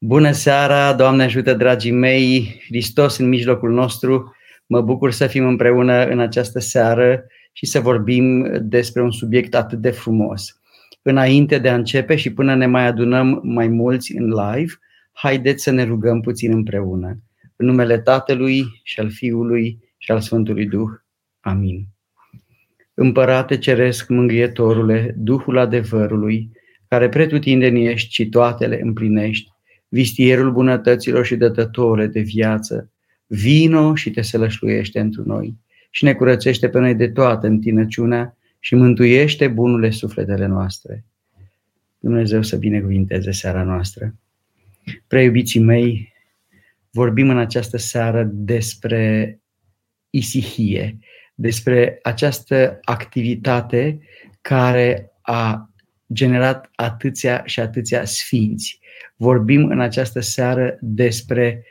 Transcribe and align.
Bună 0.00 0.30
seara, 0.30 0.94
Doamne 0.94 1.22
ajută, 1.22 1.54
dragii 1.54 1.90
mei, 1.90 2.60
Hristos 2.66 3.18
în 3.18 3.28
mijlocul 3.28 3.70
nostru. 3.70 4.36
Mă 4.66 4.80
bucur 4.80 5.12
să 5.12 5.26
fim 5.26 5.46
împreună 5.46 6.04
în 6.04 6.20
această 6.20 6.60
seară 6.60 7.24
și 7.52 7.66
să 7.66 7.80
vorbim 7.80 8.46
despre 8.62 9.02
un 9.02 9.10
subiect 9.10 9.54
atât 9.54 9.78
de 9.78 9.90
frumos. 9.90 10.60
Înainte 11.02 11.58
de 11.58 11.68
a 11.68 11.74
începe 11.74 12.16
și 12.16 12.32
până 12.32 12.54
ne 12.54 12.66
mai 12.66 12.86
adunăm 12.86 13.40
mai 13.42 13.68
mulți 13.68 14.16
în 14.16 14.26
live, 14.26 14.72
haideți 15.12 15.62
să 15.62 15.70
ne 15.70 15.84
rugăm 15.84 16.20
puțin 16.20 16.52
împreună. 16.52 17.22
În 17.56 17.66
numele 17.66 17.98
Tatălui 17.98 18.64
și 18.82 19.00
al 19.00 19.10
Fiului 19.10 19.78
și 19.96 20.10
al 20.10 20.20
Sfântului 20.20 20.66
Duh. 20.66 20.90
Amin. 21.40 21.86
Împărate 22.94 23.58
Ceresc, 23.58 24.08
Mângâietorule, 24.08 25.14
Duhul 25.16 25.58
adevărului, 25.58 26.50
care 26.88 27.08
pretutindeni 27.08 27.86
ești 27.86 28.12
și 28.12 28.28
toate 28.28 28.66
le 28.66 28.80
împlinești, 28.82 29.56
vistierul 29.88 30.52
bunătăților 30.52 31.24
și 31.24 31.36
dătătore 31.36 32.06
de 32.06 32.20
viață, 32.20 32.90
vino 33.26 33.94
și 33.94 34.10
te 34.10 34.22
sălășluiește 34.22 35.00
întru 35.00 35.22
noi 35.26 35.56
și 35.90 36.04
ne 36.04 36.14
curățește 36.14 36.68
pe 36.68 36.78
noi 36.78 36.94
de 36.94 37.08
toată 37.08 37.46
întinăciunea 37.46 38.36
și 38.58 38.74
mântuiește 38.74 39.48
bunurile 39.48 39.90
sufletele 39.90 40.46
noastre. 40.46 41.04
Dumnezeu 41.98 42.42
să 42.42 42.56
binecuvinteze 42.56 43.30
seara 43.30 43.62
noastră. 43.62 44.14
Preiubiții 45.06 45.60
mei, 45.60 46.12
vorbim 46.90 47.30
în 47.30 47.38
această 47.38 47.76
seară 47.76 48.30
despre 48.32 49.38
isihie, 50.10 50.98
despre 51.34 51.98
această 52.02 52.78
activitate 52.82 54.00
care 54.40 55.12
a 55.20 55.70
generat 56.12 56.70
atâția 56.74 57.42
și 57.44 57.60
atâția 57.60 58.04
sfinți. 58.04 58.80
Vorbim 59.16 59.64
în 59.64 59.80
această 59.80 60.20
seară 60.20 60.78
despre 60.80 61.64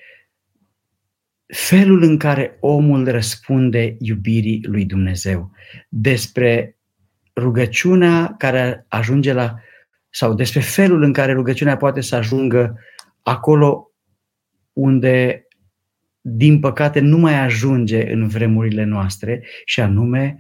felul 1.48 2.02
în 2.02 2.18
care 2.18 2.58
omul 2.60 3.12
răspunde 3.12 3.96
iubirii 4.00 4.64
lui 4.64 4.86
Dumnezeu, 4.86 5.52
despre 5.90 6.78
rugăciunea 7.36 8.36
care 8.38 8.86
ajunge 8.88 9.34
la, 9.34 9.56
sau 10.10 10.34
despre 10.34 10.60
felul 10.60 11.04
în 11.04 11.14
care 11.14 11.34
rugăciunea 11.34 11.78
poate 11.78 12.02
să 12.02 12.16
ajungă 12.16 12.80
acolo 13.24 13.92
unde, 14.74 15.48
din 16.22 16.60
păcate, 16.60 17.00
nu 17.00 17.18
mai 17.18 17.40
ajunge 17.40 18.12
în 18.12 18.28
vremurile 18.28 18.84
noastre, 18.84 19.44
și 19.66 19.80
anume 19.80 20.38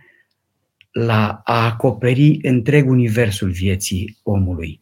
la 0.91 1.41
a 1.43 1.65
acoperi 1.65 2.39
întreg 2.41 2.89
universul 2.89 3.49
vieții 3.49 4.17
omului. 4.23 4.79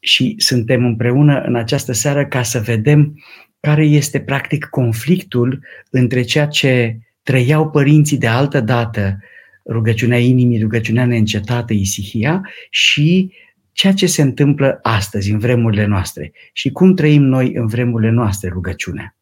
Și 0.00 0.34
suntem 0.38 0.84
împreună 0.84 1.40
în 1.40 1.54
această 1.54 1.92
seară 1.92 2.26
ca 2.26 2.42
să 2.42 2.60
vedem 2.60 3.22
care 3.60 3.84
este 3.84 4.20
practic 4.20 4.64
conflictul 4.64 5.64
între 5.90 6.22
ceea 6.22 6.46
ce 6.46 6.98
trăiau 7.22 7.70
părinții 7.70 8.18
de 8.18 8.26
altă 8.26 8.60
dată, 8.60 9.18
rugăciunea 9.70 10.18
inimii, 10.18 10.60
rugăciunea 10.60 11.06
neîncetată, 11.06 11.72
isihia, 11.72 12.48
și 12.70 13.32
ceea 13.72 13.92
ce 13.92 14.06
se 14.06 14.22
întâmplă 14.22 14.78
astăzi, 14.82 15.30
în 15.30 15.38
vremurile 15.38 15.86
noastre. 15.86 16.32
Și 16.52 16.70
cum 16.70 16.94
trăim 16.94 17.22
noi 17.22 17.52
în 17.54 17.66
vremurile 17.66 18.10
noastre 18.10 18.48
rugăciunea 18.48 19.17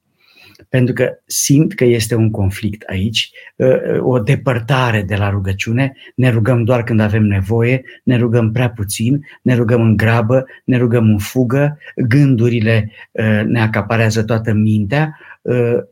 pentru 0.69 0.95
că 0.95 1.11
simt 1.27 1.75
că 1.75 1.85
este 1.85 2.15
un 2.15 2.31
conflict 2.31 2.83
aici, 2.87 3.31
ă, 3.61 3.67
ă, 3.67 4.05
o 4.05 4.19
depărtare 4.19 5.03
de 5.03 5.17
la 5.17 5.31
rugăciune, 5.31 5.97
ne 6.15 6.31
rugăm 6.31 6.65
doar 6.65 6.83
când 6.83 7.01
avem 7.01 7.23
nevoie, 7.23 7.83
ne 8.03 8.17
rugăm 8.17 8.53
prea 8.53 8.71
puțin, 8.71 9.27
ne 9.43 9.55
rugăm 9.55 9.81
în 9.81 9.97
grabă, 9.97 10.45
ne 10.65 10.77
rugăm 10.77 11.05
în 11.05 11.19
fugă, 11.19 11.79
gândurile 11.97 12.91
ă, 13.19 13.43
ne 13.43 13.61
acaparează 13.61 14.23
toată 14.23 14.53
mintea, 14.53 15.19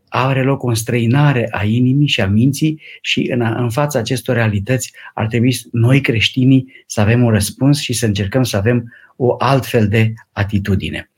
are 0.08 0.42
loc 0.42 0.62
o 0.62 0.68
înstrăinare 0.68 1.48
a 1.50 1.64
inimii 1.64 2.06
și 2.06 2.20
a 2.20 2.26
minții 2.26 2.80
și 3.00 3.30
în, 3.32 3.54
în 3.56 3.70
fața 3.70 3.98
acestor 3.98 4.34
realități 4.34 4.92
ar 5.14 5.26
trebui 5.26 5.56
noi 5.72 6.00
creștinii 6.00 6.72
să 6.86 7.00
avem 7.00 7.22
un 7.22 7.30
răspuns 7.30 7.80
și 7.80 7.92
să 7.92 8.06
încercăm 8.06 8.42
să 8.42 8.56
avem 8.56 8.92
o 9.16 9.34
altfel 9.38 9.88
de 9.88 10.12
atitudine. 10.32 11.10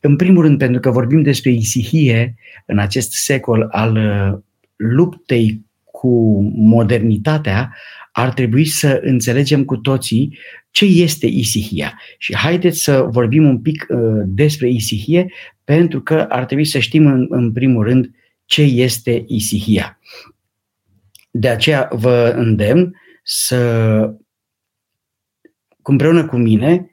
În 0.00 0.16
primul 0.16 0.42
rând, 0.42 0.58
pentru 0.58 0.80
că 0.80 0.90
vorbim 0.90 1.22
despre 1.22 1.50
isihie 1.50 2.34
în 2.66 2.78
acest 2.78 3.12
secol 3.12 3.68
al 3.70 3.96
uh, 3.96 4.38
luptei 4.76 5.64
cu 5.84 6.42
modernitatea, 6.54 7.76
ar 8.12 8.32
trebui 8.32 8.64
să 8.64 9.00
înțelegem 9.02 9.64
cu 9.64 9.76
toții 9.76 10.38
ce 10.70 10.84
este 10.84 11.26
isihia. 11.26 12.00
Și 12.18 12.36
haideți 12.36 12.82
să 12.82 13.06
vorbim 13.10 13.48
un 13.48 13.58
pic 13.58 13.86
uh, 13.88 14.22
despre 14.26 14.68
isihie, 14.68 15.32
pentru 15.64 16.00
că 16.00 16.26
ar 16.28 16.44
trebui 16.44 16.64
să 16.64 16.78
știm 16.78 17.06
în, 17.06 17.26
în 17.30 17.52
primul 17.52 17.84
rând 17.84 18.10
ce 18.44 18.62
este 18.62 19.24
isihia. 19.26 19.98
De 21.30 21.48
aceea 21.48 21.88
vă 21.92 22.32
îndemn 22.36 22.94
să, 23.22 24.14
împreună 25.82 26.26
cu 26.26 26.36
mine, 26.36 26.86
Uh, 26.86 26.91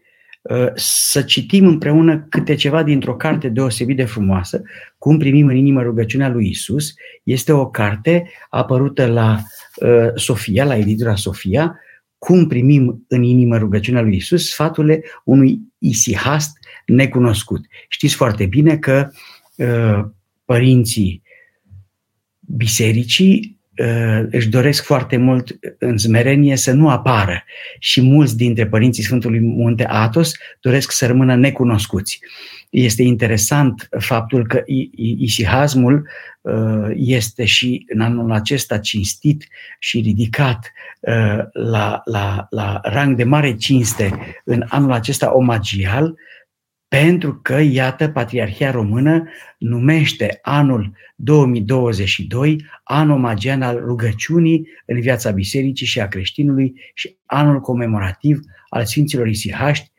să 0.76 1.22
citim 1.22 1.68
împreună 1.68 2.26
câte 2.30 2.56
ceva 2.56 2.84
dintr-o 2.84 3.16
carte 3.16 3.50
deosebit 3.50 3.96
de 3.96 4.06
frumoasă, 4.06 4.62
Cum 4.98 5.18
primim 5.18 5.48
în 5.48 5.56
inimă 5.56 5.82
rugăciunea 5.82 6.30
lui 6.30 6.50
Isus. 6.50 6.94
Este 7.24 7.52
o 7.52 7.70
carte 7.70 8.30
apărută 8.50 9.06
la 9.06 9.40
uh, 9.76 10.10
Sofia, 10.16 10.64
la 10.64 10.78
editura 10.78 11.16
Sofia, 11.16 11.80
cum 12.18 12.48
primim 12.48 13.06
în 13.08 13.24
inimă 13.24 13.58
rugăciunea 13.58 14.02
lui 14.02 14.16
Isus, 14.16 14.50
sfaturile 14.50 15.04
unui 15.24 15.60
isihast 15.78 16.58
necunoscut. 16.86 17.66
Știți 17.88 18.16
foarte 18.16 18.46
bine 18.46 18.78
că 18.78 19.10
uh, 19.56 20.06
părinții 20.46 21.22
bisericii 22.40 23.40
Uh, 23.42 23.59
își 24.30 24.50
doresc 24.50 24.84
foarte 24.84 25.18
mult 25.18 25.60
în 25.78 25.98
zmerenie 25.98 26.56
să 26.56 26.72
nu 26.72 26.90
apară 26.90 27.44
și 27.80 28.02
mulți 28.02 28.38
dintre 28.38 28.68
părinții 28.68 29.04
Sfântului 29.04 29.40
Munte 29.40 29.86
Atos 29.88 30.32
doresc 30.60 30.92
să 30.92 31.06
rămână 31.06 31.36
necunoscuți. 31.36 32.20
Este 32.70 33.04
interesant 33.04 33.90
faptul 34.00 34.48
că 34.48 34.64
isihazmul 35.18 36.08
uh, 36.42 36.90
este 36.96 37.46
și 37.46 37.86
în 37.88 38.02
anul 38.02 38.32
acesta 38.32 38.78
cinstit 38.78 39.48
și 39.80 40.00
ridicat 40.00 40.72
uh, 41.00 41.40
la, 41.52 42.02
la, 42.06 42.48
la 42.50 42.80
rang 42.84 43.16
de 43.16 43.24
mare 43.24 43.56
cinste 43.56 44.20
în 44.44 44.66
anul 44.68 44.92
acesta 44.92 45.36
omagial, 45.36 46.16
pentru 46.90 47.40
că, 47.42 47.60
iată, 47.60 48.08
Patriarhia 48.08 48.72
Română 48.72 49.24
numește 49.58 50.40
anul 50.42 50.94
2022 51.16 52.66
anul 52.84 53.18
magian 53.18 53.62
al 53.62 53.78
rugăciunii 53.86 54.68
în 54.86 55.00
viața 55.00 55.32
bisericii 55.32 55.86
și 55.86 56.00
a 56.00 56.08
creștinului 56.08 56.74
și 56.94 57.18
anul 57.26 57.60
comemorativ 57.60 58.40
al 58.70 58.86
Sfinților 58.86 59.28
Isihaști, 59.28 59.92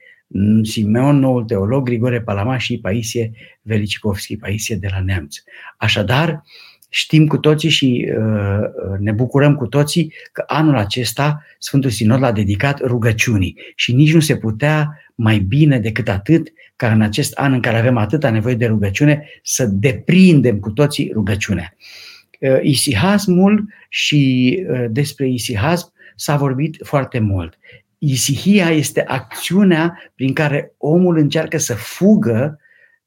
Simeon, 0.62 1.18
noul 1.18 1.44
teolog, 1.44 1.84
Grigore 1.84 2.20
Palama 2.20 2.58
și 2.58 2.78
Paisie 2.78 3.32
Velicicovski, 3.62 4.36
Paisie 4.36 4.76
de 4.76 4.88
la 4.90 5.00
Neamț. 5.00 5.36
Așadar, 5.76 6.42
știm 6.88 7.26
cu 7.26 7.38
toții 7.38 7.68
și 7.68 8.12
uh, 8.18 8.98
ne 8.98 9.12
bucurăm 9.12 9.54
cu 9.54 9.66
toții 9.66 10.12
că 10.32 10.44
anul 10.46 10.76
acesta 10.76 11.44
Sfântul 11.58 11.90
Sinod 11.90 12.20
l-a 12.20 12.32
dedicat 12.32 12.80
rugăciunii 12.80 13.58
și 13.74 13.92
nici 13.92 14.14
nu 14.14 14.20
se 14.20 14.36
putea 14.36 15.02
mai 15.20 15.38
bine 15.38 15.78
decât 15.78 16.08
atât 16.08 16.52
ca 16.76 16.92
în 16.92 17.00
acest 17.00 17.32
an 17.32 17.52
în 17.52 17.60
care 17.60 17.78
avem 17.78 17.96
atâta 17.96 18.30
nevoie 18.30 18.54
de 18.54 18.66
rugăciune 18.66 19.28
să 19.42 19.66
deprindem 19.66 20.58
cu 20.58 20.70
toții 20.70 21.10
rugăciunea. 21.12 21.76
Uh, 22.40 22.58
isihasmul 22.62 23.72
și 23.88 24.64
uh, 24.70 24.84
despre 24.90 25.28
isihasm 25.28 25.92
s-a 26.16 26.36
vorbit 26.36 26.78
foarte 26.82 27.18
mult. 27.18 27.58
Isihia 27.98 28.70
este 28.70 29.04
acțiunea 29.04 30.12
prin 30.14 30.32
care 30.32 30.74
omul 30.78 31.16
încearcă 31.16 31.58
să 31.58 31.74
fugă 31.74 32.58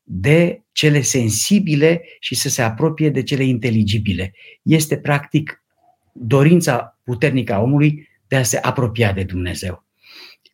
de 0.04 0.62
cele 0.72 1.02
sensibile 1.02 2.02
și 2.20 2.36
să 2.36 2.50
se 2.50 2.62
apropie 2.62 3.10
de 3.10 3.24
cele 3.24 3.44
inteligibile. 3.44 4.34
Este 4.62 4.98
practic 4.98 5.64
dorința 6.12 6.98
puternică 7.04 7.54
a 7.54 7.62
omului 7.62 8.10
de 8.28 8.36
a 8.36 8.44
se 8.44 8.58
apropia 8.58 9.12
de 9.14 9.24
Dumnezeu. 9.24 9.83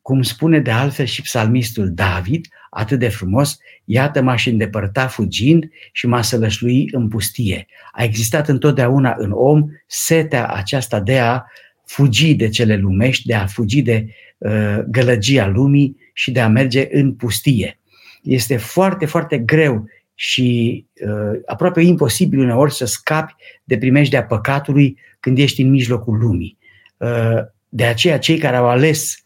Cum 0.02 0.22
spune 0.22 0.60
de 0.60 0.72
altfel 0.72 1.06
și 1.06 1.22
psalmistul 1.22 1.92
David, 1.94 2.48
atât 2.70 3.00
de 3.00 3.10
frumos, 3.10 3.58
iată 3.86 4.22
m-aș 4.22 4.46
îndepărta 4.46 5.08
fugind 5.08 5.70
și 5.92 6.08
m-aș 6.08 6.26
sălășlui 6.26 6.90
în 6.92 7.08
pustie. 7.08 7.68
A 7.92 8.04
existat 8.04 8.48
întotdeauna 8.48 9.16
în 9.18 9.32
om 9.34 9.66
setea 9.88 10.48
aceasta 10.48 11.00
de 11.00 11.20
a 11.20 11.44
fugi 11.86 12.36
de 12.36 12.50
cele 12.50 12.78
lumești, 12.78 13.28
de 13.28 13.34
a 13.34 13.46
fugi 13.46 13.82
de 13.82 14.08
uh, 14.38 14.80
gălăgia 14.88 15.48
lumii 15.48 15.98
și 16.14 16.32
de 16.32 16.40
a 16.40 16.48
merge 16.48 16.88
în 16.92 17.14
pustie. 17.14 17.80
Este 18.22 18.58
foarte, 18.58 19.06
foarte 19.06 19.38
greu 19.38 19.86
și 20.14 20.86
uh, 21.02 21.40
aproape 21.46 21.82
imposibil 21.82 22.40
uneori 22.40 22.74
să 22.74 22.86
scapi 22.86 23.36
de 23.64 23.78
primejdea 23.78 24.24
păcatului 24.24 24.98
când 25.20 25.38
ești 25.38 25.62
în 25.62 25.70
mijlocul 25.70 26.18
lumii. 26.18 26.58
Uh, 26.98 27.40
de 27.70 27.86
aceea 27.86 28.20
cei 28.20 28.38
care 28.38 28.56
au 28.56 28.68
ales 28.70 29.22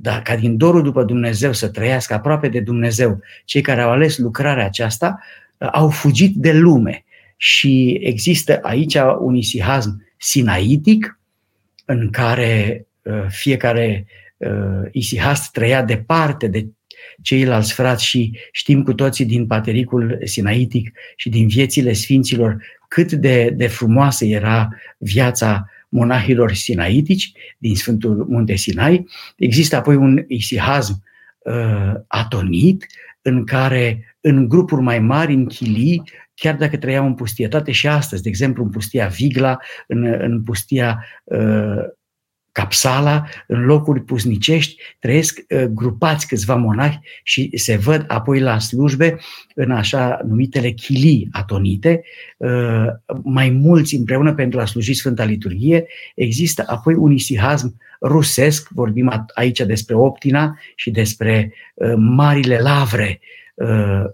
da, 0.00 0.22
ca 0.22 0.36
din 0.36 0.56
dorul 0.56 0.82
după 0.82 1.04
Dumnezeu 1.04 1.52
să 1.52 1.68
trăiască 1.68 2.14
aproape 2.14 2.48
de 2.48 2.60
Dumnezeu, 2.60 3.20
cei 3.44 3.60
care 3.60 3.80
au 3.80 3.90
ales 3.90 4.18
lucrarea 4.18 4.64
aceasta 4.64 5.18
au 5.72 5.88
fugit 5.88 6.34
de 6.34 6.52
lume. 6.52 7.04
Și 7.36 7.98
există 8.00 8.58
aici 8.62 8.96
un 9.18 9.34
isihazm 9.34 10.06
sinaitic 10.16 11.18
în 11.84 12.10
care 12.10 12.86
fiecare 13.28 14.06
isihast 14.90 15.52
trăia 15.52 15.82
departe 15.82 16.46
de 16.46 16.66
ceilalți 17.22 17.72
frați 17.72 18.04
și 18.04 18.38
știm 18.52 18.82
cu 18.82 18.94
toții 18.94 19.24
din 19.24 19.46
patericul 19.46 20.18
sinaitic 20.24 20.92
și 21.16 21.28
din 21.28 21.48
viețile 21.48 21.92
sfinților 21.92 22.62
cât 22.88 23.12
de, 23.12 23.50
de 23.50 23.66
frumoasă 23.66 24.24
era 24.24 24.68
viața 24.98 25.66
monahilor 25.92 26.52
sinaitici 26.52 27.32
din 27.58 27.74
Sfântul 27.74 28.26
Munte 28.28 28.54
Sinai. 28.54 29.06
Există 29.36 29.76
apoi 29.76 29.96
un 29.96 30.24
isihazm 30.28 31.02
uh, 31.38 31.92
atonit 32.06 32.86
în 33.22 33.44
care 33.44 34.16
în 34.20 34.48
grupuri 34.48 34.82
mai 34.82 34.98
mari, 34.98 35.32
în 35.32 35.46
chilii, 35.46 36.02
chiar 36.34 36.56
dacă 36.56 36.76
trăiau 36.76 37.06
în 37.06 37.14
pustietate 37.14 37.72
și 37.72 37.88
astăzi, 37.88 38.22
de 38.22 38.28
exemplu 38.28 38.62
în 38.62 38.70
pustia 38.70 39.06
Vigla, 39.06 39.58
în, 39.86 40.04
în 40.04 40.42
pustia 40.42 41.04
uh, 41.24 41.84
Capsala, 42.52 43.24
în 43.46 43.64
locuri 43.64 44.00
pusnicești, 44.00 44.82
trăiesc 44.98 45.38
uh, 45.48 45.62
grupați 45.62 46.26
câțiva 46.26 46.54
monahi 46.54 46.98
și 47.22 47.50
se 47.54 47.76
văd 47.76 48.04
apoi 48.08 48.40
la 48.40 48.58
slujbe 48.58 49.18
în 49.54 49.70
așa 49.70 50.20
numitele 50.26 50.70
chilii 50.70 51.28
atonite, 51.30 52.02
uh, 52.36 52.86
mai 53.22 53.50
mulți 53.50 53.94
împreună 53.94 54.34
pentru 54.34 54.60
a 54.60 54.64
sluji 54.64 54.94
Sfânta 54.94 55.24
Liturghie. 55.24 55.86
Există 56.14 56.64
apoi 56.66 56.94
un 56.94 57.12
isihazm 57.12 57.76
rusesc, 58.00 58.68
vorbim 58.68 59.26
aici 59.34 59.60
despre 59.60 59.94
Optina 59.94 60.58
și 60.74 60.90
despre 60.90 61.52
uh, 61.74 61.92
marile 61.96 62.58
lavre 62.58 63.20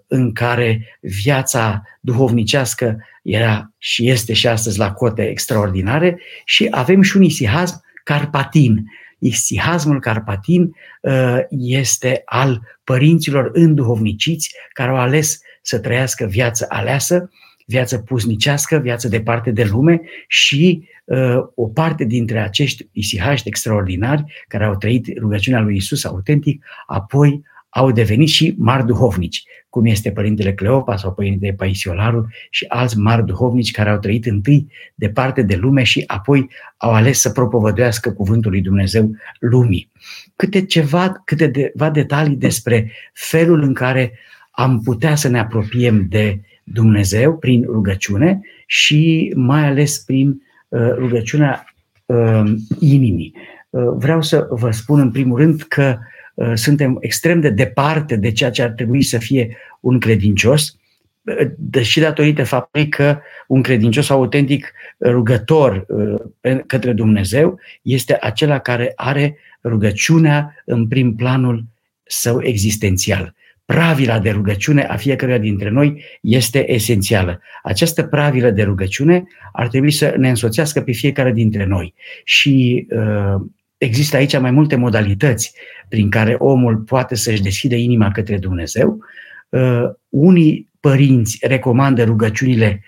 în 0.06 0.32
care 0.32 0.99
viața 1.00 1.82
duhovnicească 2.00 2.96
era 3.23 3.73
și 3.79 4.08
este 4.08 4.32
și 4.32 4.49
astăzi 4.49 4.79
la 4.79 4.93
cote 4.93 5.29
extraordinare 5.29 6.20
și 6.44 6.67
avem 6.70 7.02
și 7.02 7.17
un 7.17 7.23
isihazm 7.23 7.82
carpatin. 8.08 8.84
Isihazmul 9.19 10.00
carpatin 10.00 10.72
uh, 11.00 11.38
este 11.50 12.22
al 12.25 12.62
părinților 12.84 13.50
înduhovniciți 13.52 14.55
care 14.72 14.90
au 14.90 14.96
ales 14.96 15.40
să 15.62 15.78
trăiască 15.78 16.25
viață 16.25 16.66
aleasă, 16.69 17.31
viață 17.66 17.99
pusnicească, 17.99 18.76
viață 18.76 19.08
departe 19.08 19.50
de 19.50 19.64
lume 19.64 20.00
și 20.26 20.88
uh, 21.05 21.37
o 21.55 21.66
parte 21.66 22.05
dintre 22.05 22.40
acești 22.40 22.88
isihaști 22.93 23.49
extraordinari 23.49 24.25
care 24.46 24.64
au 24.64 24.76
trăit 24.76 25.19
rugăciunea 25.19 25.61
lui 25.61 25.76
Isus 25.76 26.04
autentic, 26.04 26.64
apoi 26.87 27.43
au 27.68 27.90
devenit 27.90 28.28
și 28.28 28.54
mari 28.58 28.86
duhovnici, 28.86 29.42
cum 29.68 29.86
este 29.86 30.10
Părintele 30.10 30.54
Cleopa 30.54 30.96
sau 30.96 31.12
Părintele 31.12 31.52
Paisiolaru 31.52 32.28
și 32.50 32.64
alți 32.68 32.98
mari 32.98 33.24
duhovnici 33.24 33.70
care 33.70 33.90
au 33.90 33.98
trăit 33.98 34.26
întâi 34.26 34.66
departe 34.94 35.42
de 35.42 35.56
lume 35.56 35.82
și 35.82 36.04
apoi 36.06 36.50
au 36.76 36.92
ales 36.92 37.20
să 37.20 37.30
propovăduiască 37.30 38.12
cuvântul 38.12 38.50
lui 38.50 38.60
Dumnezeu 38.60 39.10
lumii. 39.38 39.90
Câte 40.36 40.64
ceva, 40.64 41.22
câteva 41.24 41.90
detalii 41.90 42.36
despre 42.36 42.92
felul 43.12 43.62
în 43.62 43.74
care 43.74 44.18
am 44.50 44.80
putea 44.80 45.14
să 45.14 45.28
ne 45.28 45.38
apropiem 45.38 46.06
de 46.08 46.40
Dumnezeu 46.64 47.36
prin 47.36 47.62
rugăciune 47.62 48.40
și 48.66 49.32
mai 49.36 49.66
ales 49.66 49.98
prin 49.98 50.42
uh, 50.68 50.92
rugăciunea 50.94 51.64
uh, 52.06 52.52
inimii. 52.78 53.34
Uh, 53.70 53.82
vreau 53.96 54.22
să 54.22 54.46
vă 54.50 54.70
spun 54.70 55.00
în 55.00 55.10
primul 55.10 55.38
rând 55.38 55.62
că 55.62 55.96
uh, 55.98 55.98
Uh, 55.98 56.17
suntem 56.55 56.96
extrem 57.00 57.40
de 57.40 57.50
departe 57.50 58.17
de 58.17 58.32
ceea 58.32 58.50
ce 58.50 58.62
ar 58.62 58.70
trebui 58.70 59.02
să 59.02 59.19
fie 59.19 59.56
un 59.81 59.99
credincios, 59.99 60.76
uh, 61.23 61.50
deși 61.56 62.00
datorită 62.00 62.44
faptului 62.44 62.88
că 62.88 63.19
un 63.46 63.62
credincios 63.62 64.11
autentic 64.11 64.73
rugător 65.00 65.87
uh, 65.88 66.58
către 66.67 66.93
Dumnezeu 66.93 67.61
este 67.82 68.17
acela 68.20 68.58
care 68.58 68.93
are 68.96 69.37
rugăciunea 69.64 70.62
în 70.64 70.88
prim 70.88 71.14
planul 71.14 71.64
său 72.05 72.43
existențial. 72.43 73.35
Pravila 73.64 74.19
de 74.19 74.31
rugăciune 74.31 74.82
a 74.82 74.96
fiecăruia 74.96 75.38
dintre 75.38 75.70
noi 75.70 76.05
este 76.20 76.73
esențială. 76.73 77.40
Această 77.62 78.02
pravilă 78.02 78.50
de 78.50 78.62
rugăciune 78.62 79.25
ar 79.52 79.69
trebui 79.69 79.90
să 79.90 80.14
ne 80.17 80.29
însoțească 80.29 80.81
pe 80.81 80.93
fiecare 80.93 81.32
dintre 81.32 81.64
noi. 81.64 81.94
Și 82.25 82.87
uh, 82.90 83.40
există 83.78 84.16
aici 84.16 84.38
mai 84.38 84.50
multe 84.50 84.76
modalități 84.76 85.54
prin 85.88 86.10
care 86.10 86.34
omul 86.38 86.76
poate 86.76 87.14
să-și 87.14 87.42
deschide 87.42 87.76
inima 87.76 88.10
către 88.10 88.38
Dumnezeu. 88.38 88.98
Uh, 89.48 89.82
unii 90.08 90.69
părinți 90.80 91.38
recomandă 91.46 92.04
rugăciunile 92.04 92.82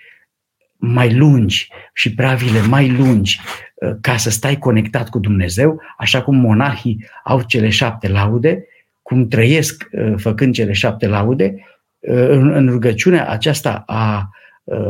mai 0.77 1.15
lungi 1.15 1.69
și 1.93 2.13
pravile 2.13 2.61
mai 2.61 2.89
lungi 2.89 3.39
uh, 3.75 3.95
ca 4.01 4.17
să 4.17 4.29
stai 4.29 4.57
conectat 4.57 5.09
cu 5.09 5.19
Dumnezeu, 5.19 5.81
așa 5.97 6.21
cum 6.21 6.35
monahii 6.35 7.05
au 7.23 7.41
cele 7.41 7.69
șapte 7.69 8.07
laude, 8.07 8.65
cum 9.01 9.27
trăiesc 9.27 9.89
uh, 9.91 10.13
făcând 10.17 10.53
cele 10.53 10.71
șapte 10.71 11.07
laude, 11.07 11.65
în 12.03 12.67
rugăciunea 12.69 13.29
aceasta 13.29 13.83
a 13.85 14.29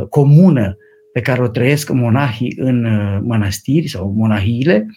comună 0.09 0.77
pe 1.13 1.21
care 1.21 1.41
o 1.41 1.47
trăiesc 1.47 1.89
monahii 1.89 2.55
în 2.57 2.81
mănăstiri 3.23 3.87
sau 3.87 4.13
monahiile, 4.15 4.87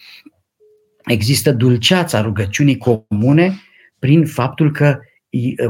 există 1.05 1.53
dulceața 1.53 2.21
rugăciunii 2.21 2.77
comune 2.77 3.55
prin 3.99 4.27
faptul 4.27 4.71
că 4.73 4.99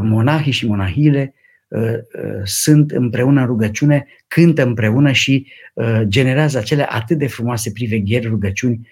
monahii 0.00 0.52
și 0.52 0.66
monahile 0.66 1.34
uh, 1.69 1.81
uh, 1.81 2.40
sunt 2.44 2.90
împreună 2.90 3.40
în 3.40 3.46
rugăciune, 3.46 4.06
cântă 4.28 4.62
împreună 4.62 5.12
și 5.12 5.46
uh, 5.75 6.00
generează 6.04 6.58
acele 6.58 6.86
atât 6.88 7.19
de 7.19 7.26
frumoase 7.26 7.70
privegheri, 7.72 8.26
rugăciuni 8.26 8.88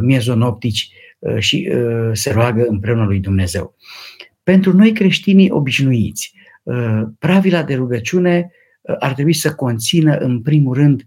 miezonoptici 0.00 0.88
și 1.38 1.70
se 2.12 2.32
roagă 2.32 2.64
împreună 2.68 3.04
lui 3.04 3.18
Dumnezeu. 3.18 3.76
Pentru 4.42 4.76
noi 4.76 4.92
creștinii 4.92 5.50
obișnuiți, 5.50 6.34
pravila 7.18 7.62
de 7.62 7.74
rugăciune 7.74 8.50
ar 8.98 9.12
trebui 9.12 9.32
să 9.32 9.54
conțină 9.54 10.16
în 10.16 10.40
primul 10.40 10.74
rând 10.74 11.06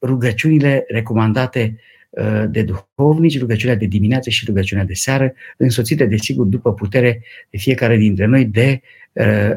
rugăciunile 0.00 0.84
recomandate 0.88 1.76
Uh, 1.76 2.03
de 2.50 2.62
duhovnici, 2.62 3.38
rugăciunea 3.38 3.76
de 3.76 3.86
dimineață 3.86 4.30
și 4.30 4.44
rugăciunea 4.46 4.84
de 4.84 4.94
seară, 4.94 5.32
însoțite, 5.56 6.04
desigur, 6.04 6.46
după 6.46 6.74
putere 6.74 7.22
de 7.50 7.56
fiecare 7.56 7.96
dintre 7.96 8.24
noi 8.26 8.44
de 8.44 8.80
uh, 9.12 9.50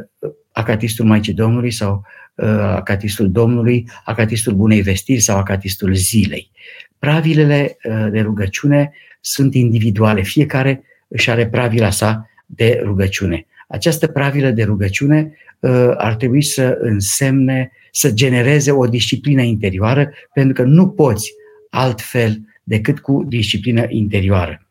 acatistul 0.52 1.06
Maicii 1.06 1.34
Domnului 1.34 1.72
sau 1.72 2.04
uh, 2.36 2.48
acatistul 2.60 3.32
Domnului, 3.32 3.90
acatistul 4.06 4.54
Bunei 4.54 4.82
Vestiri 4.82 5.20
sau 5.20 5.38
acatistul 5.38 5.96
Zilei. 5.96 6.52
Pravilele 7.00 7.78
uh, 7.84 8.08
de 8.12 8.20
rugăciune 8.20 8.92
sunt 9.20 9.54
individuale, 9.54 10.22
fiecare 10.22 10.84
își 11.08 11.30
are 11.30 11.48
pravila 11.48 11.90
sa 11.90 12.30
de 12.46 12.82
rugăciune. 12.84 13.46
Această 13.68 14.08
pravilă 14.08 14.50
de 14.50 14.64
rugăciune 14.64 15.38
uh, 15.60 15.92
ar 15.98 16.16
trebui 16.16 16.44
să 16.44 16.78
însemne, 16.82 17.72
să 17.92 18.12
genereze 18.12 18.72
o 18.72 18.86
disciplină 18.86 19.42
interioară, 19.42 20.10
pentru 20.34 20.54
că 20.54 20.70
nu 20.70 20.90
poți 20.90 21.34
altfel 21.70 22.40
decât 22.64 23.00
cu 23.00 23.24
disciplină 23.28 23.86
interioară. 23.90 24.68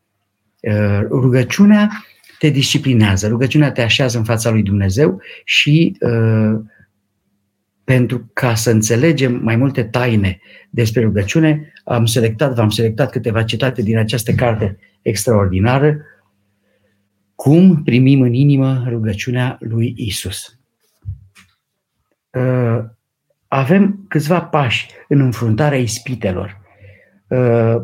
Uh, 0.59 0.99
rugăciunea 1.09 1.89
te 2.39 2.49
disciplinează, 2.49 3.27
rugăciunea 3.27 3.71
te 3.71 3.81
așează 3.81 4.17
în 4.17 4.23
fața 4.23 4.49
lui 4.49 4.63
Dumnezeu 4.63 5.21
și 5.43 5.97
uh, 5.99 6.59
pentru 7.83 8.29
ca 8.33 8.55
să 8.55 8.71
înțelegem 8.71 9.39
mai 9.43 9.55
multe 9.55 9.83
taine 9.83 10.39
despre 10.69 11.01
rugăciune, 11.01 11.73
am 11.83 12.05
selectat, 12.05 12.53
v-am 12.53 12.69
selectat 12.69 13.11
câteva 13.11 13.43
citate 13.43 13.81
din 13.81 13.97
această 13.97 14.31
carte 14.31 14.77
extraordinară, 15.01 15.97
cum 17.35 17.83
primim 17.83 18.21
în 18.21 18.33
inimă 18.33 18.85
rugăciunea 18.87 19.57
lui 19.59 19.93
Isus. 19.97 20.59
Uh, 22.29 22.79
avem 23.47 24.05
câțiva 24.07 24.41
pași 24.41 24.87
în 25.07 25.19
înfruntarea 25.19 25.77
ispitelor. 25.77 26.61
Uh, 27.27 27.75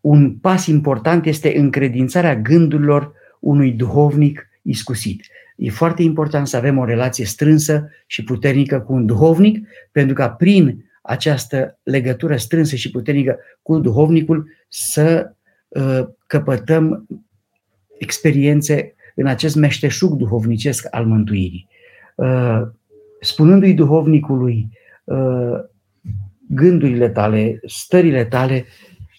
un 0.00 0.32
pas 0.32 0.66
important 0.66 1.26
este 1.26 1.58
încredințarea 1.58 2.36
gândurilor 2.36 3.12
unui 3.40 3.72
duhovnic 3.72 4.48
iscusit. 4.62 5.24
E 5.56 5.70
foarte 5.70 6.02
important 6.02 6.46
să 6.46 6.56
avem 6.56 6.78
o 6.78 6.84
relație 6.84 7.24
strânsă 7.24 7.88
și 8.06 8.24
puternică 8.24 8.80
cu 8.80 8.92
un 8.92 9.06
duhovnic, 9.06 9.68
pentru 9.92 10.14
ca 10.14 10.30
prin 10.30 10.84
această 11.02 11.78
legătură 11.82 12.36
strânsă 12.36 12.76
și 12.76 12.90
puternică 12.90 13.38
cu 13.62 13.78
duhovnicul 13.78 14.48
să 14.68 15.32
uh, 15.68 16.00
căpătăm 16.26 17.06
experiențe 17.98 18.94
în 19.14 19.26
acest 19.26 19.56
meșteșug 19.56 20.12
duhovnicesc 20.12 20.86
al 20.90 21.06
mântuirii. 21.06 21.68
Uh, 22.14 22.62
spunându-i 23.20 23.74
duhovnicului 23.74 24.68
uh, 25.04 25.58
gândurile 26.54 27.08
tale, 27.08 27.60
stările 27.66 28.24
tale, 28.24 28.64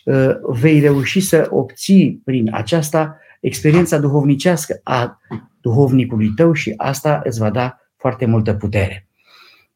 uh, 0.05 0.35
vei 0.41 0.79
reuși 0.79 1.19
să 1.19 1.47
obții 1.49 2.21
prin 2.23 2.49
aceasta 2.53 3.19
experiența 3.39 3.97
duhovnicească 3.97 4.79
a 4.83 5.19
duhovnicului 5.61 6.29
tău 6.35 6.53
și 6.53 6.73
asta 6.77 7.21
îți 7.23 7.39
va 7.39 7.49
da 7.49 7.79
foarte 7.97 8.25
multă 8.25 8.53
putere. 8.53 9.07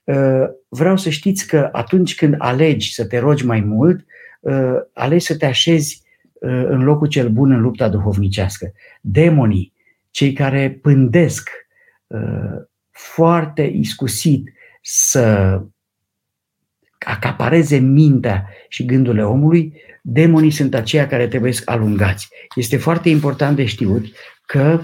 Uh, 0.03 0.47
vreau 0.67 0.97
să 0.97 1.09
știți 1.09 1.47
că 1.47 1.69
atunci 1.71 2.15
când 2.15 2.35
alegi 2.37 2.93
să 2.93 3.05
te 3.05 3.19
rogi 3.19 3.45
mai 3.45 3.59
mult, 3.59 4.05
uh, 4.39 4.75
alegi 4.93 5.25
să 5.25 5.37
te 5.37 5.45
așezi 5.45 6.01
uh, 6.33 6.65
în 6.67 6.83
locul 6.83 7.07
cel 7.07 7.29
bun 7.29 7.51
în 7.51 7.61
lupta 7.61 7.89
duhovnicească. 7.89 8.71
Demonii, 9.01 9.73
cei 10.11 10.33
care 10.33 10.79
pândesc 10.81 11.49
foarte 12.91 13.61
iscusit 13.61 14.49
să 14.81 15.61
acapareze 17.05 17.77
mintea 17.77 18.47
și 18.67 18.85
gândurile 18.85 19.23
omului, 19.23 19.73
demonii 20.01 20.51
sunt 20.51 20.73
aceia 20.73 21.07
care 21.07 21.27
trebuie 21.27 21.51
să 21.51 21.61
alungați. 21.65 22.29
Este 22.55 22.77
foarte 22.77 23.09
important 23.09 23.55
de 23.55 23.65
știut 23.65 24.05
că 24.45 24.81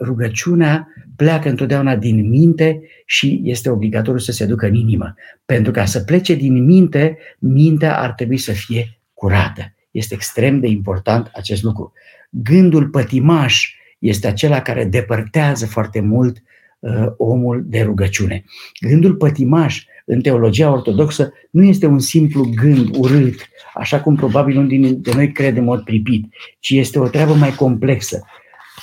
rugăciunea 0.00 0.88
pleacă 1.16 1.48
întotdeauna 1.48 1.96
din 1.96 2.28
minte 2.28 2.80
și 3.06 3.40
este 3.44 3.70
obligatoriu 3.70 4.18
să 4.20 4.32
se 4.32 4.46
ducă 4.46 4.66
în 4.66 4.74
inimă. 4.74 5.14
Pentru 5.44 5.72
ca 5.72 5.84
să 5.84 6.00
plece 6.00 6.34
din 6.34 6.64
minte, 6.64 7.18
mintea 7.38 7.98
ar 7.98 8.12
trebui 8.12 8.36
să 8.36 8.52
fie 8.52 8.98
curată. 9.14 9.74
Este 9.90 10.14
extrem 10.14 10.60
de 10.60 10.66
important 10.66 11.30
acest 11.34 11.62
lucru. 11.62 11.92
Gândul 12.30 12.88
pătimaș 12.88 13.74
este 13.98 14.26
acela 14.26 14.62
care 14.62 14.84
depărtează 14.84 15.66
foarte 15.66 16.00
mult 16.00 16.42
uh, 16.78 17.06
omul 17.16 17.62
de 17.66 17.82
rugăciune. 17.82 18.44
Gândul 18.80 19.14
pătimaș 19.14 19.84
în 20.06 20.20
teologia 20.20 20.72
ortodoxă 20.72 21.32
nu 21.50 21.64
este 21.64 21.86
un 21.86 21.98
simplu 21.98 22.50
gând 22.54 22.96
urât, 22.96 23.34
așa 23.74 24.00
cum 24.00 24.16
probabil 24.16 24.56
unul 24.56 24.68
dintre 24.68 25.14
noi 25.14 25.32
crede 25.32 25.58
în 25.58 25.64
mod 25.64 25.80
pripit, 25.80 26.34
ci 26.60 26.70
este 26.70 26.98
o 26.98 27.08
treabă 27.08 27.34
mai 27.34 27.54
complexă 27.54 28.22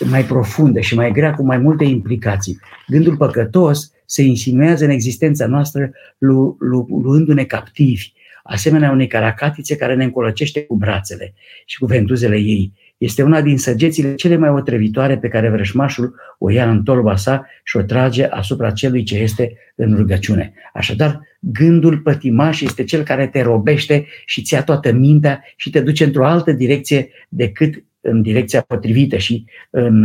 mai 0.05 0.23
profundă 0.23 0.79
și 0.79 0.95
mai 0.95 1.11
grea, 1.11 1.33
cu 1.33 1.43
mai 1.43 1.57
multe 1.57 1.83
implicații. 1.83 2.59
Gândul 2.87 3.17
păcătos 3.17 3.91
se 4.05 4.21
insinuează 4.21 4.83
în 4.83 4.89
existența 4.89 5.47
noastră 5.47 5.91
lu, 6.17 6.57
lu, 6.59 6.87
luându-ne 7.03 7.43
captivi, 7.43 8.11
asemenea 8.43 8.91
unei 8.91 9.07
caracatițe 9.07 9.75
care 9.75 9.95
ne 9.95 10.03
încolăcește 10.03 10.63
cu 10.63 10.75
brațele 10.75 11.33
și 11.65 11.77
cu 11.77 11.85
ventuzele 11.85 12.37
ei. 12.37 12.73
Este 12.99 13.23
una 13.23 13.41
din 13.41 13.57
săgețile 13.57 14.15
cele 14.15 14.35
mai 14.35 14.49
otrăvitoare 14.49 15.17
pe 15.17 15.27
care 15.27 15.49
vrășmașul 15.49 16.15
o 16.37 16.49
ia 16.49 16.69
în 16.69 16.83
tolba 16.83 17.15
sa 17.15 17.45
și 17.63 17.77
o 17.77 17.81
trage 17.81 18.25
asupra 18.25 18.71
celui 18.71 19.03
ce 19.03 19.17
este 19.17 19.53
în 19.75 19.95
rugăciune. 19.95 20.53
Așadar, 20.73 21.21
gândul 21.39 21.97
pătimaș 21.97 22.61
este 22.61 22.83
cel 22.83 23.03
care 23.03 23.27
te 23.27 23.41
robește 23.41 24.05
și 24.25 24.41
ți 24.41 24.53
ia 24.53 24.63
toată 24.63 24.91
mintea 24.91 25.43
și 25.55 25.69
te 25.69 25.81
duce 25.81 26.03
într-o 26.03 26.25
altă 26.25 26.51
direcție 26.51 27.09
decât 27.29 27.83
în 28.01 28.21
direcția 28.21 28.61
potrivită 28.61 29.17
și 29.17 29.45
în, 29.69 30.03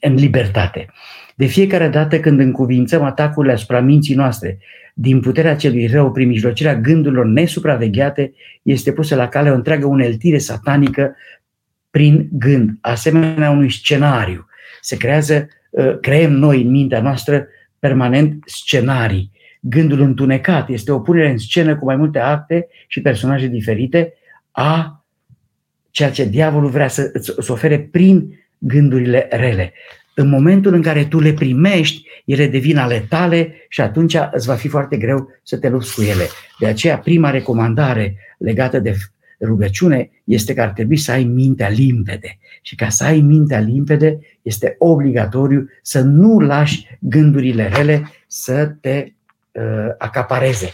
în 0.00 0.14
libertate. 0.14 0.86
De 1.34 1.46
fiecare 1.46 1.88
dată 1.88 2.20
când 2.20 2.40
încuvințăm 2.40 3.02
atacurile 3.02 3.52
asupra 3.52 3.80
minții 3.80 4.14
noastre 4.14 4.58
din 5.00 5.20
puterea 5.20 5.56
celui 5.56 5.86
rău 5.86 6.12
prin 6.12 6.28
mijlocirea 6.28 6.76
gândurilor 6.76 7.26
nesupravegheate, 7.26 8.32
este 8.62 8.92
pusă 8.92 9.14
la 9.14 9.28
cale 9.28 9.50
o 9.50 9.54
întreagă 9.54 9.86
uneltire 9.86 10.38
satanică 10.38 11.14
prin 11.98 12.28
gând, 12.32 12.70
asemenea 12.80 13.50
unui 13.50 13.70
scenariu. 13.70 14.46
Se 14.80 14.96
creează, 14.96 15.48
ă, 15.76 15.98
creăm 16.00 16.32
noi 16.32 16.62
în 16.62 16.70
mintea 16.70 17.00
noastră 17.00 17.46
permanent 17.78 18.42
scenarii. 18.46 19.30
Gândul 19.60 20.00
întunecat 20.00 20.68
este 20.68 20.92
o 20.92 21.00
punere 21.00 21.30
în 21.30 21.38
scenă 21.38 21.76
cu 21.76 21.84
mai 21.84 21.96
multe 21.96 22.18
acte 22.18 22.68
și 22.86 23.00
personaje 23.00 23.46
diferite 23.46 24.14
a 24.50 25.04
ceea 25.90 26.10
ce 26.10 26.24
diavolul 26.24 26.70
vrea 26.70 26.88
să 26.88 27.10
îți 27.12 27.50
ofere 27.50 27.78
prin 27.78 28.38
gândurile 28.58 29.26
rele. 29.30 29.72
În 30.14 30.28
momentul 30.28 30.74
în 30.74 30.82
care 30.82 31.04
tu 31.04 31.20
le 31.20 31.32
primești, 31.32 32.08
ele 32.24 32.46
devin 32.46 32.76
ale 32.76 33.06
tale 33.08 33.54
și 33.68 33.80
atunci 33.80 34.16
îți 34.30 34.46
va 34.46 34.54
fi 34.54 34.68
foarte 34.68 34.96
greu 34.96 35.28
să 35.42 35.58
te 35.58 35.68
lupți 35.68 35.94
cu 35.94 36.02
ele. 36.02 36.24
De 36.58 36.66
aceea, 36.66 36.98
prima 36.98 37.30
recomandare 37.30 38.16
legată 38.38 38.78
de 38.78 38.94
rugăciune 39.40 40.10
este 40.24 40.54
că 40.54 40.62
ar 40.62 40.68
trebui 40.68 40.96
să 40.96 41.12
ai 41.12 41.24
mintea 41.24 41.68
limpede. 41.68 42.38
Și 42.62 42.74
ca 42.74 42.88
să 42.88 43.04
ai 43.04 43.20
mintea 43.20 43.58
limpede, 43.58 44.18
este 44.42 44.74
obligatoriu 44.78 45.68
să 45.82 46.00
nu 46.00 46.38
lași 46.38 46.86
gândurile 47.00 47.68
rele 47.68 48.10
să 48.26 48.66
te 48.80 49.12
uh, 49.52 49.62
acapareze. 49.98 50.70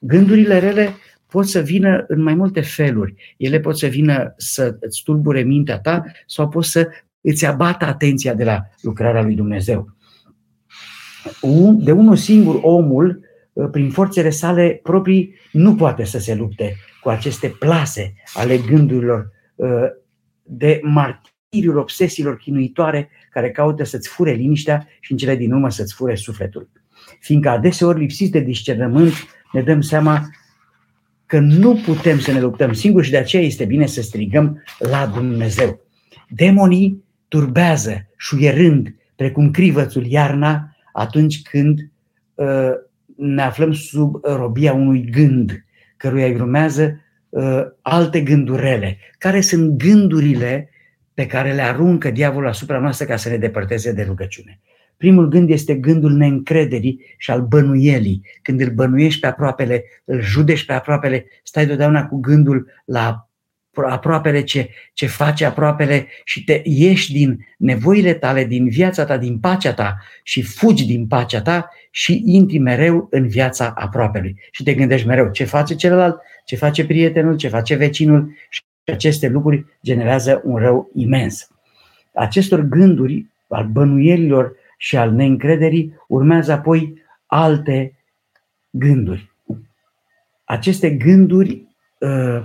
Gândurile 0.00 0.58
rele 0.58 0.94
pot 1.26 1.48
să 1.48 1.60
vină 1.60 2.04
în 2.08 2.22
mai 2.22 2.34
multe 2.34 2.60
feluri. 2.60 3.14
Ele 3.36 3.60
pot 3.60 3.78
să 3.78 3.86
vină 3.86 4.34
să 4.36 4.76
îți 4.80 5.02
tulbure 5.04 5.42
mintea 5.42 5.78
ta 5.78 6.04
sau 6.26 6.48
pot 6.48 6.64
să 6.64 6.88
îți 7.20 7.46
abată 7.46 7.84
atenția 7.84 8.34
de 8.34 8.44
la 8.44 8.60
lucrarea 8.80 9.22
lui 9.22 9.34
Dumnezeu. 9.34 9.96
De 11.72 11.92
unul 11.92 12.16
singur, 12.16 12.58
omul, 12.62 13.20
uh, 13.52 13.68
prin 13.70 13.90
forțele 13.90 14.30
sale 14.30 14.80
proprii, 14.82 15.34
nu 15.52 15.74
poate 15.74 16.04
să 16.04 16.18
se 16.18 16.34
lupte 16.34 16.74
cu 17.02 17.08
aceste 17.08 17.48
plase 17.48 18.14
ale 18.34 18.58
gândurilor 18.58 19.30
uh, 19.54 19.68
de 20.42 20.80
martiriul 20.82 21.76
obsesiilor 21.76 22.36
chinuitoare 22.36 23.08
care 23.30 23.50
caută 23.50 23.84
să-ți 23.84 24.08
fure 24.08 24.32
liniștea 24.32 24.88
și 25.00 25.12
în 25.12 25.18
cele 25.18 25.36
din 25.36 25.52
urmă 25.52 25.70
să-ți 25.70 25.94
fure 25.94 26.14
sufletul. 26.14 26.70
Fiindcă 27.20 27.48
adeseori 27.48 27.98
lipsiți 27.98 28.30
de 28.30 28.40
discernământ, 28.40 29.12
ne 29.52 29.62
dăm 29.62 29.80
seama 29.80 30.28
că 31.26 31.38
nu 31.38 31.80
putem 31.84 32.18
să 32.18 32.32
ne 32.32 32.40
luptăm 32.40 32.72
singuri 32.72 33.04
și 33.04 33.10
de 33.10 33.16
aceea 33.16 33.42
este 33.42 33.64
bine 33.64 33.86
să 33.86 34.02
strigăm 34.02 34.62
la 34.78 35.06
Dumnezeu. 35.06 35.80
Demonii 36.28 37.04
turbează, 37.28 38.06
șuierând, 38.16 38.94
precum 39.16 39.50
crivățul 39.50 40.06
iarna, 40.06 40.76
atunci 40.92 41.42
când 41.42 41.90
uh, 42.34 42.70
ne 43.16 43.42
aflăm 43.42 43.72
sub 43.72 44.24
robia 44.24 44.72
unui 44.72 45.10
gând, 45.10 45.64
căruia 46.02 46.26
îi 46.26 46.34
urmează 46.34 47.00
uh, 47.28 47.62
alte 47.82 48.20
gândurele. 48.20 48.98
Care 49.18 49.40
sunt 49.40 49.78
gândurile 49.78 50.70
pe 51.14 51.26
care 51.26 51.52
le 51.52 51.62
aruncă 51.62 52.10
diavolul 52.10 52.48
asupra 52.48 52.78
noastră 52.78 53.06
ca 53.06 53.16
să 53.16 53.28
ne 53.28 53.36
depărteze 53.36 53.92
de 53.92 54.02
rugăciune? 54.02 54.60
Primul 54.96 55.28
gând 55.28 55.50
este 55.50 55.74
gândul 55.74 56.12
neîncrederii 56.12 57.14
și 57.18 57.30
al 57.30 57.42
bănuielii. 57.42 58.22
Când 58.42 58.60
îl 58.60 58.70
bănuiești 58.70 59.20
pe 59.20 59.26
aproapele, 59.26 59.84
îl 60.04 60.20
judești 60.20 60.66
pe 60.66 60.72
aproapele, 60.72 61.26
stai 61.42 61.66
deodată 61.66 62.06
cu 62.10 62.20
gândul 62.20 62.70
la 62.84 63.30
aproapele 63.74 64.42
ce, 64.42 64.70
ce 64.92 65.06
face 65.06 65.44
aproapele 65.44 66.06
și 66.24 66.44
te 66.44 66.60
ieși 66.64 67.12
din 67.12 67.46
nevoile 67.58 68.14
tale, 68.14 68.44
din 68.44 68.68
viața 68.68 69.04
ta, 69.04 69.16
din 69.18 69.38
pacea 69.38 69.74
ta 69.74 69.96
și 70.22 70.42
fugi 70.42 70.86
din 70.86 71.06
pacea 71.06 71.42
ta 71.42 71.68
și 71.90 72.22
intri 72.26 72.58
mereu 72.58 73.06
în 73.10 73.28
viața 73.28 73.72
aproapelui. 73.76 74.36
Și 74.50 74.62
te 74.62 74.74
gândești 74.74 75.06
mereu 75.06 75.30
ce 75.30 75.44
face 75.44 75.74
celălalt, 75.74 76.20
ce 76.44 76.56
face 76.56 76.86
prietenul, 76.86 77.36
ce 77.36 77.48
face 77.48 77.74
vecinul 77.74 78.34
și 78.48 78.62
aceste 78.92 79.28
lucruri 79.28 79.66
generează 79.84 80.40
un 80.44 80.56
rău 80.56 80.90
imens. 80.94 81.48
Acestor 82.14 82.60
gânduri 82.60 83.26
al 83.48 83.66
bănuielilor 83.66 84.56
și 84.76 84.96
al 84.96 85.10
neîncrederii, 85.10 85.94
urmează 86.08 86.52
apoi 86.52 87.02
alte 87.26 87.94
gânduri. 88.70 89.30
Aceste 90.44 90.90
gânduri, 90.90 91.66
uh, 91.98 92.42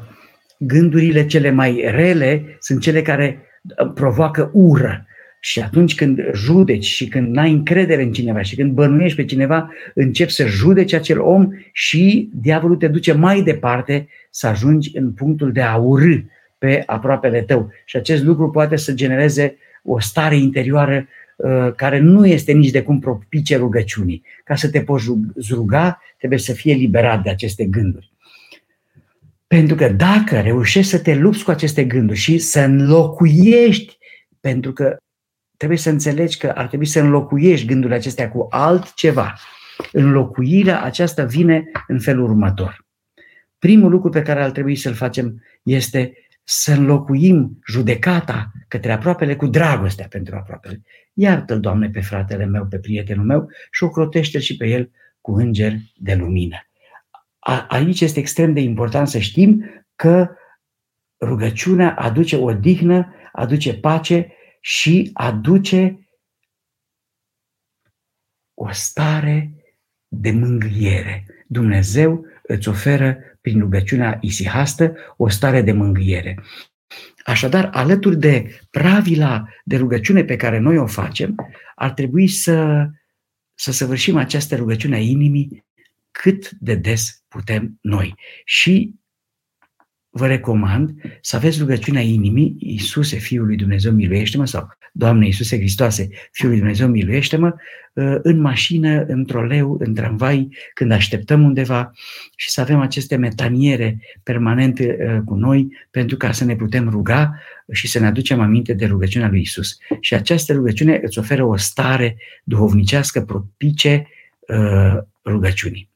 gândurile 0.60 1.26
cele 1.26 1.50
mai 1.50 1.84
rele, 1.88 2.58
sunt 2.60 2.82
cele 2.82 3.02
care 3.02 3.40
uh, 3.84 3.92
provoacă 3.94 4.50
ură. 4.54 5.06
Și 5.40 5.62
atunci 5.62 5.96
când 5.96 6.20
judeci 6.34 6.86
și 6.86 7.08
când 7.08 7.34
n-ai 7.34 7.52
încredere 7.52 8.04
în 8.04 8.12
cineva 8.12 8.42
și 8.42 8.56
când 8.56 8.72
bănuiești 8.72 9.18
pe 9.18 9.26
cineva, 9.26 9.72
începi 9.94 10.32
să 10.32 10.46
judeci 10.46 10.94
acel 10.94 11.20
om 11.20 11.50
și 11.72 12.30
diavolul 12.34 12.78
te 12.78 12.88
duce 12.88 13.14
mai 13.14 13.42
departe 13.42 14.08
să 14.30 14.48
ajungi 14.48 14.98
în 14.98 15.12
punctul 15.12 15.52
de 15.52 15.62
a 15.62 15.76
urâ 15.76 16.16
pe 16.58 16.84
aproapele 16.86 17.42
tău. 17.42 17.72
Și 17.86 17.98
acest 17.98 18.24
lucru 18.24 18.50
poate 18.50 18.76
să 18.76 18.94
genereze 18.94 19.58
o 19.84 20.00
stare 20.00 20.36
interioară 20.36 21.08
Uh, 21.38 21.74
care 21.76 22.00
nu 22.00 22.26
este 22.26 22.52
nici 22.52 22.72
de 22.72 22.82
cum 22.82 23.00
propice 23.00 23.58
rugăciunii. 23.58 24.24
Ca 24.44 24.56
să 24.56 24.70
te 24.70 24.82
poți 24.82 25.06
ruga, 25.50 26.02
trebuie 26.18 26.40
să 26.40 26.54
fie 26.54 26.74
liberat 26.74 27.24
de 27.24 27.30
aceste 27.30 27.66
gânduri. 27.66 28.12
Pentru 29.48 29.76
că 29.76 29.90
dacă 29.90 30.40
reușești 30.40 30.92
să 30.92 31.00
te 31.00 31.16
lupți 31.16 31.44
cu 31.44 31.52
aceste 31.52 31.86
gânduri 31.86 32.20
și 32.20 32.38
să 32.38 32.60
înlocuiești, 32.60 33.98
pentru 34.40 34.74
că 34.74 34.98
trebuie 35.58 35.78
să 35.78 35.90
înțelegi 35.90 36.38
că 36.38 36.50
ar 36.50 36.68
trebui 36.68 36.86
să 36.86 37.00
înlocuiești 37.00 37.66
gândurile 37.66 37.98
acestea 37.98 38.32
cu 38.32 38.48
altceva. 38.50 39.34
Înlocuirea 39.92 40.82
aceasta 40.82 41.24
vine 41.24 41.72
în 41.88 42.00
felul 42.00 42.24
următor. 42.24 42.86
Primul 43.60 43.92
lucru 43.92 44.10
pe 44.10 44.22
care 44.22 44.44
ar 44.44 44.52
trebui 44.52 44.76
să-l 44.76 44.94
facem 44.94 45.44
este 45.64 46.14
să 46.44 46.72
înlocuim 46.72 47.60
judecata 47.68 48.52
către 48.68 48.92
aproapele 48.92 49.36
cu 49.36 49.48
dragostea 49.48 50.08
pentru 50.10 50.36
aproapele. 50.36 50.82
Iartă-l, 51.14 51.60
Doamne, 51.60 51.90
pe 51.90 52.02
fratele 52.02 52.46
meu, 52.46 52.66
pe 52.66 52.80
prietenul 52.80 53.26
meu 53.26 53.50
și 53.72 53.84
o 53.84 53.90
crotește 53.90 54.40
și 54.40 54.58
pe 54.58 54.68
el 54.68 54.92
cu 55.22 55.34
îngeri 55.34 55.94
de 55.96 56.16
lumină. 56.16 56.58
A, 57.48 57.66
aici 57.70 58.02
este 58.02 58.20
extrem 58.20 58.54
de 58.54 58.60
important 58.60 59.08
să 59.08 59.20
știm 59.20 59.64
că 59.96 60.30
rugăciunea 61.22 61.96
aduce 61.96 62.36
o 62.36 62.54
dihnă, 62.54 63.14
aduce 63.32 63.74
pace 63.74 64.34
și 64.60 65.10
aduce 65.14 66.10
o 68.54 68.72
stare 68.72 69.52
de 70.08 70.32
mângâiere. 70.32 71.26
Dumnezeu 71.48 72.26
îți 72.44 72.70
oferă 72.70 73.18
prin 73.42 73.60
rugăciunea 73.60 74.18
isihastă 74.22 74.96
o 75.18 75.30
stare 75.30 75.62
de 75.62 75.72
mângâiere. 75.72 76.44
Așadar, 77.26 77.70
alături 77.74 78.20
de 78.20 78.62
pravila 78.72 79.48
de 79.64 79.78
rugăciune 79.78 80.24
pe 80.24 80.36
care 80.36 80.58
noi 80.58 80.78
o 80.78 80.86
facem, 80.86 81.36
ar 81.76 81.92
trebui 81.92 82.28
să, 82.28 82.88
să 83.54 83.72
săvârșim 83.72 84.18
această 84.18 84.56
rugăciune 84.56 84.96
a 84.96 85.00
inimii 85.00 85.66
cât 86.22 86.52
de 86.60 86.76
des 86.76 87.24
putem 87.28 87.78
noi. 87.82 88.16
Și 88.46 88.96
vă 90.10 90.28
recomand 90.28 91.02
să 91.22 91.36
aveți 91.36 91.60
rugăciunea 91.60 92.02
inimii, 92.02 92.56
Iisuse, 92.60 93.18
Fiul 93.18 93.46
lui 93.46 93.56
Dumnezeu, 93.56 93.92
miluiește-mă, 93.92 94.46
sau 94.46 94.68
Doamne 94.92 95.26
Iisuse 95.26 95.58
Hristoase, 95.58 96.10
Fiul 96.32 96.50
lui 96.50 96.60
Dumnezeu, 96.60 96.88
miluiește-mă, 96.88 97.56
uh, 97.94 98.16
în 98.22 98.40
mașină, 98.40 99.06
în 99.08 99.26
troleu, 99.26 99.78
în 99.80 99.94
tramvai, 99.94 100.50
când 100.74 100.92
așteptăm 100.92 101.44
undeva 101.44 101.92
și 102.36 102.50
să 102.50 102.62
avem 102.62 102.80
aceste 102.80 103.16
metaniere 103.16 104.00
permanente 104.24 104.98
uh, 105.00 105.22
cu 105.26 105.36
noi 105.36 105.68
pentru 105.92 106.18
ca 106.18 106.32
să 106.32 106.46
ne 106.46 106.56
putem 106.56 106.90
ruga 106.90 107.40
și 107.72 107.88
să 107.88 108.00
ne 108.00 108.06
aducem 108.06 108.40
aminte 108.40 108.74
de 108.74 108.86
rugăciunea 108.86 109.30
lui 109.30 109.42
Isus. 109.42 109.78
Și 110.00 110.14
această 110.14 110.54
rugăciune 110.54 111.00
îți 111.04 111.20
oferă 111.20 111.44
o 111.44 111.58
stare 111.58 112.18
duhovnicească 112.44 113.22
propice 113.22 114.08
uh, 114.40 114.98
rugăciunii. 115.26 115.90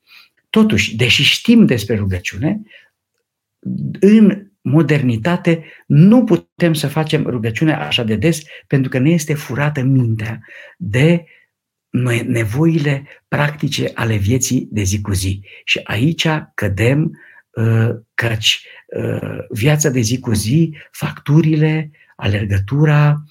Totuși, 0.52 0.96
deși 0.96 1.24
știm 1.24 1.66
despre 1.66 1.96
rugăciune, 1.96 2.62
în 4.00 4.48
modernitate 4.62 5.64
nu 5.88 6.24
putem 6.24 6.74
să 6.74 6.88
facem 6.88 7.26
rugăciunea 7.26 7.86
așa 7.88 8.04
de 8.04 8.16
des 8.16 8.42
pentru 8.68 8.90
că 8.90 8.98
ne 8.98 9.10
este 9.10 9.34
furată 9.34 9.82
mintea 9.82 10.40
de 10.78 11.26
nevoile 12.26 13.08
practice 13.28 13.92
ale 13.94 14.16
vieții 14.16 14.68
de 14.72 14.82
zi 14.82 15.02
cu 15.02 15.14
zi. 15.14 15.42
Și 15.64 15.80
aici 15.84 16.28
cădem 16.54 17.20
uh, 17.52 17.90
căci 18.14 18.66
uh, 18.98 19.38
viața 19.50 19.90
de 19.90 20.00
zi 20.00 20.20
cu 20.20 20.34
zi, 20.34 20.78
facturile, 20.92 21.92
alergătura, 22.16 23.24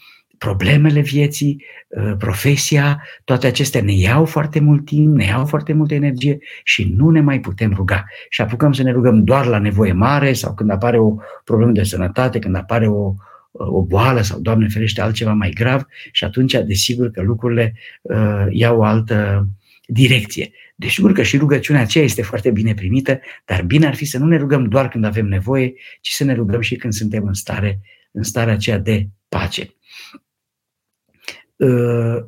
problemele 0.46 1.00
vieții, 1.00 1.64
uh, 1.88 2.12
profesia, 2.18 3.02
toate 3.24 3.46
acestea 3.46 3.82
ne 3.82 3.92
iau 3.92 4.24
foarte 4.24 4.60
mult 4.60 4.84
timp, 4.84 5.16
ne 5.16 5.24
iau 5.24 5.46
foarte 5.46 5.72
multă 5.72 5.94
energie 5.94 6.38
și 6.64 6.94
nu 6.96 7.10
ne 7.10 7.20
mai 7.20 7.40
putem 7.40 7.72
ruga. 7.72 8.04
Și 8.28 8.40
apucăm 8.40 8.72
să 8.72 8.82
ne 8.82 8.92
rugăm 8.92 9.24
doar 9.24 9.46
la 9.46 9.58
nevoie 9.58 9.92
mare 9.92 10.32
sau 10.32 10.54
când 10.54 10.70
apare 10.70 10.98
o 10.98 11.14
problemă 11.44 11.72
de 11.72 11.82
sănătate, 11.82 12.38
când 12.38 12.56
apare 12.56 12.88
o, 12.88 13.14
o 13.50 13.82
boală 13.82 14.20
sau, 14.20 14.40
Doamne 14.40 14.68
ferește, 14.68 15.00
altceva 15.00 15.32
mai 15.32 15.50
grav 15.50 15.86
și 16.12 16.24
atunci, 16.24 16.52
desigur 16.52 17.10
că 17.10 17.22
lucrurile 17.22 17.74
uh, 18.02 18.46
iau 18.50 18.78
o 18.78 18.84
altă 18.84 19.48
direcție. 19.86 20.50
Desigur 20.74 21.12
că 21.12 21.22
și 21.22 21.36
rugăciunea 21.36 21.82
aceea 21.82 22.04
este 22.04 22.22
foarte 22.22 22.50
bine 22.50 22.74
primită, 22.74 23.20
dar 23.44 23.62
bine 23.62 23.86
ar 23.86 23.94
fi 23.94 24.04
să 24.04 24.18
nu 24.18 24.26
ne 24.26 24.36
rugăm 24.36 24.64
doar 24.64 24.88
când 24.88 25.04
avem 25.04 25.26
nevoie, 25.26 25.72
ci 26.00 26.10
să 26.10 26.24
ne 26.24 26.34
rugăm 26.34 26.60
și 26.60 26.76
când 26.76 26.92
suntem 26.92 27.26
în 27.26 27.32
stare, 27.32 27.80
în 28.10 28.22
starea 28.22 28.52
aceea 28.52 28.78
de 28.78 29.08
pace 29.28 29.74
uh, 31.60 32.24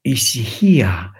isihia 0.00 1.12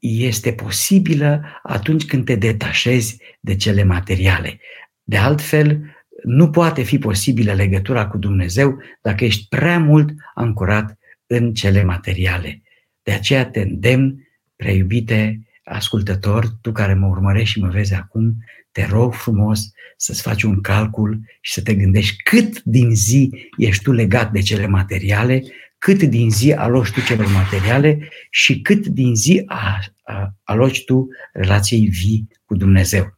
este 0.00 0.52
posibilă 0.52 1.60
atunci 1.62 2.04
când 2.04 2.24
te 2.24 2.34
detașezi 2.34 3.22
de 3.40 3.56
cele 3.56 3.82
materiale. 3.82 4.60
De 5.02 5.16
altfel, 5.16 5.80
nu 6.24 6.50
poate 6.50 6.82
fi 6.82 6.98
posibilă 6.98 7.52
legătura 7.52 8.06
cu 8.06 8.18
Dumnezeu 8.18 8.78
dacă 9.00 9.24
ești 9.24 9.46
prea 9.48 9.78
mult 9.78 10.10
ancorat 10.34 10.98
în 11.26 11.54
cele 11.54 11.82
materiale. 11.82 12.62
De 13.02 13.12
aceea 13.12 13.46
te 13.46 13.60
îndemn, 13.60 14.28
prea 14.56 14.72
iubite 14.72 15.40
ascultător, 15.64 16.46
tu 16.60 16.72
care 16.72 16.94
mă 16.94 17.06
urmărești 17.06 17.50
și 17.50 17.60
mă 17.60 17.68
vezi 17.68 17.94
acum, 17.94 18.36
te 18.72 18.86
rog 18.86 19.14
frumos 19.14 19.60
să-ți 19.96 20.22
faci 20.22 20.42
un 20.42 20.60
calcul 20.60 21.20
și 21.40 21.52
să 21.52 21.62
te 21.62 21.74
gândești 21.74 22.22
cât 22.22 22.62
din 22.62 22.94
zi 22.94 23.30
ești 23.56 23.82
tu 23.82 23.92
legat 23.92 24.32
de 24.32 24.40
cele 24.40 24.66
materiale 24.66 25.42
cât 25.82 26.02
din 26.02 26.30
zi 26.30 26.52
aloci 26.52 26.90
tu 26.90 27.00
celor 27.00 27.26
materiale 27.26 28.08
și 28.30 28.60
cât 28.60 28.86
din 28.86 29.14
zi 29.14 29.42
a, 29.46 29.78
a, 30.02 30.34
aloci 30.42 30.84
tu 30.84 31.08
relației 31.32 31.86
vii 31.86 32.28
cu 32.44 32.56
Dumnezeu. 32.56 33.16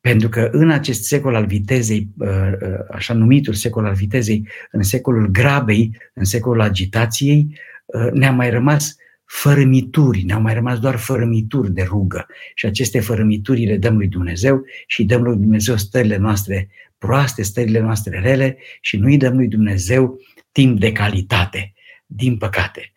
Pentru 0.00 0.28
că 0.28 0.48
în 0.52 0.70
acest 0.70 1.04
secol 1.04 1.34
al 1.34 1.46
vitezei, 1.46 2.08
uh, 2.18 2.28
uh, 2.28 2.78
așa 2.90 3.14
numitul 3.14 3.54
secol 3.54 3.84
al 3.84 3.94
vitezei, 3.94 4.48
în 4.70 4.82
secolul 4.82 5.26
grabei, 5.26 5.96
în 6.14 6.24
secolul 6.24 6.60
agitației, 6.60 7.58
uh, 7.84 8.10
ne-a 8.12 8.32
mai 8.32 8.50
rămas 8.50 8.96
fărâmituri, 9.24 10.22
ne-au 10.22 10.40
mai 10.40 10.54
rămas 10.54 10.78
doar 10.78 10.96
fărâmituri 10.96 11.72
de 11.72 11.82
rugă. 11.82 12.26
Și 12.54 12.66
aceste 12.66 13.00
fărâmituri 13.00 13.66
le 13.66 13.76
dăm 13.76 13.96
lui 13.96 14.08
Dumnezeu 14.08 14.64
și 14.86 15.04
dăm 15.04 15.22
lui 15.22 15.36
Dumnezeu 15.36 15.76
stările 15.76 16.16
noastre 16.16 16.68
proaste, 16.98 17.42
stările 17.42 17.80
noastre 17.80 18.20
rele 18.20 18.56
și 18.80 18.96
nu 18.96 19.06
îi 19.06 19.16
dăm 19.16 19.36
lui 19.36 19.48
Dumnezeu 19.48 20.18
timp 20.52 20.80
de 20.80 20.92
calitate 20.92 21.70
din 22.06 22.36
păcate. 22.36 22.92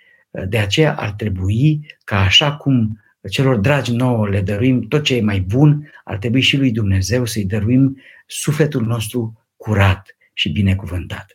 De 0.48 0.58
aceea 0.58 0.95
ar 0.95 1.12
trebui 1.12 1.95
ca 2.04 2.19
așa 2.19 2.56
cum 2.56 3.00
celor 3.30 3.58
dragi 3.58 3.91
nouă 3.91 4.30
le 4.30 4.41
dăruim 4.41 4.82
tot 4.82 5.04
ce 5.04 5.15
e 5.15 5.22
mai 5.22 5.39
bun, 5.39 5.91
ar 6.04 6.17
trebui 6.17 6.41
și 6.41 6.58
lui 6.58 6.72
Dumnezeu 6.72 7.26
să-i 7.26 7.45
dăruim 7.45 8.02
sufletul 8.28 8.86
nostru 8.86 9.48
curat 9.56 10.15
și 10.34 10.50
binecuvântat. 10.50 11.34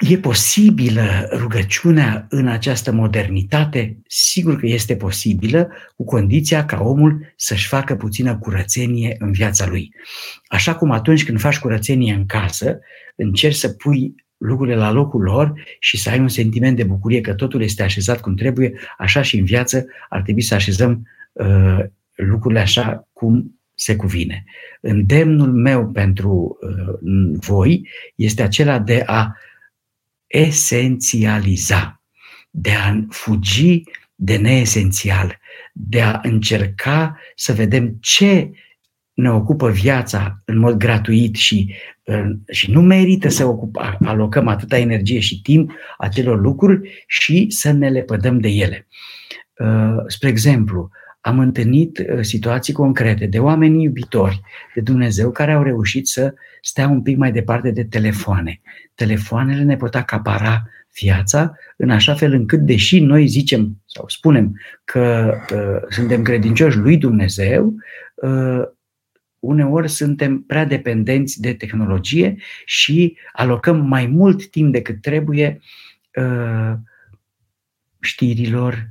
E 0.00 0.18
posibilă 0.18 1.28
rugăciunea 1.32 2.26
în 2.28 2.46
această 2.46 2.92
modernitate? 2.92 3.98
Sigur 4.06 4.58
că 4.58 4.66
este 4.66 4.96
posibilă, 4.96 5.70
cu 5.96 6.04
condiția 6.04 6.64
ca 6.64 6.80
omul 6.80 7.32
să-și 7.36 7.68
facă 7.68 7.96
puțină 7.96 8.38
curățenie 8.38 9.16
în 9.18 9.32
viața 9.32 9.66
lui. 9.66 9.94
Așa 10.46 10.74
cum 10.74 10.90
atunci 10.90 11.24
când 11.24 11.40
faci 11.40 11.58
curățenie 11.58 12.14
în 12.14 12.26
casă, 12.26 12.78
încerci 13.16 13.54
să 13.54 13.68
pui 13.68 14.14
lucrurile 14.40 14.76
la 14.76 14.90
locul 14.90 15.22
lor 15.22 15.52
și 15.78 15.96
să 15.96 16.10
ai 16.10 16.18
un 16.18 16.28
sentiment 16.28 16.76
de 16.76 16.84
bucurie 16.84 17.20
că 17.20 17.34
totul 17.34 17.62
este 17.62 17.82
așezat 17.82 18.20
cum 18.20 18.34
trebuie, 18.34 18.72
așa 18.98 19.22
și 19.22 19.38
în 19.38 19.44
viață 19.44 19.86
ar 20.08 20.22
trebui 20.22 20.42
să 20.42 20.54
așezăm 20.54 21.06
uh, 21.32 21.78
lucrurile 22.14 22.60
așa 22.60 23.08
cum 23.12 23.60
se 23.74 23.96
cuvine. 23.96 24.44
Îndemnul 24.80 25.52
meu 25.52 25.90
pentru 25.90 26.58
uh, 26.60 27.38
voi 27.40 27.88
este 28.14 28.42
acela 28.42 28.78
de 28.78 29.02
a 29.06 29.36
esențializa, 30.26 32.02
de 32.50 32.70
a 32.70 33.04
fugi 33.08 33.82
de 34.14 34.36
neesențial, 34.36 35.38
de 35.72 36.02
a 36.02 36.20
încerca 36.22 37.18
să 37.34 37.52
vedem 37.52 37.96
ce 38.00 38.50
ne 39.12 39.30
ocupă 39.30 39.70
viața 39.70 40.42
în 40.44 40.58
mod 40.58 40.76
gratuit 40.76 41.34
și, 41.34 41.74
și 42.48 42.70
nu 42.70 42.80
merită 42.80 43.28
să 43.28 43.44
ocup, 43.44 43.76
alocăm 44.04 44.48
atâta 44.48 44.78
energie 44.78 45.18
și 45.18 45.42
timp 45.42 45.72
acelor 45.98 46.40
lucruri 46.40 47.04
și 47.06 47.46
să 47.48 47.72
ne 47.72 47.88
lepădăm 47.88 48.38
de 48.38 48.48
ele. 48.48 48.86
Uh, 49.58 50.02
spre 50.06 50.28
exemplu, 50.28 50.90
am 51.20 51.38
întâlnit 51.38 51.98
uh, 51.98 52.18
situații 52.20 52.72
concrete 52.72 53.26
de 53.26 53.38
oameni 53.38 53.82
iubitori 53.82 54.40
de 54.74 54.80
Dumnezeu 54.80 55.30
care 55.30 55.52
au 55.52 55.62
reușit 55.62 56.06
să 56.06 56.34
stea 56.60 56.88
un 56.88 57.02
pic 57.02 57.16
mai 57.16 57.32
departe 57.32 57.70
de 57.70 57.84
telefoane. 57.84 58.60
Telefoanele 58.94 59.62
ne 59.62 59.76
pot 59.76 59.94
acapara 59.94 60.62
viața 61.00 61.52
în 61.76 61.90
așa 61.90 62.14
fel 62.14 62.32
încât, 62.32 62.60
deși 62.60 63.00
noi 63.00 63.26
zicem 63.26 63.82
sau 63.86 64.04
spunem 64.08 64.60
că 64.84 65.34
uh, 65.54 65.86
suntem 65.88 66.22
credincioși 66.22 66.76
lui 66.76 66.96
Dumnezeu, 66.96 67.74
uh, 68.14 68.62
uneori 69.40 69.88
suntem 69.88 70.42
prea 70.42 70.64
dependenți 70.64 71.40
de 71.40 71.54
tehnologie 71.54 72.36
și 72.64 73.16
alocăm 73.32 73.86
mai 73.86 74.06
mult 74.06 74.50
timp 74.50 74.72
decât 74.72 75.00
trebuie 75.00 75.60
uh, 76.14 76.72
știrilor, 78.00 78.90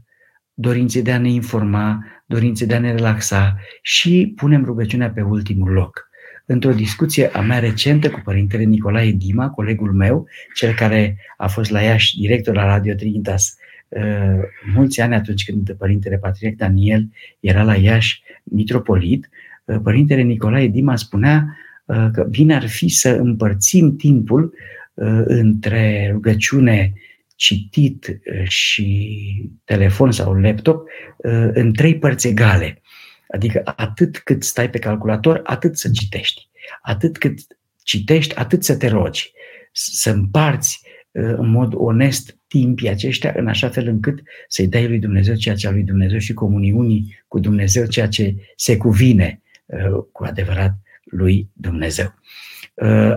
dorințe 0.54 1.02
de 1.02 1.12
a 1.12 1.18
ne 1.18 1.30
informa, 1.30 2.06
dorințe 2.26 2.66
de 2.66 2.76
a 2.76 2.80
ne 2.80 2.92
relaxa 2.92 3.58
și 3.82 4.34
punem 4.36 4.66
rugăciunea 4.66 5.12
pe 5.12 5.22
ultimul 5.22 5.72
loc. 5.72 6.10
Într-o 6.46 6.72
discuție 6.72 7.28
a 7.28 7.42
mea 7.42 7.60
recentă 7.60 8.10
cu 8.10 8.22
părintele 8.24 8.64
Nicolae 8.64 9.12
Dima, 9.12 9.50
colegul 9.50 9.94
meu, 9.94 10.28
cel 10.54 10.74
care 10.74 11.18
a 11.38 11.48
fost 11.48 11.70
la 11.70 11.82
Iași 11.82 12.18
director 12.18 12.56
la 12.56 12.66
Radio 12.66 12.94
Trinitas 12.94 13.56
uh, 13.88 14.40
mulți 14.74 15.02
ani 15.02 15.16
atunci 15.16 15.46
când 15.46 15.76
părintele 15.78 16.18
Patriarh 16.18 16.56
Daniel 16.58 17.10
era 17.40 17.64
la 17.64 17.76
Iași 17.76 18.24
mitropolit, 18.44 19.30
Părintele 19.84 20.22
Nicolae 20.22 20.68
Dima 20.68 20.96
spunea 20.96 21.58
uh, 21.86 22.08
că 22.14 22.24
bine 22.24 22.56
ar 22.56 22.68
fi 22.68 22.88
să 22.88 23.10
împărțim 23.10 23.96
timpul 23.96 24.54
uh, 24.94 25.22
între 25.26 26.10
rugăciune, 26.12 26.94
citit 27.36 28.08
uh, 28.08 28.48
și 28.48 29.10
telefon 29.64 30.12
sau 30.12 30.34
laptop 30.34 30.88
în 31.54 31.74
trei 31.74 31.98
părți 31.98 32.28
egale. 32.28 32.82
Adică 33.34 33.62
atât 33.76 34.18
cât 34.18 34.44
stai 34.44 34.70
pe 34.70 34.80
calculator, 34.80 35.42
atât 35.44 35.78
să 35.78 35.90
citești. 35.90 36.50
Atât 36.82 37.18
cât 37.18 37.40
citești, 37.84 38.36
atât 38.36 38.64
să 38.64 38.78
te 38.78 38.88
rogi. 38.88 39.32
să 39.72 40.10
împarți 40.10 40.82
în 41.12 41.50
mod 41.50 41.74
onest 41.76 42.38
timpii 42.48 42.90
aceștia 42.90 43.34
în 43.38 43.48
așa 43.48 43.70
fel 43.70 43.88
încât 43.88 44.20
să-i 44.48 44.68
dai 44.68 44.88
lui 44.88 45.00
Dumnezeu 45.00 45.36
ceea 45.36 45.56
ce 45.56 45.68
a 45.68 45.72
lui 45.72 45.84
Dumnezeu 45.84 46.18
și 46.18 46.34
comuniunii 46.34 47.24
cu 47.28 47.40
Dumnezeu 47.40 47.86
ceea 47.86 48.08
ce 48.08 48.36
se 48.56 48.78
cuvine 48.78 49.42
cu 50.12 50.24
adevărat 50.24 50.74
lui 51.04 51.50
Dumnezeu. 51.54 52.14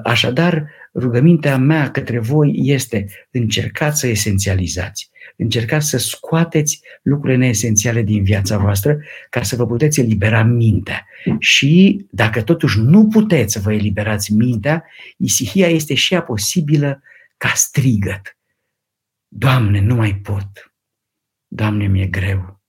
Așadar, 0.02 0.70
rugămintea 0.94 1.56
mea 1.56 1.90
către 1.90 2.18
voi 2.18 2.52
este 2.54 3.06
încercați 3.30 4.00
să 4.00 4.06
esențializați, 4.06 5.10
încercați 5.36 5.88
să 5.88 5.98
scoateți 5.98 6.80
lucrurile 7.02 7.38
neesențiale 7.38 8.02
din 8.02 8.22
viața 8.22 8.58
voastră 8.58 8.98
ca 9.30 9.42
să 9.42 9.56
vă 9.56 9.66
puteți 9.66 10.00
elibera 10.00 10.42
mintea. 10.42 11.06
Și 11.38 12.06
dacă 12.10 12.42
totuși 12.42 12.80
nu 12.80 13.08
puteți 13.08 13.52
să 13.52 13.60
vă 13.60 13.72
eliberați 13.72 14.32
mintea, 14.32 14.84
isihia 15.16 15.68
este 15.68 15.94
și 15.94 16.14
ea 16.14 16.22
posibilă 16.22 17.02
ca 17.36 17.48
strigăt. 17.54 18.36
Doamne, 19.28 19.80
nu 19.80 19.94
mai 19.94 20.14
pot. 20.14 20.72
Doamne, 21.46 21.86
mi-e 21.86 22.06
greu. 22.06 22.60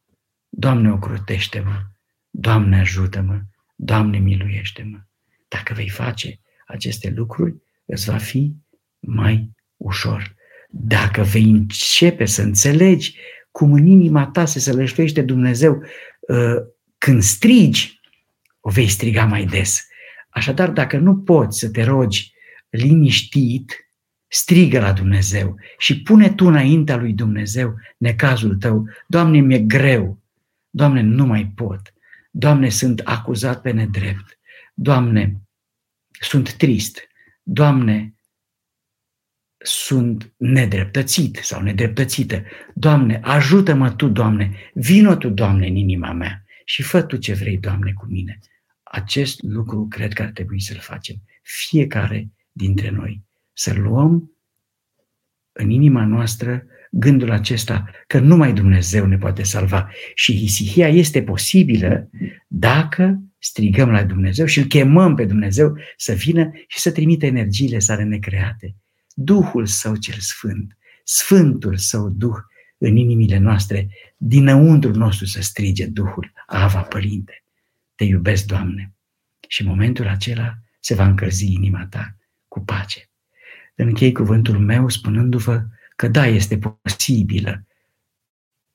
Doamne, 0.50 0.92
ocrutește-mă. 0.92 1.82
Doamne, 2.30 2.80
ajută-mă. 2.80 3.42
Doamne, 3.76 4.18
miluiește-mă. 4.18 4.98
Dacă 5.48 5.74
vei 5.74 5.90
face 5.90 6.40
aceste 6.68 7.14
lucruri, 7.16 7.56
îți 7.86 8.10
va 8.10 8.18
fi 8.18 8.56
mai 9.00 9.50
ușor. 9.78 10.36
Dacă 10.70 11.22
vei 11.22 11.50
începe 11.50 12.26
să 12.26 12.42
înțelegi 12.42 13.18
cum 13.52 13.74
în 13.74 13.86
inima 13.86 14.28
ta 14.28 14.46
se 14.46 14.60
sălășluiește 14.60 15.22
Dumnezeu 15.22 15.84
uh, 16.20 16.56
când 16.98 17.22
strigi, 17.22 18.00
o 18.60 18.70
vei 18.70 18.88
striga 18.88 19.26
mai 19.26 19.46
des. 19.46 19.88
Așadar, 20.30 20.70
dacă 20.70 20.98
nu 20.98 21.18
poți 21.18 21.60
să 21.60 21.70
te 21.70 21.84
rogi 21.84 22.34
liniștit, 22.70 23.88
strigă 24.28 24.80
la 24.80 24.92
Dumnezeu 24.92 25.56
și 25.78 26.02
pune 26.02 26.30
tu 26.30 26.46
înaintea 26.46 26.96
lui 26.96 27.14
Dumnezeu 27.14 27.76
necazul 27.98 28.56
tău. 28.56 28.88
Doamne, 29.08 29.40
mi-e 29.40 29.60
greu. 29.60 30.20
Doamne, 30.70 31.02
nu 31.02 31.26
mai 31.26 31.52
pot. 31.56 31.93
Doamne, 32.36 32.70
sunt 32.70 33.00
acuzat 33.00 33.62
pe 33.62 33.72
nedrept. 33.72 34.40
Doamne, 34.74 35.42
sunt 36.20 36.54
trist. 36.54 37.08
Doamne, 37.44 38.16
sunt 39.58 40.34
nedreptățit 40.38 41.36
sau 41.36 41.62
nedreptățită. 41.62 42.44
Doamne, 42.74 43.20
ajută-mă 43.24 43.92
Tu, 43.92 44.08
Doamne, 44.08 44.72
vină 44.74 45.16
Tu, 45.16 45.30
Doamne, 45.30 45.68
în 45.68 45.76
inima 45.76 46.12
mea 46.12 46.46
și 46.66 46.82
fă 46.82 47.02
Tu 47.02 47.18
ce 47.18 47.34
vrei, 47.34 47.58
Doamne, 47.58 47.94
cu 47.94 48.06
mine. 48.06 48.40
Acest 48.84 49.42
lucru 49.42 49.88
cred 49.88 50.14
că 50.14 50.22
ar 50.22 50.30
trebui 50.30 50.62
să-l 50.62 50.80
facem. 50.80 51.16
Fiecare 51.42 52.32
dintre 52.52 52.90
noi. 52.90 53.24
Să 53.54 53.74
luăm 53.74 54.38
în 55.52 55.70
inima 55.70 56.06
noastră 56.06 56.66
gândul 56.96 57.32
acesta 57.32 57.90
că 58.08 58.20
numai 58.20 58.54
Dumnezeu 58.54 59.06
ne 59.06 59.18
poate 59.18 59.44
salva. 59.44 59.90
Și 60.14 60.44
isihia 60.44 60.88
este 60.88 61.24
posibilă 61.24 62.10
dacă 62.48 63.22
strigăm 63.40 63.90
la 63.90 64.04
Dumnezeu 64.04 64.46
și 64.46 64.60
îl 64.60 64.66
chemăm 64.66 65.16
pe 65.16 65.26
Dumnezeu 65.26 65.78
să 65.98 66.14
vină 66.14 66.52
și 66.68 66.80
să 66.80 66.92
trimite 66.92 67.26
energiile 67.26 67.80
sale 67.80 68.04
necreate. 68.04 68.76
Duhul 69.14 69.66
Său 69.66 69.96
cel 69.96 70.18
Sfânt, 70.20 70.78
Sfântul 71.04 71.78
Său 71.78 72.10
Duh 72.10 72.38
în 72.78 72.96
inimile 72.96 73.38
noastre, 73.38 73.90
dinăuntru 74.18 74.92
nostru 74.92 75.26
să 75.26 75.42
strige 75.42 75.86
Duhul, 75.86 76.32
Ava 76.46 76.82
Părinte, 76.82 77.44
te 77.96 78.04
iubesc, 78.04 78.46
Doamne. 78.46 78.94
Și 79.48 79.62
în 79.62 79.68
momentul 79.68 80.08
acela 80.08 80.54
se 80.80 80.94
va 80.94 81.06
încălzi 81.06 81.54
inima 81.54 81.88
ta 81.90 82.18
cu 82.48 82.60
pace. 82.60 83.10
Închei 83.76 84.12
cuvântul 84.12 84.60
meu 84.60 84.90
spunându-vă 84.90 85.66
că 86.04 86.10
da, 86.10 86.26
este 86.26 86.58
posibilă 86.58 87.66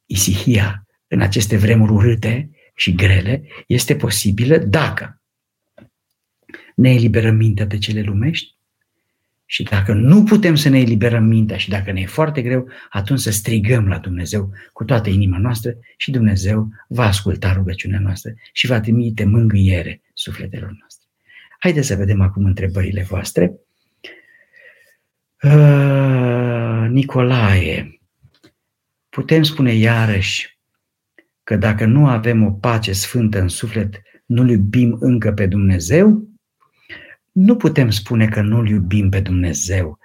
isihia 0.07 0.87
în 1.07 1.21
aceste 1.21 1.57
vremuri 1.57 1.93
urâte 1.93 2.51
și 2.75 2.95
grele, 2.95 3.43
este 3.67 3.97
posibilă 3.97 4.59
dacă 4.59 5.23
ne 6.75 6.91
eliberăm 6.91 7.37
mintea 7.37 7.65
de 7.65 7.79
cele 7.79 8.01
lumești 8.01 8.57
și 9.45 9.63
dacă 9.63 9.93
nu 9.93 10.25
putem 10.25 10.55
să 10.55 10.69
ne 10.69 10.79
eliberăm 10.79 11.25
mintea 11.25 11.57
și 11.57 11.69
dacă 11.69 11.93
ne 11.93 12.01
e 12.01 12.07
foarte 12.07 12.43
greu, 12.43 12.69
atunci 12.91 13.21
să 13.21 13.31
strigăm 13.31 13.89
la 13.89 13.99
Dumnezeu 13.99 14.51
cu 14.73 14.85
toată 14.85 15.09
inima 15.09 15.39
noastră 15.39 15.77
și 15.97 16.11
Dumnezeu 16.11 16.69
va 16.89 17.05
asculta 17.07 17.53
rugăciunea 17.53 18.01
noastră 18.01 18.33
și 18.53 18.67
va 18.67 18.81
trimite 18.81 19.25
mângâiere 19.25 20.01
sufletelor 20.15 20.77
noastre. 20.79 21.07
Haideți 21.59 21.87
să 21.87 21.97
vedem 21.97 22.21
acum 22.21 22.45
întrebările 22.45 23.03
voastre. 23.03 23.53
Uh, 25.43 26.87
Nicolae, 26.89 28.01
putem 29.09 29.43
spune 29.43 29.75
iarăși 29.75 30.59
că 31.45 31.57
dacă 31.57 31.85
nu 31.85 32.07
avem 32.07 32.45
o 32.45 32.51
pace 32.51 32.93
sfântă 32.93 33.41
în 33.41 33.49
suflet, 33.49 34.03
nu-L 34.27 34.49
iubim 34.49 34.97
încă 35.01 35.33
pe 35.33 35.47
Dumnezeu? 35.47 36.29
Nu 37.33 37.57
putem 37.57 37.91
spune 37.91 38.29
că 38.29 38.41
nu-L 38.41 38.69
iubim 38.69 39.09
pe 39.09 39.21
Dumnezeu. 39.21 39.99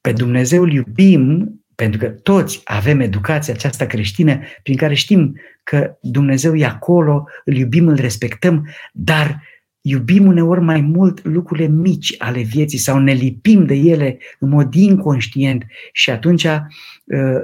Pe 0.00 0.12
Dumnezeu 0.12 0.62
îl 0.62 0.72
iubim 0.72 1.52
pentru 1.74 1.98
că 1.98 2.08
toți 2.08 2.60
avem 2.64 3.00
educația 3.00 3.54
aceasta 3.54 3.86
creștină 3.86 4.40
prin 4.62 4.76
care 4.76 4.94
știm 4.94 5.40
că 5.62 5.96
Dumnezeu 6.00 6.56
e 6.56 6.64
acolo, 6.64 7.28
îl 7.44 7.56
iubim, 7.56 7.88
îl 7.88 7.96
respectăm, 7.96 8.68
dar 8.92 9.42
iubim 9.80 10.26
uneori 10.26 10.60
mai 10.60 10.80
mult 10.80 11.24
lucrurile 11.24 11.66
mici 11.66 12.14
ale 12.18 12.42
vieții 12.42 12.78
sau 12.78 12.98
ne 12.98 13.12
lipim 13.12 13.66
de 13.66 13.74
ele 13.74 14.18
în 14.38 14.48
mod 14.48 14.74
inconștient 14.74 15.66
și 15.92 16.10
atunci 16.10 16.44
uh, 16.44 16.60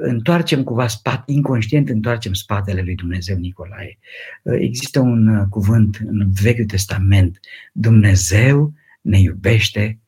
întoarcem 0.00 0.62
cumva 0.62 0.86
spate, 0.86 1.32
inconștient 1.32 1.88
întoarcem 1.88 2.32
spatele 2.32 2.82
lui 2.82 2.94
Dumnezeu 2.94 3.36
Nicolae. 3.36 3.98
Uh, 4.42 4.56
există 4.58 5.00
un 5.00 5.28
uh, 5.28 5.46
cuvânt 5.50 6.00
în 6.06 6.32
Vechiul 6.42 6.64
Testament, 6.64 7.40
Dumnezeu 7.72 8.72
ne 9.00 9.20
iubește 9.20 9.98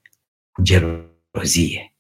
cu 0.51 0.62
gelozie. 0.62 1.95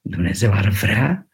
Dumnezeu 0.00 0.52
ar 0.52 0.68
vrea 0.68 1.25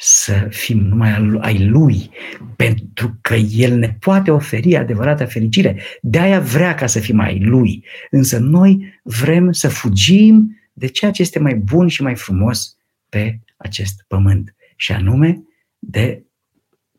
să 0.00 0.46
fim 0.50 0.78
numai 0.78 1.38
ai 1.40 1.66
Lui, 1.66 2.10
pentru 2.56 3.18
că 3.20 3.34
El 3.34 3.78
ne 3.78 3.96
poate 4.00 4.30
oferi 4.30 4.76
adevărata 4.76 5.26
fericire. 5.26 5.82
De-aia 6.02 6.40
vrea 6.40 6.74
ca 6.74 6.86
să 6.86 7.00
fim 7.00 7.20
ai 7.20 7.38
Lui. 7.38 7.84
Însă 8.10 8.38
noi 8.38 9.00
vrem 9.02 9.52
să 9.52 9.68
fugim 9.68 10.58
de 10.72 10.86
ceea 10.86 11.10
ce 11.10 11.22
este 11.22 11.38
mai 11.38 11.54
bun 11.54 11.88
și 11.88 12.02
mai 12.02 12.14
frumos 12.14 12.76
pe 13.08 13.40
acest 13.56 14.04
pământ, 14.08 14.54
și 14.76 14.92
anume 14.92 15.42
de 15.78 16.22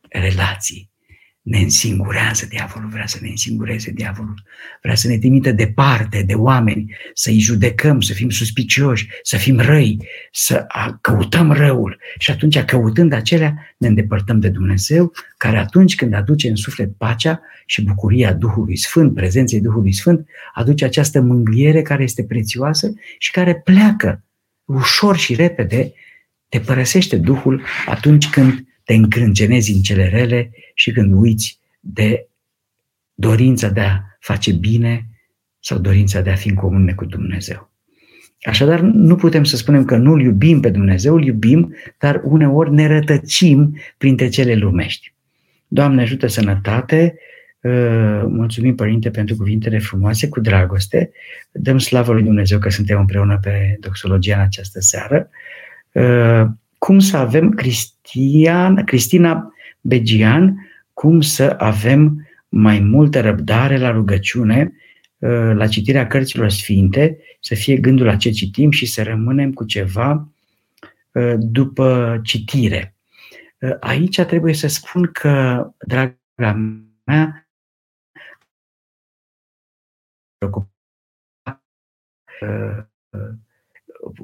relații 0.09 0.88
ne 1.41 1.59
însingurează 1.59 2.45
diavolul, 2.49 2.89
vrea 2.89 3.07
să 3.07 3.17
ne 3.21 3.29
însingureze 3.29 3.91
diavolul, 3.91 4.43
vrea 4.81 4.95
să 4.95 5.07
ne 5.07 5.17
trimită 5.17 5.51
departe 5.51 6.23
de 6.23 6.33
oameni, 6.33 6.95
să-i 7.13 7.39
judecăm, 7.39 8.01
să 8.01 8.13
fim 8.13 8.29
suspicioși, 8.29 9.09
să 9.23 9.37
fim 9.37 9.59
răi, 9.59 10.07
să 10.31 10.67
căutăm 11.01 11.51
răul. 11.51 11.99
Și 12.17 12.31
atunci, 12.31 12.59
căutând 12.59 13.13
acelea, 13.13 13.73
ne 13.77 13.87
îndepărtăm 13.87 14.39
de 14.39 14.49
Dumnezeu, 14.49 15.11
care 15.37 15.57
atunci 15.57 15.95
când 15.95 16.13
aduce 16.13 16.49
în 16.49 16.55
suflet 16.55 16.97
pacea 16.97 17.41
și 17.65 17.83
bucuria 17.83 18.33
Duhului 18.33 18.77
Sfânt, 18.77 19.13
prezenței 19.13 19.61
Duhului 19.61 19.93
Sfânt, 19.93 20.27
aduce 20.53 20.85
această 20.85 21.21
mângâiere 21.21 21.81
care 21.81 22.03
este 22.03 22.23
prețioasă 22.23 22.93
și 23.17 23.31
care 23.31 23.55
pleacă 23.55 24.23
ușor 24.65 25.17
și 25.17 25.35
repede, 25.35 25.93
te 26.49 26.59
părăsește 26.59 27.17
Duhul 27.17 27.63
atunci 27.85 28.29
când 28.29 28.68
te 28.89 28.95
încrâncenezi 28.95 29.71
în 29.71 29.81
cele 29.81 30.07
rele 30.07 30.51
și 30.73 30.91
când 30.91 31.13
uiți 31.13 31.59
de 31.79 32.27
dorința 33.13 33.69
de 33.69 33.79
a 33.79 33.99
face 34.19 34.51
bine 34.51 35.05
sau 35.59 35.77
dorința 35.77 36.21
de 36.21 36.29
a 36.29 36.35
fi 36.35 36.49
în 36.49 36.55
comune 36.55 36.93
cu 36.93 37.05
Dumnezeu. 37.05 37.71
Așadar, 38.41 38.79
nu 38.79 39.15
putem 39.15 39.43
să 39.43 39.55
spunem 39.55 39.85
că 39.85 39.97
nu-L 39.97 40.21
iubim 40.21 40.59
pe 40.59 40.69
Dumnezeu, 40.69 41.15
îl 41.15 41.25
iubim, 41.25 41.75
dar 41.97 42.21
uneori 42.23 42.73
ne 42.73 42.87
rătăcim 42.87 43.77
printre 43.97 44.29
cele 44.29 44.55
lumești. 44.55 45.13
Doamne 45.67 46.01
ajută 46.01 46.27
sănătate, 46.27 47.15
uh, 47.61 48.23
mulțumim 48.27 48.75
Părinte 48.75 49.09
pentru 49.09 49.35
cuvintele 49.35 49.79
frumoase, 49.79 50.29
cu 50.29 50.39
dragoste, 50.39 51.11
dăm 51.51 51.77
slavă 51.77 52.13
lui 52.13 52.23
Dumnezeu 52.23 52.59
că 52.59 52.69
suntem 52.69 52.99
împreună 52.99 53.39
pe 53.41 53.77
doxologia 53.79 54.35
în 54.35 54.41
această 54.41 54.79
seară. 54.79 55.29
Uh, 56.79 56.87
cum 56.89 56.99
să 56.99 57.17
avem 57.17 57.49
Cristian, 57.49 58.83
Cristina 58.83 59.53
Begian, 59.81 60.67
cum 60.93 61.21
să 61.21 61.55
avem 61.57 62.27
mai 62.49 62.79
multă 62.79 63.21
răbdare 63.21 63.77
la 63.77 63.91
rugăciune, 63.91 64.73
uh, 65.17 65.51
la 65.53 65.67
citirea 65.67 66.07
cărților 66.07 66.49
sfinte, 66.49 67.17
să 67.39 67.55
fie 67.55 67.77
gândul 67.77 68.05
la 68.05 68.15
ce 68.15 68.29
citim 68.29 68.71
și 68.71 68.85
să 68.85 69.03
rămânem 69.03 69.53
cu 69.53 69.65
ceva 69.65 70.29
uh, 71.11 71.33
după 71.37 72.19
citire. 72.23 72.95
Uh, 73.59 73.75
aici 73.79 74.21
trebuie 74.21 74.53
să 74.53 74.67
spun 74.67 75.09
că, 75.11 75.67
draga 75.87 76.17
mea, 77.03 77.49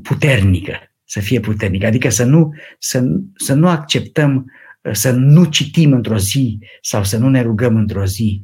puternică, 0.04 0.95
să 1.16 1.22
fie 1.22 1.40
puternică, 1.40 1.86
adică 1.86 2.10
să 2.10 2.24
nu, 2.24 2.54
să, 2.80 3.04
să 3.36 3.54
nu 3.54 3.68
acceptăm, 3.68 4.52
să 4.92 5.12
nu 5.12 5.46
citim 5.46 5.94
într-o 5.94 6.18
zi 6.18 6.60
sau 6.82 7.04
să 7.04 7.18
nu 7.18 7.30
ne 7.30 7.42
rugăm 7.42 7.76
într-o 7.76 8.06
zi. 8.06 8.42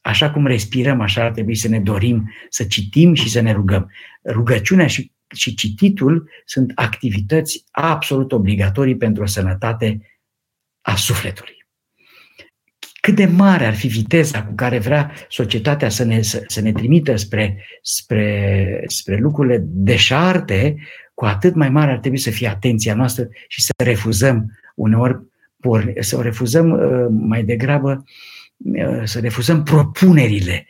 Așa 0.00 0.30
cum 0.30 0.46
respirăm, 0.46 1.00
așa 1.00 1.24
ar 1.24 1.30
trebui 1.30 1.54
să 1.54 1.68
ne 1.68 1.80
dorim 1.80 2.30
să 2.48 2.64
citim 2.64 3.14
și 3.14 3.30
să 3.30 3.40
ne 3.40 3.52
rugăm. 3.52 3.90
Rugăciunea 4.24 4.86
și, 4.86 5.12
și 5.34 5.54
cititul 5.54 6.28
sunt 6.44 6.72
activități 6.74 7.64
absolut 7.70 8.32
obligatorii 8.32 8.96
pentru 8.96 9.22
o 9.22 9.26
sănătate 9.26 10.00
a 10.80 10.96
sufletului 10.96 11.64
cât 13.04 13.14
de 13.14 13.24
mare 13.24 13.66
ar 13.66 13.74
fi 13.74 13.86
viteza 13.86 14.44
cu 14.44 14.52
care 14.54 14.78
vrea 14.78 15.12
societatea 15.28 15.88
să 15.88 16.04
ne, 16.04 16.22
să, 16.22 16.44
să 16.46 16.60
ne 16.60 16.72
trimită 16.72 17.16
spre, 17.16 17.64
spre, 17.82 18.84
spre 18.86 19.16
lucrurile 19.16 19.58
deșarte, 19.62 20.76
cu 21.14 21.24
atât 21.24 21.54
mai 21.54 21.70
mare 21.70 21.90
ar 21.90 21.98
trebui 21.98 22.18
să 22.18 22.30
fie 22.30 22.48
atenția 22.48 22.94
noastră 22.94 23.28
și 23.48 23.62
să 23.62 23.72
refuzăm 23.84 24.52
uneori, 24.74 25.20
să 26.00 26.20
refuzăm 26.22 26.70
uh, 26.70 27.06
mai 27.10 27.44
degrabă, 27.44 28.04
uh, 28.56 29.02
să 29.04 29.20
refuzăm 29.20 29.62
propunerile 29.62 30.66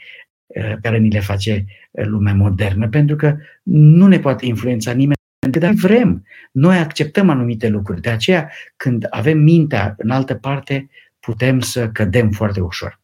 uh, 0.47 0.63
pe 0.63 0.79
care 0.83 0.99
ni 0.99 1.11
le 1.11 1.21
face 1.21 1.65
lumea 1.91 2.35
modernă, 2.35 2.89
pentru 2.89 3.17
că 3.17 3.37
nu 3.63 4.07
ne 4.07 4.19
poate 4.19 4.47
influența 4.47 4.93
nimeni 4.93 5.23
dar 5.51 5.73
vrem. 5.73 6.25
Noi 6.53 6.77
acceptăm 6.77 7.31
anumite 7.31 7.69
lucruri. 7.69 8.01
De 8.01 8.11
aceea, 8.11 8.51
când 8.77 9.07
avem 9.11 9.39
mintea 9.39 9.95
în 9.99 10.11
altă 10.11 10.35
parte, 10.35 10.89
putem 11.21 11.61
să 11.61 11.89
cădem 11.89 12.31
foarte 12.31 12.61
ușor. 12.61 13.01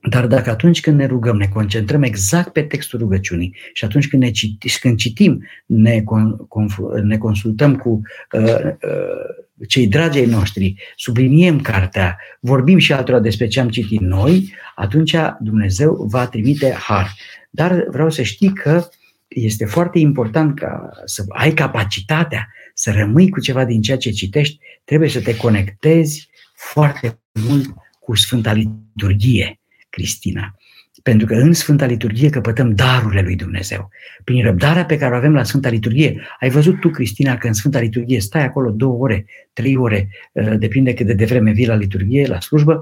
Dar 0.00 0.26
dacă 0.26 0.50
atunci 0.50 0.80
când 0.80 0.98
ne 0.98 1.06
rugăm, 1.06 1.36
ne 1.36 1.46
concentrăm 1.46 2.02
exact 2.02 2.52
pe 2.52 2.62
textul 2.62 2.98
rugăciunii 2.98 3.56
și 3.72 3.84
atunci 3.84 4.08
când, 4.08 4.22
ne 4.22 4.30
citi, 4.30 4.78
când 4.78 4.96
citim, 4.96 5.44
ne, 5.66 6.04
ne 7.02 7.18
consultăm 7.18 7.76
cu 7.76 8.00
uh, 8.32 8.42
uh, 8.42 9.66
cei 9.68 9.86
dragi 9.86 10.18
ai 10.18 10.26
noștri, 10.26 10.74
subliniem 10.96 11.60
cartea, 11.60 12.18
vorbim 12.40 12.78
și 12.78 12.92
altora 12.92 13.18
despre 13.18 13.46
ce 13.46 13.60
am 13.60 13.68
citit 13.68 14.00
noi, 14.00 14.54
atunci 14.74 15.14
Dumnezeu 15.40 16.06
va 16.10 16.26
trimite 16.26 16.72
har. 16.72 17.14
Dar 17.50 17.84
vreau 17.90 18.10
să 18.10 18.22
știi 18.22 18.52
că 18.52 18.88
este 19.28 19.64
foarte 19.64 19.98
important 19.98 20.58
ca 20.58 20.90
să 21.04 21.24
ai 21.28 21.52
capacitatea 21.52 22.48
să 22.74 22.92
rămâi 22.92 23.28
cu 23.28 23.40
ceva 23.40 23.64
din 23.64 23.82
ceea 23.82 23.96
ce 23.96 24.10
citești, 24.10 24.58
trebuie 24.84 25.08
să 25.08 25.20
te 25.20 25.36
conectezi 25.36 26.28
foarte 26.54 27.20
mult 27.48 27.66
cu 28.00 28.16
Sfânta 28.16 28.52
Liturghie, 28.52 29.57
Cristina. 29.98 30.54
Pentru 31.02 31.26
că 31.26 31.34
în 31.34 31.52
Sfânta 31.52 31.86
Liturghie 31.86 32.30
căpătăm 32.30 32.74
darurile 32.74 33.20
lui 33.20 33.36
Dumnezeu. 33.36 33.88
Prin 34.24 34.42
răbdarea 34.42 34.84
pe 34.84 34.96
care 34.96 35.14
o 35.14 35.16
avem 35.16 35.34
la 35.34 35.42
Sfânta 35.42 35.68
Liturghie. 35.68 36.26
Ai 36.40 36.50
văzut 36.50 36.80
tu, 36.80 36.88
Cristina, 36.88 37.36
că 37.36 37.46
în 37.46 37.52
Sfânta 37.52 37.80
Liturghie 37.80 38.20
stai 38.20 38.44
acolo 38.44 38.70
două 38.70 38.96
ore, 39.02 39.24
trei 39.52 39.76
ore, 39.76 40.08
uh, 40.32 40.58
depinde 40.58 40.94
cât 40.94 41.06
de 41.06 41.12
devreme 41.12 41.52
vii 41.52 41.66
la 41.66 41.74
liturghie, 41.74 42.26
la 42.26 42.40
slujbă, 42.40 42.80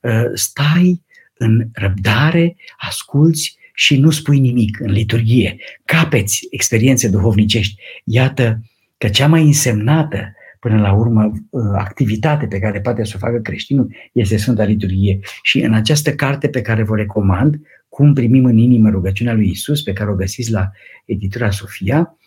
uh, 0.00 0.24
stai 0.34 1.02
în 1.34 1.68
răbdare, 1.72 2.56
asculți 2.78 3.56
și 3.74 3.96
nu 3.96 4.10
spui 4.10 4.38
nimic 4.38 4.80
în 4.80 4.90
liturghie. 4.90 5.56
Capeți 5.84 6.46
experiențe 6.50 7.08
duhovnicești. 7.08 7.82
Iată 8.04 8.60
că 8.98 9.08
cea 9.08 9.26
mai 9.26 9.42
însemnată 9.42 10.32
până 10.60 10.80
la 10.80 10.92
urmă, 10.92 11.32
uh, 11.50 11.62
activitate 11.74 12.46
pe 12.46 12.58
care 12.58 12.80
poate 12.80 13.04
să 13.04 13.12
o 13.16 13.18
facă 13.18 13.38
creștinul 13.38 13.94
este 14.12 14.36
Sfânta 14.36 14.64
Liturghie. 14.64 15.18
Și 15.42 15.60
în 15.60 15.74
această 15.74 16.14
carte 16.14 16.48
pe 16.48 16.60
care 16.60 16.82
vă 16.82 16.96
recomand, 16.96 17.60
Cum 17.88 18.12
primim 18.12 18.44
în 18.44 18.56
inimă 18.56 18.90
rugăciunea 18.90 19.34
lui 19.34 19.48
Isus, 19.48 19.82
pe 19.82 19.92
care 19.92 20.10
o 20.10 20.14
găsiți 20.14 20.50
la 20.50 20.70
editura 21.04 21.50
Sofia, 21.50 22.18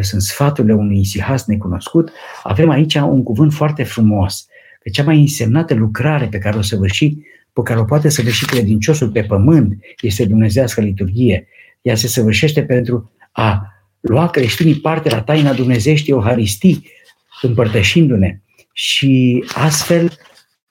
sunt 0.00 0.22
sfaturile 0.22 0.74
unui 0.74 1.00
isihas 1.00 1.46
necunoscut, 1.46 2.10
avem 2.42 2.70
aici 2.70 2.94
un 2.94 3.22
cuvânt 3.22 3.52
foarte 3.52 3.82
frumos. 3.82 4.46
Pe 4.82 4.90
cea 4.90 5.02
mai 5.02 5.20
însemnată 5.20 5.74
lucrare 5.74 6.26
pe 6.26 6.38
care 6.38 6.56
o 6.56 6.62
săvârși, 6.62 7.16
pe 7.52 7.60
care 7.64 7.80
o 7.80 7.84
poate 7.84 8.08
săvârși 8.08 8.46
credinciosul 8.46 9.10
pe 9.10 9.22
pământ, 9.22 9.78
este 10.00 10.24
Dumnezească 10.24 10.80
liturghie. 10.80 11.48
Ea 11.82 11.94
se 11.94 12.08
săvârșește 12.08 12.62
pentru 12.62 13.12
a 13.32 13.72
lua 14.00 14.28
creștinii 14.28 14.74
parte 14.74 15.08
la 15.08 15.22
taina 15.22 15.52
Dumnezeieștii 15.52 16.12
Euharistii, 16.12 16.88
împărtășindu-ne 17.42 18.40
și 18.72 19.44
astfel 19.54 20.18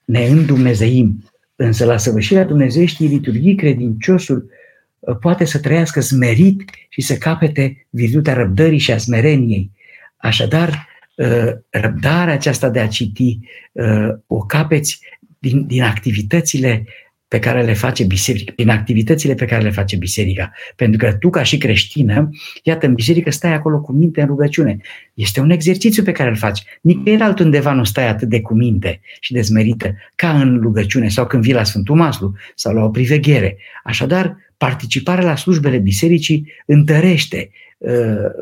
ne 0.04 0.26
îndumnezeim. 0.26 1.24
Însă 1.56 1.84
la 1.84 1.96
săvârșirea 1.96 2.44
Dumnezeieștii 2.44 3.06
liturghii, 3.08 3.54
credinciosul 3.54 4.50
uh, 4.98 5.16
poate 5.20 5.44
să 5.44 5.58
trăiască 5.58 6.00
smerit 6.00 6.70
și 6.88 7.00
să 7.00 7.16
capete 7.16 7.86
virtutea 7.90 8.34
răbdării 8.34 8.78
și 8.78 8.92
a 8.92 8.98
smereniei. 8.98 9.70
Așadar, 10.16 10.88
uh, 11.16 11.52
răbdarea 11.70 12.34
aceasta 12.34 12.68
de 12.68 12.80
a 12.80 12.88
citi 12.88 13.38
uh, 13.72 14.08
o 14.26 14.38
capeți 14.38 15.00
din, 15.38 15.66
din 15.66 15.82
activitățile 15.82 16.84
pe 17.28 17.38
care 17.38 17.62
le 17.62 17.72
face 17.72 18.04
biserica, 18.04 18.52
prin 18.56 18.68
activitățile 18.68 19.34
pe 19.34 19.44
care 19.44 19.62
le 19.62 19.70
face 19.70 19.96
biserica. 19.96 20.52
Pentru 20.76 20.98
că 20.98 21.12
tu, 21.12 21.30
ca 21.30 21.42
și 21.42 21.58
creștină, 21.58 22.30
iată, 22.62 22.86
în 22.86 22.94
biserică 22.94 23.30
stai 23.30 23.52
acolo 23.52 23.80
cu 23.80 23.92
minte 23.92 24.20
în 24.20 24.26
rugăciune. 24.26 24.76
Este 25.14 25.40
un 25.40 25.50
exercițiu 25.50 26.02
pe 26.02 26.12
care 26.12 26.28
îl 26.28 26.36
faci. 26.36 26.62
Nicăieri 26.80 27.22
altundeva 27.22 27.72
nu 27.72 27.84
stai 27.84 28.08
atât 28.08 28.28
de 28.28 28.40
cu 28.40 28.54
minte 28.54 29.00
și 29.20 29.32
de 29.32 29.42
smerită 29.42 29.94
ca 30.14 30.40
în 30.40 30.58
rugăciune 30.62 31.08
sau 31.08 31.26
când 31.26 31.42
vii 31.42 31.52
la 31.52 31.64
Sfântul 31.64 31.96
Maslu 31.96 32.34
sau 32.54 32.74
la 32.74 32.84
o 32.84 32.88
priveghere. 32.88 33.56
Așadar, 33.84 34.36
participarea 34.56 35.24
la 35.24 35.36
slujbele 35.36 35.78
bisericii 35.78 36.52
întărește 36.66 37.50
uh, 37.78 37.90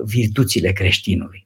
virtuțile 0.04 0.72
creștinului. 0.72 1.45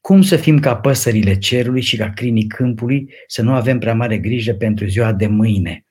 Cum 0.00 0.22
să 0.22 0.36
fim 0.36 0.58
ca 0.58 0.76
păsările 0.76 1.38
cerului 1.38 1.80
și 1.80 1.96
ca 1.96 2.10
crinii 2.10 2.46
câmpului, 2.46 3.10
să 3.26 3.42
nu 3.42 3.52
avem 3.52 3.78
prea 3.78 3.94
mare 3.94 4.18
grijă 4.18 4.54
pentru 4.54 4.86
ziua 4.86 5.12
de 5.12 5.26
mâine? 5.26 5.84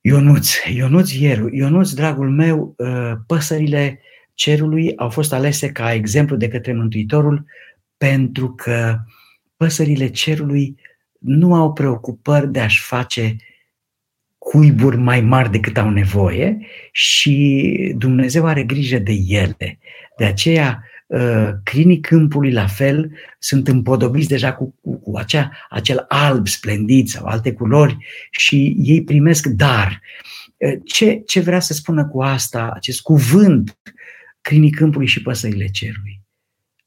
Ionuț, 0.00 0.54
Ionuț 0.74 1.10
Vieru, 1.10 1.54
Ionuț, 1.54 1.90
dragul 1.90 2.30
meu, 2.30 2.74
ă, 2.78 3.18
păsările 3.26 4.00
cerului 4.34 4.96
au 4.96 5.08
fost 5.08 5.32
alese 5.32 5.68
ca 5.68 5.92
exemplu 5.92 6.36
de 6.36 6.48
către 6.48 6.72
Mântuitorul 6.72 7.44
pentru 7.96 8.54
că 8.54 8.98
păsările 9.56 10.08
cerului 10.08 10.76
nu 11.18 11.54
au 11.54 11.72
preocupări 11.72 12.52
de 12.52 12.60
a-și 12.60 12.82
face 12.82 13.36
cuiburi 14.38 14.96
mai 14.96 15.20
mari 15.20 15.50
decât 15.50 15.76
au 15.78 15.90
nevoie 15.90 16.58
și 16.92 17.94
Dumnezeu 17.96 18.46
are 18.46 18.62
grijă 18.62 18.98
de 18.98 19.12
ele. 19.28 19.78
De 20.16 20.24
aceea, 20.24 20.84
Uh, 20.84 20.89
crinii 21.62 22.00
câmpului 22.00 22.52
la 22.52 22.66
fel 22.66 23.12
sunt 23.38 23.68
împodobiți 23.68 24.28
deja 24.28 24.52
cu, 24.54 24.74
cu, 24.80 24.98
cu 24.98 25.16
acea, 25.16 25.50
acel 25.68 26.04
alb 26.08 26.46
splendid 26.46 27.08
sau 27.08 27.24
alte 27.26 27.52
culori 27.52 27.96
și 28.30 28.76
ei 28.78 29.04
primesc 29.04 29.46
dar. 29.46 30.00
Uh, 30.56 30.80
ce, 30.84 31.22
ce 31.26 31.40
vrea 31.40 31.60
să 31.60 31.72
spună 31.72 32.06
cu 32.06 32.22
asta, 32.22 32.70
acest 32.74 33.00
cuvânt, 33.00 33.78
crinii 34.40 34.70
câmpului 34.70 35.06
și 35.06 35.22
păsările 35.22 35.66
cerului? 35.66 36.20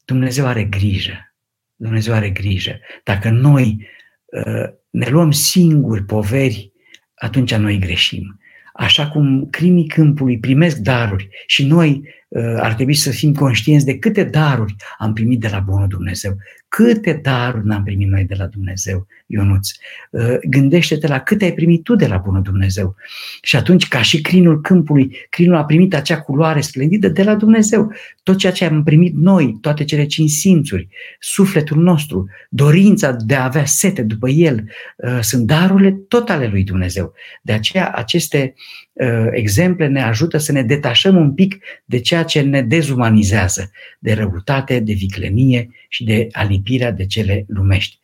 Dumnezeu 0.04 0.46
are 0.46 0.64
grijă. 0.64 1.34
Dumnezeu 1.76 2.14
are 2.14 2.30
grijă. 2.30 2.78
Dacă 3.04 3.30
noi 3.30 3.88
uh, 4.24 4.68
ne 4.90 5.08
luăm 5.08 5.30
singuri 5.30 6.04
poveri, 6.04 6.72
atunci 7.14 7.54
noi 7.54 7.78
greșim. 7.78 8.38
Așa 8.72 9.08
cum 9.08 9.48
crinii 9.50 9.86
câmpului 9.86 10.38
primesc 10.38 10.76
daruri 10.76 11.28
și 11.46 11.66
noi 11.66 11.88
uh, 11.88 12.14
ar 12.60 12.74
trebui 12.74 12.94
să 12.94 13.10
fim 13.10 13.34
conștienți 13.34 13.84
de 13.84 13.98
câte 13.98 14.24
daruri 14.24 14.76
am 14.98 15.12
primit 15.12 15.40
de 15.40 15.48
la 15.48 15.58
Bunul 15.58 15.88
Dumnezeu. 15.88 16.36
Câte 16.68 17.20
daruri 17.22 17.66
n-am 17.66 17.82
primit 17.82 18.08
noi 18.08 18.24
de 18.24 18.34
la 18.38 18.46
Dumnezeu, 18.46 19.06
Ionuț. 19.26 19.68
Uh, 20.10 20.36
gândește-te 20.48 21.06
la 21.06 21.20
câte 21.20 21.44
ai 21.44 21.52
primit 21.52 21.82
tu 21.82 21.94
de 21.94 22.06
la 22.06 22.16
Bunul 22.16 22.42
Dumnezeu. 22.42 22.94
Și 23.42 23.56
atunci, 23.56 23.88
ca 23.88 24.02
și 24.02 24.20
crinul 24.20 24.60
câmpului, 24.60 25.16
crinul 25.30 25.56
a 25.56 25.64
primit 25.64 25.94
acea 25.94 26.20
culoare 26.20 26.60
splendidă 26.60 27.08
de 27.08 27.22
la 27.22 27.34
Dumnezeu. 27.34 27.92
Tot 28.22 28.36
ceea 28.36 28.52
ce 28.52 28.64
am 28.64 28.82
primit 28.82 29.14
noi, 29.14 29.58
toate 29.60 29.84
cele 29.84 30.06
cinci 30.06 30.30
simțuri, 30.30 30.88
sufletul 31.18 31.82
nostru, 31.82 32.28
dorința 32.48 33.12
de 33.12 33.34
a 33.34 33.44
avea 33.44 33.64
sete 33.64 34.02
după 34.02 34.28
El, 34.28 34.64
uh, 34.96 35.18
sunt 35.20 35.46
darurile 35.46 35.92
tot 36.08 36.30
ale 36.30 36.46
lui 36.46 36.64
Dumnezeu. 36.64 37.12
De 37.42 37.52
aceea, 37.52 37.90
aceste 37.90 38.54
Uh, 38.93 38.93
exemple 39.32 39.86
ne 39.86 40.02
ajută 40.02 40.38
să 40.38 40.52
ne 40.52 40.62
detașăm 40.62 41.16
un 41.16 41.34
pic 41.34 41.64
de 41.84 42.00
ceea 42.00 42.22
ce 42.22 42.40
ne 42.40 42.62
dezumanizează, 42.62 43.70
de 43.98 44.12
răutate, 44.12 44.80
de 44.80 44.92
viclenie 44.92 45.70
și 45.88 46.04
de 46.04 46.28
alipirea 46.32 46.90
de 46.90 47.06
cele 47.06 47.44
lumești. 47.48 47.98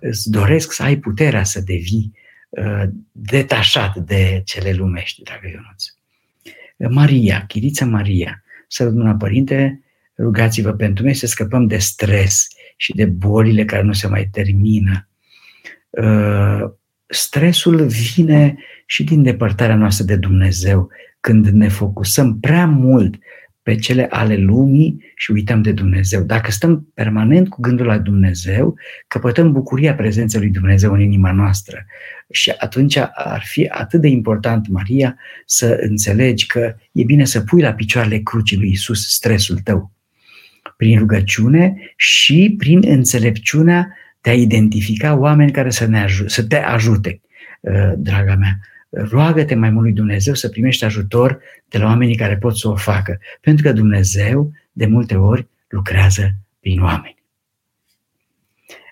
Îți 0.00 0.30
doresc 0.30 0.72
să 0.72 0.82
ai 0.82 0.96
puterea 0.96 1.44
să 1.44 1.60
devii 1.60 2.12
uh, 2.48 2.82
detașat 3.12 3.96
de 3.96 4.42
cele 4.44 4.72
lumești, 4.72 5.22
dragă 5.22 5.48
Ionuț. 5.48 5.84
Maria, 6.94 7.44
Chirița 7.46 7.86
Maria, 7.86 8.44
să 8.68 9.14
Părinte, 9.18 9.80
rugați-vă 10.18 10.72
pentru 10.72 11.04
noi 11.04 11.14
să 11.14 11.26
scăpăm 11.26 11.66
de 11.66 11.78
stres 11.78 12.48
și 12.76 12.92
de 12.92 13.04
bolile 13.04 13.64
care 13.64 13.82
nu 13.82 13.92
se 13.92 14.06
mai 14.06 14.28
termină. 14.32 15.08
Uh, 17.08 17.16
stresul 17.16 17.86
vine 17.86 18.56
și 18.86 19.04
din 19.04 19.22
depărtarea 19.22 19.76
noastră 19.76 20.04
de 20.04 20.16
Dumnezeu. 20.16 20.88
când 21.20 21.46
ne 21.46 21.68
focusăm 21.68 22.40
prea 22.40 22.66
mult 22.66 23.14
pe 23.62 23.74
cele 23.74 24.06
ale 24.10 24.36
lumii 24.36 25.12
și 25.14 25.30
uităm 25.30 25.62
de 25.62 25.72
Dumnezeu. 25.72 26.22
Dacă 26.22 26.50
stăm 26.50 26.90
permanent 26.94 27.48
cu 27.48 27.60
gândul 27.60 27.86
la 27.86 27.98
Dumnezeu, 27.98 28.74
căpătăm 29.08 29.52
bucuria 29.52 29.94
prezenței 29.94 30.40
lui 30.40 30.50
Dumnezeu 30.50 30.92
în 30.92 31.00
inima 31.00 31.32
noastră. 31.32 31.84
Și 32.30 32.50
atunci 32.58 32.96
ar 33.14 33.42
fi 33.44 33.66
atât 33.66 34.00
de 34.00 34.08
important, 34.08 34.68
Maria, 34.68 35.16
să 35.46 35.78
înțelegi 35.80 36.46
că 36.46 36.74
e 36.92 37.04
bine 37.04 37.24
să 37.24 37.40
pui 37.40 37.60
la 37.60 37.72
picioarele 37.72 38.18
crucii 38.18 38.56
lui 38.56 38.70
Isus 38.70 39.08
stresul 39.08 39.58
tău. 39.58 39.92
Prin 40.76 40.98
rugăciune 40.98 41.76
și 41.96 42.54
prin 42.58 42.82
înțelepciunea 42.86 43.96
de 44.26 44.32
a 44.32 44.34
identifica 44.34 45.14
oameni 45.14 45.50
care 45.50 45.70
să, 45.70 45.86
ne 45.86 46.04
aj- 46.04 46.26
să 46.26 46.44
te 46.44 46.56
ajute, 46.56 47.20
uh, 47.60 47.92
draga 47.96 48.34
mea 48.34 48.58
roagă-te 48.90 49.54
mai 49.54 49.70
mult 49.70 49.84
lui 49.84 49.92
Dumnezeu 49.92 50.34
să 50.34 50.48
primești 50.48 50.84
ajutor 50.84 51.38
de 51.68 51.78
la 51.78 51.84
oamenii 51.84 52.16
care 52.16 52.36
pot 52.36 52.58
să 52.58 52.68
o 52.68 52.76
facă. 52.76 53.18
Pentru 53.40 53.64
că 53.64 53.72
Dumnezeu, 53.72 54.52
de 54.72 54.86
multe 54.86 55.14
ori, 55.16 55.46
lucrează 55.68 56.34
prin 56.60 56.80
oameni. 56.80 57.22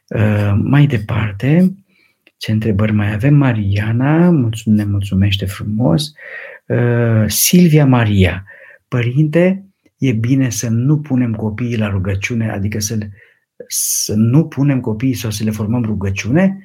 Uh, 0.09 0.55
mai 0.63 0.87
departe, 0.87 1.75
ce 2.37 2.53
întrebări 2.53 2.93
mai 2.93 3.13
avem? 3.13 3.35
Mariana, 3.35 4.31
ne 4.65 4.85
mulțumește 4.85 5.47
frumos. 5.47 6.13
Uh, 6.67 7.25
Silvia 7.27 7.87
Maria, 7.87 8.45
părinte, 8.89 9.65
e 9.99 10.13
bine 10.13 10.51
să 10.51 10.69
nu 10.69 10.99
punem 10.99 11.35
copiii 11.35 11.79
la 11.79 11.89
rugăciune, 11.89 12.51
adică 12.51 12.81
să, 12.81 12.99
să 13.67 14.15
nu 14.15 14.47
punem 14.47 14.81
copiii 14.81 15.15
sau 15.15 15.31
să 15.31 15.45
le 15.45 15.51
formăm 15.51 15.85
rugăciune, 15.85 16.59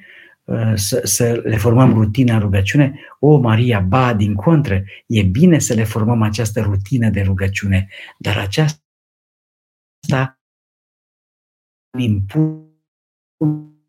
Uh, 0.50 0.72
să, 0.74 1.00
să 1.04 1.40
le 1.44 1.56
formăm 1.56 1.92
rutina 1.92 2.34
în 2.34 2.40
rugăciune? 2.40 3.00
O, 3.18 3.38
Maria, 3.38 3.80
ba, 3.80 4.14
din 4.14 4.34
contră, 4.34 4.84
e 5.06 5.22
bine 5.22 5.58
să 5.58 5.74
le 5.74 5.84
formăm 5.84 6.22
această 6.22 6.60
rutină 6.60 7.10
de 7.10 7.20
rugăciune, 7.20 7.88
dar 8.18 8.38
aceasta 8.38 8.80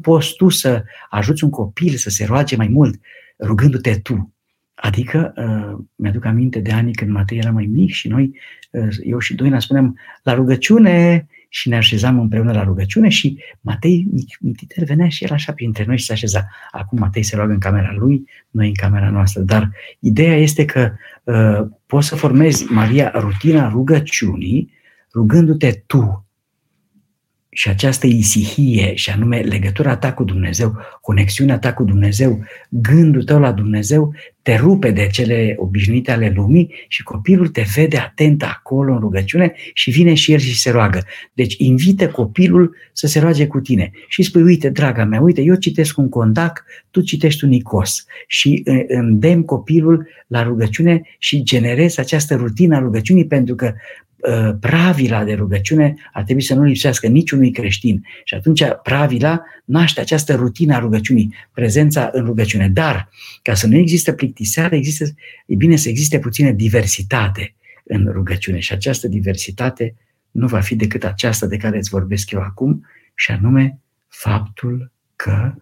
poți 0.01 0.35
tu 0.35 0.49
să 0.49 0.83
ajuți 1.09 1.43
un 1.43 1.49
copil 1.49 1.95
să 1.95 2.09
se 2.09 2.25
roage 2.25 2.55
mai 2.55 2.67
mult, 2.67 2.99
rugându-te 3.39 3.99
tu. 3.99 4.33
Adică, 4.73 5.33
uh, 5.35 5.85
mi-aduc 5.95 6.25
aminte 6.25 6.59
de 6.59 6.71
ani 6.71 6.93
când 6.93 7.11
Matei 7.11 7.37
era 7.37 7.51
mai 7.51 7.65
mic 7.65 7.91
și 7.91 8.07
noi, 8.07 8.39
uh, 8.71 8.95
eu 9.03 9.19
și 9.19 9.35
Doina, 9.35 9.59
spuneam, 9.59 9.99
la 10.23 10.33
rugăciune 10.33 11.27
și 11.53 11.69
ne 11.69 11.75
așezam 11.75 12.19
împreună 12.19 12.51
la 12.51 12.63
rugăciune 12.63 13.09
și 13.09 13.37
Matei 13.61 14.07
Mititer 14.39 14.83
venea 14.83 15.09
și 15.09 15.23
el 15.23 15.31
așa 15.31 15.53
printre 15.53 15.83
noi 15.87 15.97
și 15.97 16.05
se 16.05 16.13
așeza. 16.13 16.47
Acum 16.71 16.99
Matei 16.99 17.23
se 17.23 17.35
roagă 17.35 17.51
în 17.51 17.59
camera 17.59 17.93
lui, 17.93 18.25
noi 18.49 18.67
în 18.67 18.73
camera 18.73 19.09
noastră. 19.09 19.41
Dar 19.41 19.71
ideea 19.99 20.35
este 20.35 20.65
că 20.65 20.91
uh, 21.23 21.67
poți 21.85 22.07
să 22.07 22.15
formezi, 22.15 22.71
Maria, 22.71 23.11
rutina 23.15 23.69
rugăciunii 23.69 24.71
rugându-te 25.13 25.71
tu 25.71 26.25
și 27.53 27.69
această 27.69 28.07
isihie, 28.07 28.95
și 28.95 29.09
anume 29.09 29.39
legătura 29.39 29.97
ta 29.97 30.13
cu 30.13 30.23
Dumnezeu, 30.23 30.77
conexiunea 31.01 31.59
ta 31.59 31.73
cu 31.73 31.83
Dumnezeu, 31.83 32.43
gândul 32.69 33.23
tău 33.23 33.39
la 33.39 33.51
Dumnezeu, 33.51 34.13
te 34.41 34.55
rupe 34.55 34.91
de 34.91 35.07
cele 35.11 35.55
obișnuite 35.57 36.11
ale 36.11 36.31
lumii 36.35 36.73
și 36.87 37.03
copilul 37.03 37.47
te 37.47 37.65
vede 37.75 37.97
atent 37.97 38.43
acolo 38.43 38.93
în 38.93 38.99
rugăciune 38.99 39.53
și 39.73 39.91
vine 39.91 40.13
și 40.13 40.31
el 40.31 40.39
și 40.39 40.59
se 40.59 40.71
roagă. 40.71 41.05
Deci 41.33 41.55
invită 41.57 42.07
copilul 42.07 42.75
să 42.93 43.07
se 43.07 43.19
roage 43.19 43.47
cu 43.47 43.59
tine 43.59 43.91
și 44.07 44.23
spui, 44.23 44.41
uite, 44.41 44.69
draga 44.69 45.05
mea, 45.05 45.21
uite, 45.21 45.41
eu 45.41 45.55
citesc 45.55 45.97
un 45.97 46.09
contac, 46.09 46.65
tu 46.91 47.01
citești 47.01 47.43
un 47.43 47.51
icos 47.51 48.05
și 48.27 48.63
îndemn 48.87 49.43
copilul 49.43 50.07
la 50.27 50.43
rugăciune 50.43 51.01
și 51.17 51.43
generezi 51.43 51.99
această 51.99 52.35
rutină 52.35 52.75
a 52.75 52.79
rugăciunii 52.79 53.27
pentru 53.27 53.55
că 53.55 53.65
Uh, 53.65 54.11
pravila 54.60 55.23
de 55.23 55.34
rugăciune 55.34 55.95
ar 56.13 56.23
trebui 56.23 56.41
să 56.41 56.53
nu 56.53 56.63
lipsească 56.63 57.07
niciunui 57.07 57.51
creștin. 57.51 58.05
Și 58.23 58.34
atunci 58.34 58.63
pravila 58.84 59.41
naște 59.65 60.01
această 60.01 60.36
rutină 60.36 60.75
a 60.75 60.79
rugăciunii, 60.79 61.36
prezența 61.53 62.10
în 62.13 62.25
rugăciune. 62.25 62.69
Dar, 62.69 63.10
ca 63.41 63.53
să 63.53 63.67
nu 63.67 63.77
există 63.77 64.12
plictiseală, 64.12 64.75
există, 64.75 65.05
e 65.45 65.55
bine 65.55 65.75
să 65.75 65.89
existe 65.89 66.19
puțină 66.19 66.51
diversitate 66.51 67.55
în 67.84 68.10
rugăciune. 68.12 68.60
Și 68.60 68.73
această 68.73 69.07
diversitate 69.07 69.95
nu 70.31 70.47
va 70.47 70.60
fi 70.60 70.75
decât 70.75 71.03
aceasta 71.03 71.45
de 71.45 71.57
care 71.57 71.77
îți 71.77 71.89
vorbesc 71.89 72.31
eu 72.31 72.41
acum, 72.41 72.86
și 73.15 73.31
anume 73.31 73.79
faptul 74.07 74.91
că 75.15 75.53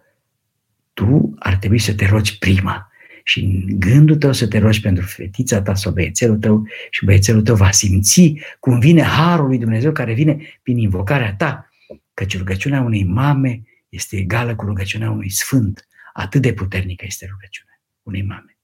tu 0.92 1.34
ar 1.38 1.56
trebui 1.56 1.78
să 1.78 1.94
te 1.94 2.06
rogi 2.06 2.38
prima 2.38 2.89
și 3.24 3.40
în 3.40 3.78
gândul 3.78 4.16
tău 4.16 4.32
să 4.32 4.46
te 4.46 4.58
rogi 4.58 4.80
pentru 4.80 5.04
fetița 5.04 5.62
ta 5.62 5.74
sau 5.74 5.92
băiețelul 5.92 6.36
tău 6.36 6.66
și 6.90 7.04
băiețelul 7.04 7.42
tău 7.42 7.54
va 7.54 7.70
simți 7.70 8.40
cum 8.60 8.78
vine 8.78 9.02
harul 9.02 9.46
lui 9.46 9.58
Dumnezeu 9.58 9.92
care 9.92 10.12
vine 10.12 10.38
prin 10.62 10.78
invocarea 10.78 11.34
ta, 11.34 11.70
căci 12.14 12.38
rugăciunea 12.38 12.80
unei 12.80 13.04
mame 13.04 13.62
este 13.88 14.16
egală 14.16 14.54
cu 14.54 14.64
rugăciunea 14.64 15.10
unui 15.10 15.30
sfânt. 15.30 15.88
Atât 16.12 16.42
de 16.42 16.52
puternică 16.52 17.04
este 17.06 17.26
rugăciunea 17.30 17.80
unei 18.02 18.22
mame. 18.22 18.56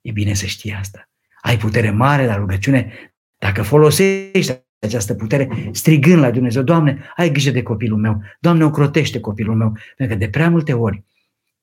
E 0.00 0.10
bine 0.10 0.34
să 0.34 0.46
știi 0.46 0.72
asta. 0.72 1.08
Ai 1.40 1.56
putere 1.56 1.90
mare 1.90 2.26
la 2.26 2.36
rugăciune 2.36 3.12
dacă 3.38 3.62
folosești 3.62 4.62
această 4.78 5.14
putere 5.14 5.68
strigând 5.72 6.20
la 6.20 6.30
Dumnezeu, 6.30 6.62
Doamne, 6.62 7.12
ai 7.16 7.30
grijă 7.30 7.50
de 7.50 7.62
copilul 7.62 7.98
meu, 7.98 8.22
Doamne, 8.40 8.64
ocrotește 8.64 9.20
copilul 9.20 9.56
meu, 9.56 9.76
pentru 9.96 10.16
că 10.16 10.24
de 10.24 10.30
prea 10.30 10.50
multe 10.50 10.72
ori 10.72 11.04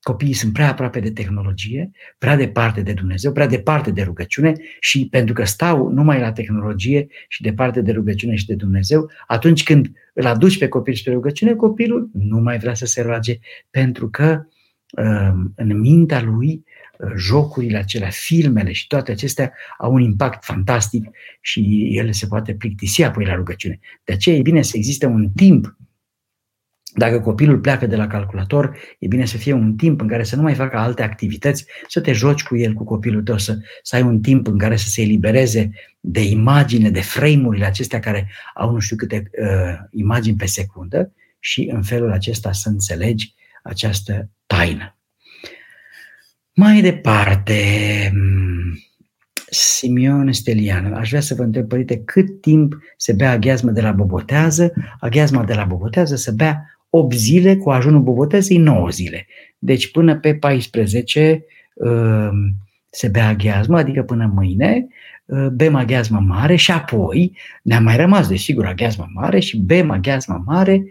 Copiii 0.02 0.32
sunt 0.32 0.52
prea 0.52 0.68
aproape 0.68 1.00
de 1.00 1.10
tehnologie, 1.10 1.90
prea 2.18 2.36
departe 2.36 2.80
de 2.80 2.92
Dumnezeu, 2.92 3.32
prea 3.32 3.46
departe 3.46 3.90
de 3.90 4.02
rugăciune 4.02 4.52
și 4.80 5.08
pentru 5.10 5.34
că 5.34 5.44
stau 5.44 5.88
numai 5.88 6.20
la 6.20 6.32
tehnologie 6.32 7.06
și 7.28 7.42
departe 7.42 7.80
de 7.80 7.92
rugăciune 7.92 8.34
și 8.34 8.46
de 8.46 8.54
Dumnezeu, 8.54 9.10
atunci 9.26 9.62
când 9.62 9.92
îl 10.14 10.26
aduci 10.26 10.58
pe 10.58 10.68
copil 10.68 10.94
spre 10.94 11.12
rugăciune, 11.12 11.54
copilul 11.54 12.10
nu 12.12 12.38
mai 12.38 12.58
vrea 12.58 12.74
să 12.74 12.86
se 12.86 13.02
roage 13.02 13.38
pentru 13.70 14.10
că 14.10 14.46
um, 14.90 15.52
în 15.56 15.80
mintea 15.80 16.22
lui 16.22 16.64
uh, 16.98 17.12
jocurile 17.16 17.78
acelea, 17.78 18.10
filmele 18.10 18.72
și 18.72 18.86
toate 18.86 19.10
acestea 19.10 19.52
au 19.78 19.92
un 19.92 20.00
impact 20.00 20.44
fantastic 20.44 21.10
și 21.40 21.90
el 21.92 22.12
se 22.12 22.26
poate 22.26 22.54
plictisi 22.54 23.02
apoi 23.02 23.24
la 23.24 23.34
rugăciune. 23.34 23.78
De 24.04 24.12
aceea 24.12 24.36
e 24.36 24.42
bine 24.42 24.62
să 24.62 24.76
existe 24.76 25.06
un 25.06 25.30
timp 25.36 25.76
dacă 26.94 27.20
copilul 27.20 27.58
pleacă 27.58 27.86
de 27.86 27.96
la 27.96 28.06
calculator, 28.06 28.76
e 28.98 29.06
bine 29.06 29.24
să 29.24 29.36
fie 29.36 29.52
un 29.52 29.76
timp 29.76 30.00
în 30.00 30.08
care 30.08 30.22
să 30.22 30.36
nu 30.36 30.42
mai 30.42 30.54
facă 30.54 30.76
alte 30.76 31.02
activități, 31.02 31.66
să 31.88 32.00
te 32.00 32.12
joci 32.12 32.42
cu 32.42 32.56
el, 32.56 32.72
cu 32.72 32.84
copilul 32.84 33.22
tău, 33.22 33.38
să, 33.38 33.58
să 33.82 33.96
ai 33.96 34.02
un 34.02 34.20
timp 34.20 34.46
în 34.46 34.58
care 34.58 34.76
să 34.76 34.88
se 34.88 35.02
elibereze 35.02 35.70
de 36.00 36.22
imagine, 36.22 36.90
de 36.90 37.00
frame-urile 37.00 37.64
acestea 37.64 37.98
care 37.98 38.30
au 38.54 38.72
nu 38.72 38.78
știu 38.78 38.96
câte 38.96 39.30
uh, 39.42 39.74
imagini 39.90 40.36
pe 40.36 40.46
secundă 40.46 41.12
și 41.38 41.70
în 41.72 41.82
felul 41.82 42.12
acesta 42.12 42.52
să 42.52 42.68
înțelegi 42.68 43.34
această 43.62 44.30
taină. 44.46 44.96
Mai 46.54 46.80
departe, 46.80 47.62
mm, 48.14 48.78
Simeon 49.50 50.32
Stelian, 50.32 50.92
aș 50.92 51.08
vrea 51.08 51.20
să 51.20 51.34
vă 51.34 51.42
întreb, 51.42 51.68
părinte, 51.68 51.98
cât 51.98 52.40
timp 52.40 52.74
se 52.96 53.12
bea 53.12 53.30
aghiazmă 53.30 53.70
de 53.70 53.80
la 53.80 53.92
bobotează? 53.92 54.72
Aghiazma 55.00 55.44
de 55.44 55.54
la 55.54 55.64
bobotează 55.64 56.16
se 56.16 56.30
bea 56.30 56.79
8 56.90 57.16
zile, 57.16 57.56
cu 57.56 57.70
ajunul 57.70 58.00
bobotezei 58.00 58.58
9 58.58 58.88
zile. 58.88 59.26
Deci 59.58 59.90
până 59.90 60.18
pe 60.18 60.34
14 60.34 61.44
uh, 61.74 62.30
se 62.90 63.08
bea 63.08 63.28
aghiazmă, 63.28 63.78
adică 63.78 64.02
până 64.02 64.32
mâine, 64.34 64.86
uh, 65.24 65.46
bem 65.46 65.74
aghiazmă 65.74 66.18
mare 66.18 66.56
și 66.56 66.70
apoi 66.70 67.36
ne-a 67.62 67.80
mai 67.80 67.96
rămas, 67.96 68.28
desigur, 68.28 68.66
aghiazmă 68.66 69.08
mare 69.14 69.40
și 69.40 69.58
bem 69.58 69.90
aghiazmă 69.90 70.42
mare 70.46 70.84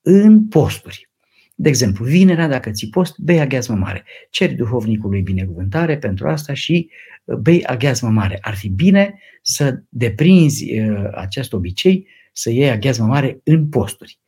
în 0.00 0.46
posturi. 0.48 1.08
De 1.54 1.68
exemplu, 1.68 2.04
vinerea, 2.04 2.48
dacă 2.48 2.70
ți 2.70 2.88
post, 2.88 3.18
bei 3.18 3.40
aghiazmă 3.40 3.74
mare. 3.74 4.04
Ceri 4.30 4.54
duhovnicului 4.54 5.20
binecuvântare 5.20 5.98
pentru 5.98 6.28
asta 6.28 6.54
și 6.54 6.90
uh, 7.24 7.36
bei 7.36 7.64
aghiazmă 7.64 8.08
mare. 8.08 8.38
Ar 8.40 8.54
fi 8.54 8.68
bine 8.68 9.14
să 9.42 9.82
deprinzi 9.88 10.80
acest 11.14 11.52
obicei, 11.52 12.06
să 12.32 12.50
iei 12.50 12.70
aghiazmă 12.70 13.06
mare 13.06 13.40
în 13.44 13.68
posturi. 13.68 14.18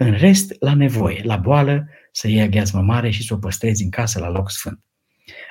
În 0.00 0.12
rest, 0.12 0.54
la 0.58 0.74
nevoie, 0.74 1.20
la 1.24 1.36
boală, 1.36 1.88
să 2.12 2.28
iei 2.28 2.40
aghiazmă 2.40 2.80
mare 2.80 3.10
și 3.10 3.22
să 3.22 3.34
o 3.34 3.36
păstrezi 3.36 3.82
în 3.82 3.90
casă 3.90 4.18
la 4.18 4.30
loc 4.30 4.50
sfânt. 4.50 4.80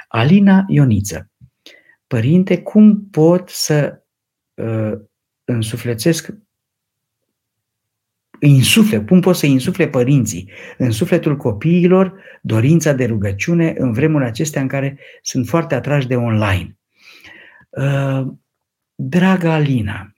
Alina 0.08 0.66
Ioniță. 0.68 1.32
Părinte, 2.08 2.62
cum 2.62 3.08
pot 3.10 3.50
să 3.50 4.04
uh, 4.54 4.94
însuflețesc 5.44 6.30
insufle, 8.40 9.04
cum 9.04 9.20
pot 9.20 9.36
să 9.36 9.46
insufle 9.46 9.88
părinții 9.88 10.52
în 10.78 10.92
sufletul 10.92 11.38
copiilor 11.38 12.22
dorința 12.42 12.94
de 12.94 13.06
rugăciune 13.06 13.74
în 13.78 13.94
vremurile 13.94 14.30
acestea 14.30 14.62
în 14.62 14.68
care 14.68 15.00
sunt 15.22 15.48
foarte 15.48 15.76
atrași 15.76 16.08
de 16.08 16.16
online. 16.16 16.78
Uh, 17.70 18.28
dragă 18.96 19.50
Alina, 19.50 20.14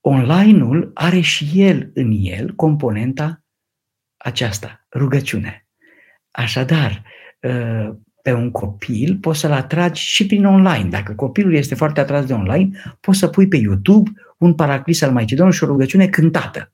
online-ul 0.00 0.90
are 0.94 1.20
și 1.20 1.50
el 1.54 1.90
în 1.94 2.12
el 2.20 2.54
componenta 2.54 3.44
aceasta, 4.16 4.86
rugăciune. 4.92 5.66
Așadar, 6.30 7.02
ă, 7.44 7.98
pe 8.22 8.32
un 8.32 8.50
copil, 8.50 9.18
poți 9.20 9.40
să-l 9.40 9.52
atragi 9.52 10.02
și 10.02 10.26
prin 10.26 10.44
online. 10.44 10.88
Dacă 10.88 11.12
copilul 11.12 11.54
este 11.54 11.74
foarte 11.74 12.00
atras 12.00 12.26
de 12.26 12.32
online, 12.32 12.70
poți 13.00 13.18
să 13.18 13.28
pui 13.28 13.48
pe 13.48 13.56
YouTube 13.56 14.10
un 14.38 14.54
paraclis 14.54 15.02
al 15.02 15.12
Maicii 15.12 15.36
Domnului 15.36 15.58
și 15.58 15.64
o 15.64 15.72
rugăciune 15.72 16.08
cântată. 16.08 16.72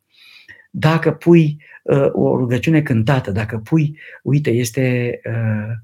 Dacă 0.71 1.13
pui 1.13 1.63
uh, 1.83 2.09
o 2.13 2.37
rugăciune 2.37 2.83
cântată, 2.83 3.31
dacă 3.31 3.59
pui, 3.59 3.99
uite, 4.23 4.51
este 4.51 5.21
uh, 5.25 5.75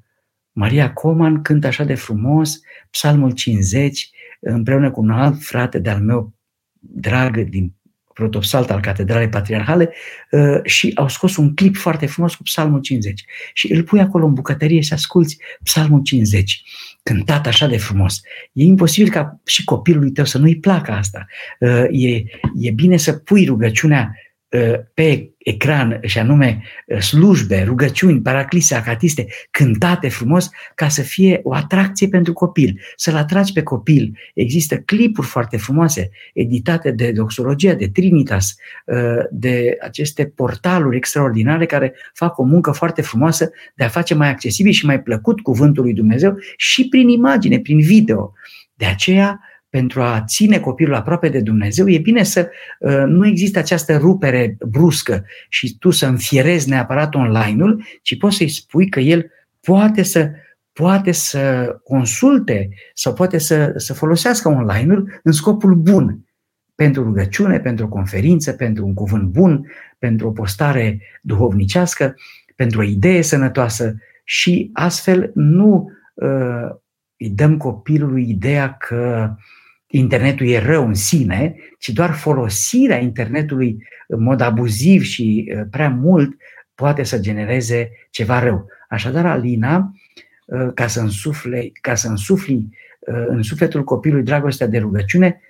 Maria 0.53 0.93
Coman 0.93 1.43
cântă 1.43 1.67
așa 1.67 1.85
de 1.85 1.95
frumos, 1.95 2.61
Psalmul 2.91 3.31
50, 3.31 4.11
împreună 4.41 4.91
cu 4.91 5.01
un 5.01 5.11
alt 5.11 5.43
frate 5.43 5.79
de-al 5.79 6.01
meu 6.01 6.35
drag 6.83 7.49
din 7.49 7.75
protopsalt 8.15 8.71
al 8.71 8.81
Catedralei 8.81 9.29
Patriarhale 9.29 9.93
uh, 10.31 10.61
și 10.65 10.93
au 10.95 11.09
scos 11.09 11.37
un 11.37 11.55
clip 11.55 11.77
foarte 11.77 12.07
frumos 12.07 12.35
cu 12.35 12.43
Psalmul 12.43 12.81
50. 12.81 13.25
Și 13.53 13.73
îl 13.73 13.83
pui 13.83 14.01
acolo 14.01 14.27
în 14.27 14.35
bucătărie 14.35 14.81
și 14.81 14.93
asculți 14.93 15.39
Psalmul 15.63 16.03
50, 16.03 16.63
cântat 17.03 17.47
așa 17.47 17.67
de 17.67 17.77
frumos. 17.77 18.21
E 18.53 18.65
imposibil 18.65 19.13
ca 19.13 19.41
și 19.47 19.65
copilului 19.65 20.13
tău 20.13 20.25
să 20.25 20.39
nu-i 20.39 20.59
placă 20.59 20.93
asta. 20.93 21.27
Uh, 21.59 21.85
e, 21.91 22.23
e 22.55 22.71
bine 22.71 22.97
să 22.97 23.13
pui 23.13 23.45
rugăciunea 23.45 24.11
Uh, 24.11 24.32
pe 24.95 25.31
ecran, 25.39 26.01
și 26.03 26.19
anume 26.19 26.63
uh, 26.87 26.99
slujbe, 26.99 27.63
rugăciuni, 27.63 28.21
paraclise, 28.21 28.75
acatiste, 28.75 29.27
cântate 29.51 30.09
frumos, 30.09 30.51
ca 30.75 30.89
să 30.89 31.03
fie 31.03 31.41
o 31.43 31.55
atracție 31.55 32.09
pentru 32.09 32.33
copil, 32.33 32.81
să-l 32.97 33.17
atragi 33.17 33.53
pe 33.53 33.63
copil. 33.63 34.19
Există 34.35 34.77
clipuri 34.77 35.27
foarte 35.27 35.57
frumoase, 35.57 36.11
editate 36.35 36.91
de 36.91 37.13
Doxologia, 37.13 37.75
de 37.75 37.89
Trinitas, 37.89 38.55
uh, 38.87 38.97
de 39.31 39.77
aceste 39.81 40.25
portaluri 40.25 40.97
extraordinare 40.97 41.67
care 41.67 41.95
fac 42.15 42.39
o 42.39 42.43
muncă 42.43 42.71
foarte 42.71 43.03
frumoasă 43.03 43.51
de 43.75 43.85
a 43.85 43.89
face 43.89 44.15
mai 44.15 44.29
accesibil 44.29 44.73
și 44.73 44.87
mai 44.87 45.03
plăcut 45.03 45.41
cuvântul 45.41 45.83
lui 45.83 45.95
Dumnezeu 45.95 46.37
și 46.57 46.89
prin 46.89 47.09
imagine, 47.09 47.61
prin 47.61 47.81
video. 47.81 48.33
De 48.75 48.85
aceea, 48.85 49.41
pentru 49.73 50.03
a 50.03 50.25
ține 50.27 50.59
copilul 50.59 50.95
aproape 50.95 51.29
de 51.29 51.41
Dumnezeu, 51.41 51.89
e 51.89 51.99
bine 51.99 52.23
să 52.23 52.51
uh, 52.79 53.03
nu 53.07 53.27
există 53.27 53.59
această 53.59 53.97
rupere 53.97 54.57
bruscă 54.69 55.25
și 55.49 55.77
tu 55.79 55.91
să 55.91 56.07
înfierezi 56.07 56.69
neapărat 56.69 57.15
online-ul, 57.15 57.85
ci 58.03 58.17
poți 58.19 58.37
să-i 58.37 58.49
spui 58.49 58.89
că 58.89 59.01
el 59.01 59.31
poate 59.61 60.03
să 60.03 60.31
poate 60.73 61.13
să 61.13 61.75
consulte 61.85 62.69
sau 62.95 63.13
poate 63.13 63.39
să, 63.39 63.73
să 63.77 63.95
folosească 63.95 64.49
online-ul 64.49 65.21
în 65.23 65.33
scopul 65.33 65.75
bun, 65.75 66.25
pentru 66.75 67.03
rugăciune, 67.03 67.61
pentru 67.61 67.85
o 67.85 67.89
conferință, 67.89 68.53
pentru 68.53 68.87
un 68.87 68.95
cuvânt 68.95 69.29
bun, 69.29 69.67
pentru 69.99 70.29
o 70.29 70.33
postare 70.33 71.01
duhovnicească, 71.23 72.15
pentru 72.57 72.81
o 72.81 72.83
idee 72.83 73.23
sănătoasă 73.23 73.95
și 74.25 74.71
astfel 74.73 75.31
nu 75.35 75.91
uh, 76.15 76.71
îi 77.17 77.31
dăm 77.31 77.57
copilului 77.57 78.31
ideea 78.31 78.77
că 78.77 79.29
uh, 79.31 79.61
internetul 79.95 80.47
e 80.47 80.59
rău 80.59 80.87
în 80.87 80.95
sine, 80.95 81.57
ci 81.79 81.89
doar 81.89 82.11
folosirea 82.11 82.99
internetului 82.99 83.87
în 84.07 84.23
mod 84.23 84.41
abuziv 84.41 85.03
și 85.03 85.53
uh, 85.55 85.63
prea 85.71 85.89
mult 85.89 86.37
poate 86.75 87.03
să 87.03 87.19
genereze 87.19 87.91
ceva 88.11 88.39
rău. 88.39 88.67
Așadar, 88.89 89.27
Alina, 89.27 89.93
uh, 90.45 90.69
ca 90.75 90.87
să 90.87 91.01
însufle, 91.01 91.71
ca 91.81 91.95
să 91.95 92.09
însufli 92.09 92.69
uh, 93.01 93.25
în 93.27 93.43
sufletul 93.43 93.85
copilului 93.85 94.25
dragostea 94.25 94.67
de 94.67 94.79
rugăciune, 94.79 95.41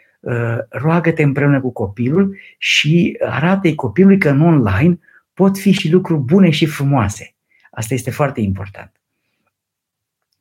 roagă-te 0.69 1.23
împreună 1.23 1.61
cu 1.61 1.73
copilul 1.73 2.37
și 2.59 3.17
arată-i 3.21 3.75
copilului 3.75 4.19
că 4.19 4.29
în 4.29 4.41
online 4.41 4.99
pot 5.35 5.59
fi 5.59 5.71
și 5.71 5.91
lucruri 5.91 6.21
bune 6.21 6.51
și 6.51 6.67
frumoase. 6.67 7.35
Asta 7.71 7.95
este 7.95 8.11
foarte 8.11 8.41
important. 8.41 8.93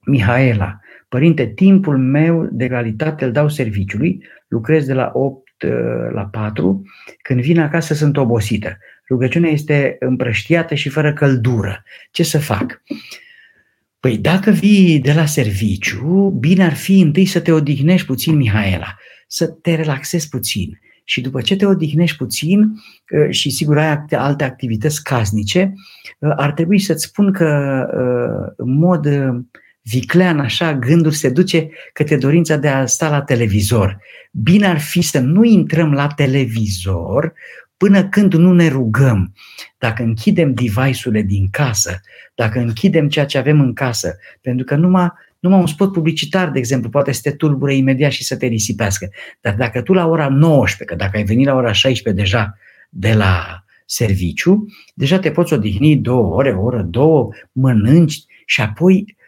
Mihaela, 0.06 0.80
Părinte, 1.12 1.45
timpul 1.45 1.97
meu 1.97 2.49
de 2.51 2.66
realitate 2.66 3.26
îl 3.26 3.32
dau 3.32 3.49
serviciului, 3.49 4.24
lucrez 4.47 4.86
de 4.86 4.93
la 4.93 5.12
8 5.14 5.64
uh, 5.64 5.72
la 6.14 6.22
4, 6.22 6.84
când 7.22 7.41
vin 7.41 7.59
acasă 7.59 7.93
sunt 7.93 8.18
obosită. 8.18 8.78
Rugăciunea 9.09 9.51
este 9.51 9.95
împrăștiată 9.99 10.76
și 10.76 10.89
fără 10.89 11.14
căldură. 11.14 11.84
Ce 12.12 12.24
să 12.24 12.39
fac? 12.39 12.82
Păi 13.99 14.18
dacă 14.18 14.51
vii 14.51 14.99
de 14.99 15.14
la 15.14 15.26
serviciu, 15.26 16.38
bine 16.39 16.64
ar 16.64 16.74
fi 16.74 16.99
întâi 16.99 17.26
să 17.26 17.39
te 17.39 17.51
odihnești 17.51 18.07
puțin, 18.07 18.36
Mihaela, 18.36 18.95
să 19.28 19.47
te 19.47 19.76
relaxezi 19.76 20.30
puțin. 20.30 20.80
Și 21.03 21.22
după 21.22 21.41
ce 21.41 21.55
te 21.55 21.66
odihnești 21.66 22.18
puțin 22.18 22.59
uh, 22.62 23.30
și 23.30 23.49
sigur 23.49 23.78
ai 23.78 24.05
alte 24.09 24.43
activități 24.43 25.03
casnice, 25.03 25.74
uh, 26.20 26.34
ar 26.36 26.51
trebui 26.51 26.80
să-ți 26.80 27.03
spun 27.03 27.32
că 27.32 27.86
în 28.55 28.74
mod 28.74 29.07
viclean 29.82 30.39
așa, 30.39 30.73
gândul 30.73 31.11
se 31.11 31.29
duce 31.29 31.69
către 31.93 32.17
dorința 32.17 32.57
de 32.57 32.67
a 32.67 32.86
sta 32.86 33.09
la 33.09 33.21
televizor. 33.21 33.97
Bine 34.32 34.67
ar 34.67 34.79
fi 34.79 35.01
să 35.01 35.19
nu 35.19 35.43
intrăm 35.43 35.93
la 35.93 36.07
televizor 36.07 37.34
până 37.77 38.09
când 38.09 38.34
nu 38.34 38.53
ne 38.53 38.67
rugăm. 38.67 39.34
Dacă 39.77 40.03
închidem 40.03 40.53
device-urile 40.53 41.21
din 41.21 41.47
casă, 41.51 42.01
dacă 42.36 42.59
închidem 42.59 43.07
ceea 43.09 43.25
ce 43.25 43.38
avem 43.38 43.59
în 43.59 43.73
casă, 43.73 44.17
pentru 44.41 44.65
că 44.65 44.75
numai, 44.75 45.11
numai 45.39 45.59
un 45.59 45.67
spot 45.67 45.91
publicitar, 45.91 46.49
de 46.49 46.59
exemplu, 46.59 46.89
poate 46.89 47.11
să 47.11 47.19
te 47.23 47.32
tulbure 47.32 47.75
imediat 47.75 48.11
și 48.11 48.23
să 48.23 48.38
te 48.38 48.45
risipească. 48.45 49.09
Dar 49.41 49.55
dacă 49.55 49.82
tu 49.82 49.93
la 49.93 50.07
ora 50.07 50.29
19, 50.29 50.84
că 50.84 50.95
dacă 50.95 51.17
ai 51.17 51.23
venit 51.23 51.45
la 51.45 51.53
ora 51.53 51.71
16 51.71 52.23
deja 52.23 52.57
de 52.89 53.13
la 53.13 53.63
serviciu, 53.86 54.65
deja 54.93 55.19
te 55.19 55.32
poți 55.32 55.53
odihni 55.53 55.97
două 55.97 56.36
ore, 56.36 56.51
o 56.51 56.61
oră, 56.61 56.82
două, 56.82 57.29
mănânci 57.51 58.23
și 58.45 58.61
apoi 58.61 59.05
Uh, 59.05 59.20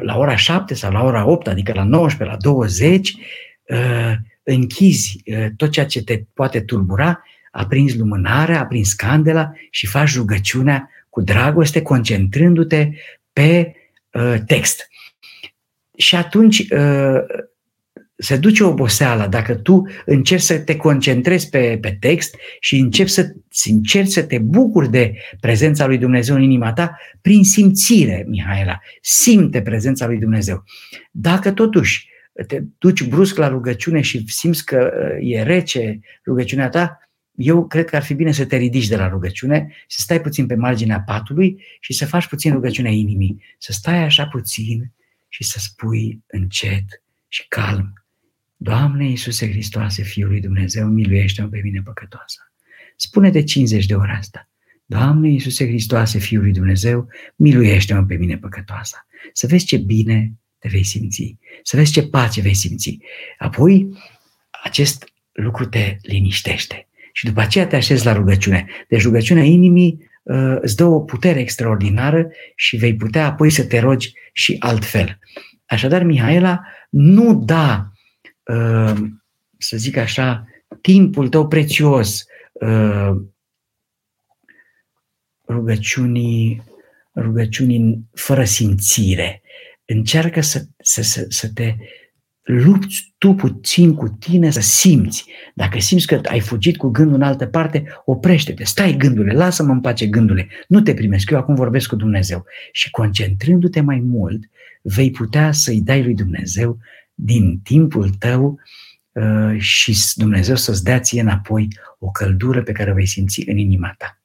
la 0.00 0.18
ora 0.18 0.36
7 0.36 0.74
sau 0.74 0.92
la 0.92 1.04
ora 1.04 1.26
8, 1.26 1.48
adică 1.48 1.72
la 1.72 1.84
19, 1.84 2.36
la 2.36 2.36
20, 2.40 3.14
uh, 3.62 4.12
închizi 4.42 5.22
uh, 5.24 5.46
tot 5.56 5.70
ceea 5.70 5.86
ce 5.86 6.04
te 6.04 6.22
poate 6.34 6.60
tulbura, 6.60 7.22
aprinzi 7.50 7.98
lumânarea, 7.98 8.60
aprinzi 8.60 8.96
candela 8.96 9.52
și 9.70 9.86
faci 9.86 10.16
rugăciunea 10.16 10.90
cu 11.08 11.20
dragoste, 11.20 11.82
concentrându-te 11.82 12.90
pe 13.32 13.74
text. 14.46 14.88
Și 15.96 16.16
atunci 16.16 16.66
se 18.22 18.36
duce 18.36 18.64
oboseala 18.64 19.28
dacă 19.28 19.54
tu 19.54 19.82
încerci 20.04 20.42
să 20.42 20.58
te 20.58 20.76
concentrezi 20.76 21.48
pe, 21.48 21.78
pe 21.80 21.96
text 22.00 22.36
și 22.60 22.76
începi 22.76 23.10
să, 23.10 23.34
încerci 23.70 24.10
să 24.10 24.22
te 24.22 24.38
bucuri 24.38 24.90
de 24.90 25.14
prezența 25.40 25.86
lui 25.86 25.98
Dumnezeu 25.98 26.34
în 26.34 26.42
inima 26.42 26.72
ta 26.72 26.96
prin 27.20 27.44
simțire, 27.44 28.24
Mihaela. 28.28 28.80
Simte 29.00 29.62
prezența 29.62 30.06
lui 30.06 30.18
Dumnezeu. 30.18 30.64
Dacă 31.10 31.52
totuși 31.52 32.08
te 32.46 32.62
duci 32.78 33.04
brusc 33.04 33.36
la 33.36 33.48
rugăciune 33.48 34.00
și 34.00 34.24
simți 34.26 34.64
că 34.64 34.92
uh, 34.94 35.32
e 35.32 35.42
rece 35.42 36.00
rugăciunea 36.26 36.68
ta, 36.68 36.96
eu 37.34 37.66
cred 37.66 37.84
că 37.84 37.96
ar 37.96 38.02
fi 38.02 38.14
bine 38.14 38.32
să 38.32 38.44
te 38.44 38.56
ridici 38.56 38.88
de 38.88 38.96
la 38.96 39.08
rugăciune, 39.08 39.72
să 39.88 39.98
stai 40.00 40.20
puțin 40.20 40.46
pe 40.46 40.54
marginea 40.54 41.02
patului 41.06 41.62
și 41.80 41.92
să 41.92 42.06
faci 42.06 42.26
puțin 42.26 42.52
rugăciunea 42.52 42.90
inimii. 42.90 43.42
Să 43.58 43.72
stai 43.72 44.04
așa 44.04 44.26
puțin 44.26 44.92
și 45.28 45.44
să 45.44 45.58
spui 45.60 46.22
încet 46.26 47.02
și 47.28 47.44
calm 47.48 48.01
Doamne 48.62 49.08
Iisuse 49.08 49.50
Hristoase, 49.50 50.02
Fiul 50.02 50.28
lui 50.28 50.40
Dumnezeu, 50.40 50.88
miluiește-mă 50.88 51.48
pe 51.48 51.60
mine 51.62 51.82
păcătoasă. 51.84 52.52
Spune 52.96 53.30
de 53.30 53.42
50 53.42 53.86
de 53.86 53.94
ori 53.94 54.10
asta. 54.10 54.48
Doamne 54.84 55.28
Iisuse 55.28 55.66
Hristoase, 55.66 56.18
Fiul 56.18 56.42
lui 56.42 56.52
Dumnezeu, 56.52 57.08
miluiește-mă 57.36 58.04
pe 58.04 58.14
mine 58.14 58.38
păcătoasă. 58.38 59.06
Să 59.32 59.46
vezi 59.46 59.64
ce 59.64 59.76
bine 59.76 60.32
te 60.58 60.68
vei 60.68 60.82
simți, 60.82 61.36
să 61.62 61.76
vezi 61.76 61.92
ce 61.92 62.02
pace 62.02 62.40
vei 62.40 62.54
simți. 62.54 62.98
Apoi, 63.38 63.88
acest 64.64 65.12
lucru 65.32 65.66
te 65.66 65.96
liniștește. 66.02 66.88
Și 67.12 67.24
după 67.24 67.40
aceea 67.40 67.66
te 67.66 67.76
așezi 67.76 68.04
la 68.04 68.12
rugăciune. 68.12 68.66
Deci 68.88 69.02
rugăciunea 69.02 69.44
inimii 69.44 70.10
uh, 70.22 70.56
îți 70.60 70.76
dă 70.76 70.84
o 70.84 71.00
putere 71.00 71.40
extraordinară 71.40 72.26
și 72.54 72.76
vei 72.76 72.96
putea 72.96 73.26
apoi 73.26 73.50
să 73.50 73.64
te 73.64 73.78
rogi 73.78 74.12
și 74.32 74.56
altfel. 74.58 75.18
Așadar, 75.66 76.02
Mihaela, 76.02 76.60
nu 76.90 77.34
da 77.34 77.86
Uh, 77.86 77.91
să 79.58 79.76
zic 79.76 79.96
așa, 79.96 80.46
timpul 80.80 81.28
tău 81.28 81.48
prețios, 81.48 82.24
uh, 82.52 83.16
rugăciunii, 85.48 86.62
rugăciunii 87.14 88.04
fără 88.12 88.44
simțire. 88.44 89.42
Încearcă 89.84 90.40
să, 90.40 90.64
să, 90.78 91.02
să, 91.02 91.26
să 91.28 91.48
te 91.54 91.74
lupți 92.42 93.14
tu 93.18 93.34
puțin 93.34 93.94
cu 93.94 94.08
tine 94.08 94.50
să 94.50 94.60
simți. 94.60 95.26
Dacă 95.54 95.78
simți 95.78 96.06
că 96.06 96.20
ai 96.24 96.40
fugit 96.40 96.76
cu 96.76 96.88
gândul 96.88 97.14
în 97.14 97.22
altă 97.22 97.46
parte, 97.46 97.84
oprește-te, 98.04 98.64
stai 98.64 98.96
gândurile, 98.96 99.34
lasă-mă 99.34 99.72
în 99.72 99.80
pace 99.80 100.06
gândurile, 100.06 100.48
nu 100.68 100.80
te 100.80 100.94
primesc, 100.94 101.30
eu 101.30 101.38
acum 101.38 101.54
vorbesc 101.54 101.88
cu 101.88 101.96
Dumnezeu. 101.96 102.44
Și 102.72 102.90
concentrându-te 102.90 103.80
mai 103.80 103.98
mult, 103.98 104.42
vei 104.82 105.10
putea 105.10 105.52
să-i 105.52 105.80
dai 105.80 106.02
lui 106.02 106.14
Dumnezeu 106.14 106.78
din 107.14 107.60
timpul 107.62 108.10
tău 108.10 108.60
uh, 109.12 109.58
și 109.58 109.96
Dumnezeu 110.14 110.56
să-ți 110.56 110.84
dea 110.84 111.00
ție 111.00 111.20
înapoi 111.20 111.68
o 111.98 112.10
căldură 112.10 112.62
pe 112.62 112.72
care 112.72 112.90
o 112.90 112.94
vei 112.94 113.06
simți 113.06 113.48
în 113.48 113.56
inima 113.56 113.94
ta. 113.98 114.20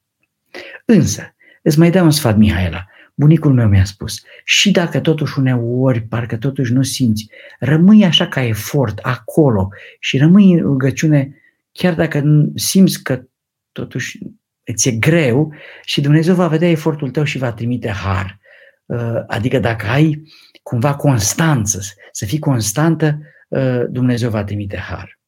Însă, 0.86 1.36
îți 1.62 1.80
mai 1.80 1.92
dau 1.92 2.06
un 2.06 2.12
sfat, 2.12 2.38
Mihaela, 2.38 2.86
Bunicul 3.14 3.54
meu 3.54 3.68
mi-a 3.68 3.86
spus, 3.86 4.22
și 4.44 4.72
dacă 4.72 5.00
totuși 5.00 5.40
uneori 5.40 6.02
parcă 6.02 6.38
totuși 6.38 6.74
nu 6.74 6.84
simți, 6.84 7.30
rămâi 7.60 8.06
așa 8.06 8.28
ca 8.28 8.44
efort 8.44 8.98
acolo 8.98 9.70
și 10.00 10.18
rămâi 10.18 10.54
în 10.54 10.62
rugăciune 10.62 11.36
chiar 11.72 11.94
dacă 11.94 12.24
simți 12.56 13.04
că 13.04 13.24
totuși 13.72 14.20
îți 14.64 14.88
e 14.88 14.92
greu 14.92 15.54
și 15.84 16.02
Dumnezeu 16.02 16.36
va 16.36 16.48
vedea 16.48 16.70
efortul 16.70 17.10
tău 17.10 17.24
și 17.24 17.38
va 17.38 17.52
trimite 17.52 17.90
har. 17.90 18.40
Uh, 18.86 19.24
adică 19.28 19.60
dacă 19.60 19.88
ai 19.88 20.24
cumva 20.68 20.96
constanță, 20.96 21.80
să 22.12 22.26
fii 22.26 22.40
constantă, 22.40 23.20
uh, 23.48 23.84
Dumnezeu 23.90 24.30
va 24.30 24.44
trimite 24.44 24.78
har. 24.78 25.20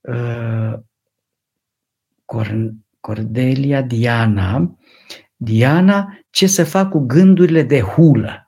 Uh, 0.00 0.74
Cordelia 3.00 3.82
Diana, 3.82 4.78
Diana, 5.36 6.18
ce 6.30 6.46
să 6.46 6.64
fac 6.64 6.90
cu 6.90 6.98
gândurile 6.98 7.62
de 7.62 7.80
hulă? 7.80 8.46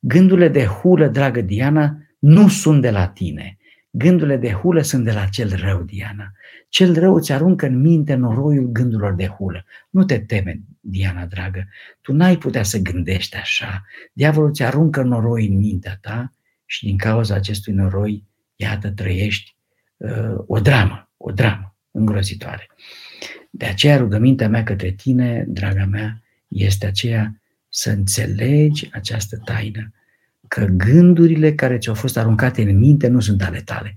Gândurile 0.00 0.48
de 0.48 0.64
hulă, 0.64 1.06
dragă 1.06 1.40
Diana, 1.40 1.96
nu 2.18 2.48
sunt 2.48 2.82
de 2.82 2.90
la 2.90 3.08
tine. 3.08 3.58
Gândurile 3.94 4.36
de 4.36 4.52
hulă 4.52 4.82
sunt 4.82 5.04
de 5.04 5.12
la 5.12 5.24
cel 5.24 5.56
rău, 5.56 5.82
Diana. 5.82 6.32
Cel 6.68 6.98
rău 6.98 7.14
îți 7.14 7.32
aruncă 7.32 7.66
în 7.66 7.80
minte 7.80 8.14
noroiul 8.14 8.66
gândurilor 8.66 9.14
de 9.14 9.26
hulă. 9.26 9.64
Nu 9.90 10.04
te 10.04 10.18
teme, 10.18 10.60
Diana 10.80 11.26
dragă, 11.26 11.68
tu 12.00 12.12
n-ai 12.12 12.36
putea 12.36 12.62
să 12.62 12.78
gândești 12.78 13.36
așa. 13.36 13.82
Diavolul 14.12 14.48
îți 14.48 14.62
aruncă 14.62 15.02
noroi 15.02 15.46
în 15.46 15.56
mintea 15.56 15.98
ta 16.00 16.32
și 16.66 16.84
din 16.84 16.96
cauza 16.96 17.34
acestui 17.34 17.72
noroi, 17.72 18.24
iată, 18.56 18.90
trăiești 18.90 19.56
uh, 19.96 20.34
o 20.46 20.60
dramă, 20.60 21.10
o 21.16 21.30
dramă 21.30 21.76
îngrozitoare. 21.90 22.66
De 23.50 23.66
aceea 23.66 23.96
rugămintea 23.96 24.48
mea 24.48 24.62
către 24.62 24.90
tine, 24.90 25.44
draga 25.48 25.84
mea, 25.84 26.22
este 26.48 26.86
aceea 26.86 27.40
să 27.68 27.90
înțelegi 27.90 28.88
această 28.92 29.36
taină, 29.44 29.92
că 30.54 30.64
gândurile 30.64 31.54
care 31.54 31.78
ți-au 31.78 31.94
fost 31.94 32.18
aruncate 32.18 32.62
în 32.62 32.78
minte 32.78 33.08
nu 33.08 33.20
sunt 33.20 33.42
ale 33.42 33.62
tale. 33.64 33.96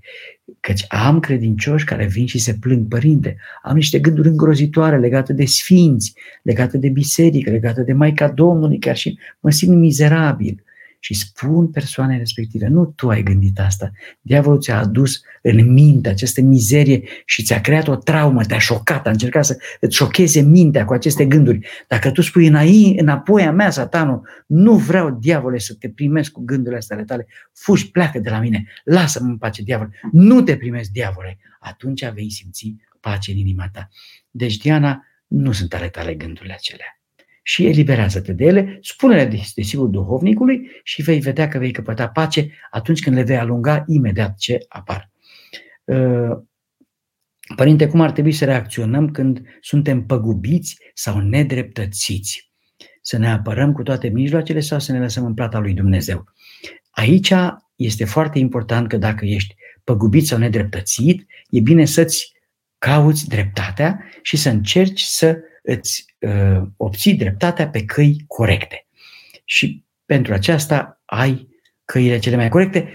Căci 0.60 0.84
am 0.88 1.20
credincioși 1.20 1.84
care 1.84 2.06
vin 2.06 2.26
și 2.26 2.38
se 2.38 2.56
plâng, 2.60 2.88
părinte, 2.88 3.36
am 3.62 3.74
niște 3.74 3.98
gânduri 3.98 4.28
îngrozitoare 4.28 4.98
legate 4.98 5.32
de 5.32 5.44
sfinți, 5.44 6.14
legate 6.42 6.78
de 6.78 6.88
biserică, 6.88 7.50
legate 7.50 7.82
de 7.82 7.92
Maica 7.92 8.28
Domnului, 8.28 8.78
chiar 8.78 8.96
și 8.96 9.18
mă 9.40 9.50
simt 9.50 9.76
mizerabil 9.76 10.62
și 11.06 11.14
spun 11.14 11.70
persoanei 11.70 12.18
respective, 12.18 12.66
nu 12.66 12.84
tu 12.84 13.08
ai 13.08 13.22
gândit 13.22 13.58
asta, 13.58 13.90
diavolul 14.20 14.60
ți-a 14.60 14.78
adus 14.78 15.22
în 15.42 15.72
minte 15.72 16.08
această 16.08 16.40
mizerie 16.40 17.02
și 17.24 17.42
ți-a 17.42 17.60
creat 17.60 17.88
o 17.88 17.96
traumă, 17.96 18.44
te-a 18.44 18.58
șocat, 18.58 19.06
a 19.06 19.10
încercat 19.10 19.44
să 19.44 19.58
îți 19.80 19.96
șocheze 19.96 20.40
mintea 20.40 20.84
cu 20.84 20.92
aceste 20.92 21.24
gânduri. 21.24 21.68
Dacă 21.88 22.10
tu 22.10 22.20
spui 22.20 22.46
înai, 22.46 22.96
înapoi 22.98 23.42
a 23.42 23.50
mea, 23.50 23.70
satanul, 23.70 24.28
nu 24.46 24.76
vreau, 24.76 25.10
diavole, 25.10 25.58
să 25.58 25.74
te 25.74 25.88
primesc 25.88 26.32
cu 26.32 26.42
gândurile 26.44 26.76
astea 26.76 26.96
ale 26.96 27.04
tale, 27.04 27.26
fugi, 27.52 27.90
pleacă 27.90 28.18
de 28.18 28.30
la 28.30 28.38
mine, 28.38 28.66
lasă-mă 28.84 29.28
în 29.28 29.36
pace, 29.36 29.62
diavol, 29.62 29.94
nu 30.12 30.42
te 30.42 30.56
primesc, 30.56 30.90
diavole, 30.90 31.38
atunci 31.60 32.10
vei 32.14 32.30
simți 32.30 32.74
pace 33.00 33.30
în 33.30 33.36
inima 33.36 33.68
ta. 33.72 33.88
Deci, 34.30 34.56
Diana, 34.56 35.04
nu 35.26 35.52
sunt 35.52 35.74
ale 35.74 35.88
tale 35.88 36.14
gândurile 36.14 36.54
acelea 36.54 36.95
și 37.48 37.66
eliberează-te 37.66 38.32
de 38.32 38.44
ele, 38.44 38.78
spune-le 38.82 39.38
desigur 39.54 39.88
duhovnicului 39.88 40.70
și 40.82 41.02
vei 41.02 41.20
vedea 41.20 41.48
că 41.48 41.58
vei 41.58 41.70
căpăta 41.70 42.08
pace 42.08 42.50
atunci 42.70 43.02
când 43.02 43.16
le 43.16 43.22
vei 43.22 43.36
alunga 43.36 43.84
imediat 43.86 44.36
ce 44.36 44.58
apar. 44.68 45.10
Uh, 45.84 46.38
părinte, 47.56 47.88
cum 47.88 48.00
ar 48.00 48.10
trebui 48.10 48.32
să 48.32 48.44
reacționăm 48.44 49.10
când 49.10 49.42
suntem 49.60 50.06
păgubiți 50.06 50.78
sau 50.94 51.18
nedreptățiți? 51.18 52.50
Să 53.02 53.18
ne 53.18 53.30
apărăm 53.30 53.72
cu 53.72 53.82
toate 53.82 54.08
mijloacele 54.08 54.60
sau 54.60 54.78
să 54.78 54.92
ne 54.92 55.00
lăsăm 55.00 55.24
în 55.24 55.34
plata 55.34 55.58
lui 55.58 55.72
Dumnezeu? 55.72 56.24
Aici 56.90 57.32
este 57.76 58.04
foarte 58.04 58.38
important 58.38 58.88
că 58.88 58.96
dacă 58.96 59.24
ești 59.24 59.54
păgubit 59.84 60.26
sau 60.26 60.38
nedreptățit, 60.38 61.26
e 61.50 61.60
bine 61.60 61.84
să-ți 61.84 62.32
cauți 62.78 63.28
dreptatea 63.28 64.04
și 64.22 64.36
să 64.36 64.48
încerci 64.48 65.00
să 65.00 65.38
îți 65.62 66.04
uh, 66.08 66.15
obții 66.76 67.14
dreptatea 67.14 67.68
pe 67.68 67.84
căi 67.84 68.24
corecte. 68.26 68.86
Și 69.44 69.84
pentru 70.06 70.32
aceasta 70.32 71.02
ai 71.04 71.48
căile 71.84 72.18
cele 72.18 72.36
mai 72.36 72.48
corecte, 72.48 72.88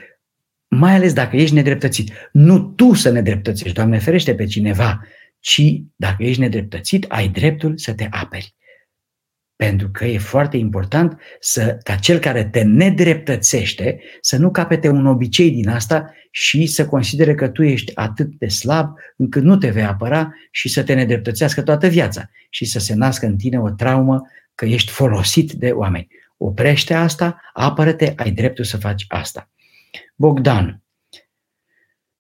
mai 0.68 0.94
ales 0.94 1.14
dacă 1.14 1.36
ești 1.36 1.56
nedreptățit. 1.56 2.12
Nu 2.32 2.60
tu 2.60 2.94
să 2.94 3.10
nedreptățești, 3.10 3.76
Doamne 3.76 3.98
ferește 3.98 4.36
pe 4.36 4.46
cineva, 4.46 5.02
ci 5.40 5.62
dacă 5.96 6.24
ești 6.24 6.42
nedreptățit, 6.42 7.06
ai 7.08 7.28
dreptul 7.28 7.78
să 7.78 7.94
te 7.94 8.08
aperi. 8.10 8.56
Pentru 9.62 9.90
că 9.90 10.06
e 10.06 10.18
foarte 10.18 10.58
important 10.58 11.22
să, 11.40 11.78
ca 11.84 11.96
cel 11.96 12.20
care 12.20 12.44
te 12.44 12.62
nedreptățește 12.62 14.00
să 14.22 14.38
nu 14.38 14.52
capete 14.52 14.90
un 14.90 15.06
obicei 15.06 15.52
din 15.52 15.70
asta 15.70 16.14
și 16.32 16.66
să 16.66 16.86
considere 16.86 17.36
că 17.36 17.48
tu 17.48 17.64
ești 17.64 17.96
atât 17.96 18.28
de 18.38 18.48
slab 18.48 18.94
încât 19.18 19.44
nu 19.44 19.58
te 19.58 19.70
vei 19.70 19.84
apăra 19.84 20.34
și 20.52 20.70
să 20.70 20.84
te 20.84 20.94
nedreptățească 20.94 21.62
toată 21.62 21.88
viața 21.88 22.30
și 22.50 22.66
să 22.66 22.80
se 22.80 22.94
nască 22.94 23.26
în 23.26 23.38
tine 23.38 23.60
o 23.60 23.70
traumă 23.70 24.22
că 24.56 24.66
ești 24.66 24.92
folosit 24.92 25.52
de 25.52 25.72
oameni. 25.72 26.08
Oprește 26.38 26.94
asta, 26.94 27.42
apără-te, 27.54 28.14
ai 28.16 28.32
dreptul 28.32 28.64
să 28.64 28.78
faci 28.78 29.06
asta. 29.08 29.50
Bogdan, 30.16 30.84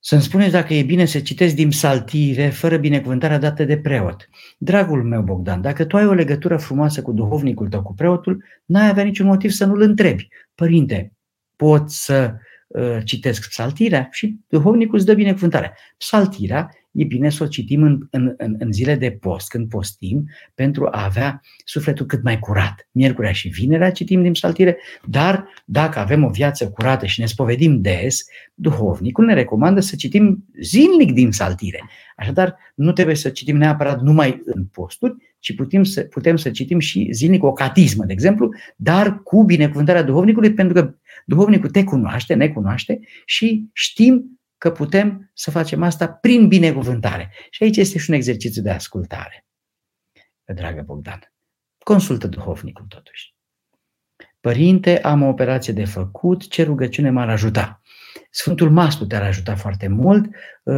să-mi 0.03 0.21
spuneți 0.21 0.51
dacă 0.51 0.73
e 0.73 0.83
bine 0.83 1.05
să 1.05 1.19
citesc 1.19 1.55
din 1.55 1.71
saltire 1.71 2.49
fără 2.49 2.77
binecuvântarea 2.77 3.37
dată 3.37 3.63
de 3.63 3.77
preot. 3.77 4.29
Dragul 4.57 5.03
meu, 5.03 5.21
Bogdan, 5.21 5.61
dacă 5.61 5.85
tu 5.85 5.97
ai 5.97 6.05
o 6.05 6.13
legătură 6.13 6.57
frumoasă 6.57 7.01
cu 7.01 7.11
duhovnicul 7.11 7.67
tău, 7.67 7.81
cu 7.81 7.93
preotul, 7.93 8.43
n-ai 8.65 8.89
avea 8.89 9.03
niciun 9.03 9.25
motiv 9.25 9.51
să 9.51 9.65
nu-l 9.65 9.81
întrebi. 9.81 10.27
Părinte, 10.55 11.13
pot 11.55 11.89
să 11.89 12.33
uh, 12.67 12.97
citesc 13.03 13.49
psaltirea? 13.49 14.07
Și 14.11 14.39
duhovnicul 14.47 14.97
îți 14.97 15.05
dă 15.05 15.13
binecuvântarea. 15.13 15.73
Psaltirea 15.97 16.69
e 16.91 17.03
bine 17.03 17.29
să 17.29 17.43
o 17.43 17.47
citim 17.47 17.83
în, 17.83 18.07
în, 18.09 18.33
în, 18.37 18.55
în 18.59 18.71
zile 18.71 18.95
de 18.95 19.11
post, 19.11 19.49
când 19.49 19.69
postim, 19.69 20.29
pentru 20.55 20.87
a 20.91 21.03
avea 21.03 21.41
sufletul 21.65 22.05
cât 22.05 22.23
mai 22.23 22.39
curat. 22.39 22.87
Miercurea 22.91 23.31
și 23.31 23.47
vinerea 23.47 23.91
citim 23.91 24.21
din 24.21 24.31
psaltire, 24.31 24.77
dar 25.05 25.47
dacă 25.65 25.99
avem 25.99 26.23
o 26.23 26.29
viață 26.29 26.69
curată 26.69 27.05
și 27.05 27.19
ne 27.19 27.25
spovedim 27.25 27.81
des, 27.81 28.23
duhovnicul 28.53 29.25
ne 29.25 29.33
recomandă 29.33 29.79
să 29.79 29.95
citim 29.95 30.45
zilnic 30.61 31.11
din 31.11 31.29
psaltire. 31.29 31.89
Așadar, 32.15 32.57
nu 32.75 32.91
trebuie 32.91 33.15
să 33.15 33.29
citim 33.29 33.57
neapărat 33.57 34.01
numai 34.01 34.41
în 34.45 34.65
posturi, 34.65 35.15
ci 35.39 35.55
putem 35.55 35.83
să, 35.83 36.01
putem 36.01 36.35
să 36.35 36.49
citim 36.49 36.79
și 36.79 37.09
zilnic 37.11 37.43
o 37.43 37.53
catismă, 37.53 38.05
de 38.05 38.13
exemplu, 38.13 38.49
dar 38.75 39.21
cu 39.23 39.43
binecuvântarea 39.43 40.03
duhovnicului, 40.03 40.53
pentru 40.53 40.73
că 40.73 40.95
duhovnicul 41.25 41.69
te 41.69 41.83
cunoaște, 41.83 42.33
ne 42.33 42.49
cunoaște 42.49 42.99
și 43.25 43.69
știm 43.73 44.40
că 44.61 44.71
putem 44.71 45.31
să 45.33 45.51
facem 45.51 45.83
asta 45.83 46.07
prin 46.07 46.47
binecuvântare. 46.47 47.31
Și 47.49 47.63
aici 47.63 47.77
este 47.77 47.97
și 47.97 48.09
un 48.09 48.15
exercițiu 48.15 48.61
de 48.61 48.69
ascultare. 48.69 49.45
Dragă 50.43 50.81
Bogdan, 50.81 51.33
consultă 51.77 52.27
duhovnicul 52.27 52.85
totuși. 52.85 53.35
Părinte, 54.39 55.01
am 55.01 55.21
o 55.21 55.27
operație 55.27 55.73
de 55.73 55.85
făcut, 55.85 56.47
ce 56.47 56.63
rugăciune 56.63 57.09
m-ar 57.09 57.29
ajuta? 57.29 57.81
Sfântul 58.29 58.69
Mastru 58.69 59.05
te-ar 59.05 59.21
ajuta 59.21 59.55
foarte 59.55 59.87
mult, 59.87 60.25
uh, 60.63 60.75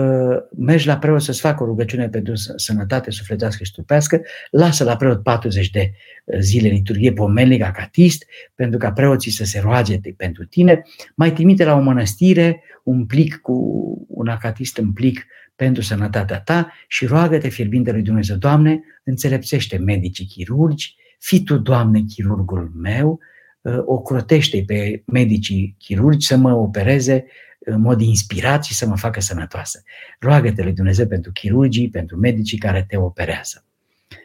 mergi 0.58 0.88
la 0.88 0.98
preot 0.98 1.22
să-ți 1.22 1.40
facă 1.40 1.64
o 1.64 1.66
rugăciune 1.66 2.10
pentru 2.10 2.34
sănătate 2.56 3.12
sufletească 3.12 3.64
și 3.64 3.72
trupească, 3.72 4.22
lasă 4.52 4.84
la 4.84 4.96
preot 4.96 5.24
40 5.24 5.70
de 5.70 5.92
uh, 6.24 6.40
zile 6.40 6.68
liturghie 6.68 7.14
pomelnic, 7.14 7.64
acatist, 7.64 8.26
pentru 8.56 8.78
ca 8.78 8.92
preoții 8.92 9.32
să 9.32 9.44
se 9.44 9.60
roage 9.60 10.00
pentru 10.18 10.46
tine, 10.46 10.82
mai 11.16 11.34
trimite 11.34 11.64
la 11.64 11.76
o 11.76 11.80
mănăstire 11.80 12.64
un 12.84 13.06
plic 13.06 13.36
cu 13.36 13.54
un 14.08 14.28
acatist 14.28 14.78
în 14.78 14.94
plic 14.94 15.26
pentru 15.56 15.82
sănătatea 15.82 16.40
ta 16.40 16.74
și 16.88 17.06
roagă-te 17.06 17.50
fierbinte 17.50 17.92
lui 17.92 18.02
Dumnezeu, 18.02 18.36
Doamne, 18.36 18.84
înțelepțește 19.04 19.78
medicii 19.78 20.26
chirurgi, 20.26 20.96
fii 21.20 21.44
Tu, 21.44 21.58
Doamne, 21.58 22.04
chirurgul 22.08 22.72
meu, 22.76 23.20
uh, 23.64 23.78
o 23.86 24.02
crotește 24.02 24.64
pe 24.66 25.04
medicii 25.06 25.76
chirurgi 25.80 26.28
să 26.28 26.38
mă 26.38 26.54
opereze 26.54 27.26
în 27.60 27.82
mod 27.82 28.02
inspirat 28.02 28.64
și 28.64 28.74
să 28.74 28.88
mă 28.88 28.98
facă 28.98 29.22
sănătoasă. 29.22 29.84
Roagă-te 30.20 30.64
lui 30.64 30.74
Dumnezeu 30.74 31.08
pentru 31.08 31.32
chirurgii, 31.32 31.90
pentru 31.90 32.18
medicii 32.18 32.58
care 32.58 32.86
te 32.88 32.98
operează. 32.98 33.66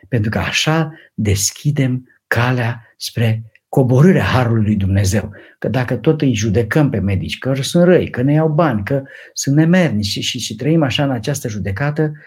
Pentru 0.09 0.31
că 0.31 0.39
așa 0.39 0.93
deschidem 1.15 2.09
calea 2.27 2.95
spre 2.97 3.43
coborârea 3.69 4.25
Harului 4.25 4.65
lui 4.65 4.77
Dumnezeu. 4.77 5.31
Că 5.59 5.69
dacă 5.69 5.97
tot 5.97 6.21
îi 6.21 6.35
judecăm 6.35 6.91
pe 6.91 6.99
medici, 6.99 7.39
că 7.39 7.55
sunt 7.55 7.85
răi, 7.85 8.11
că 8.11 8.23
ne 8.23 8.33
iau 8.33 8.49
bani, 8.49 8.85
că 8.85 9.03
sunt 9.33 9.57
nemernici 9.57 10.07
și, 10.07 10.21
și, 10.21 10.39
și 10.39 10.55
trăim 10.55 10.83
așa 10.83 11.05
în 11.05 11.11
această 11.11 11.49
judecată, 11.49 12.03
uh, 12.03 12.19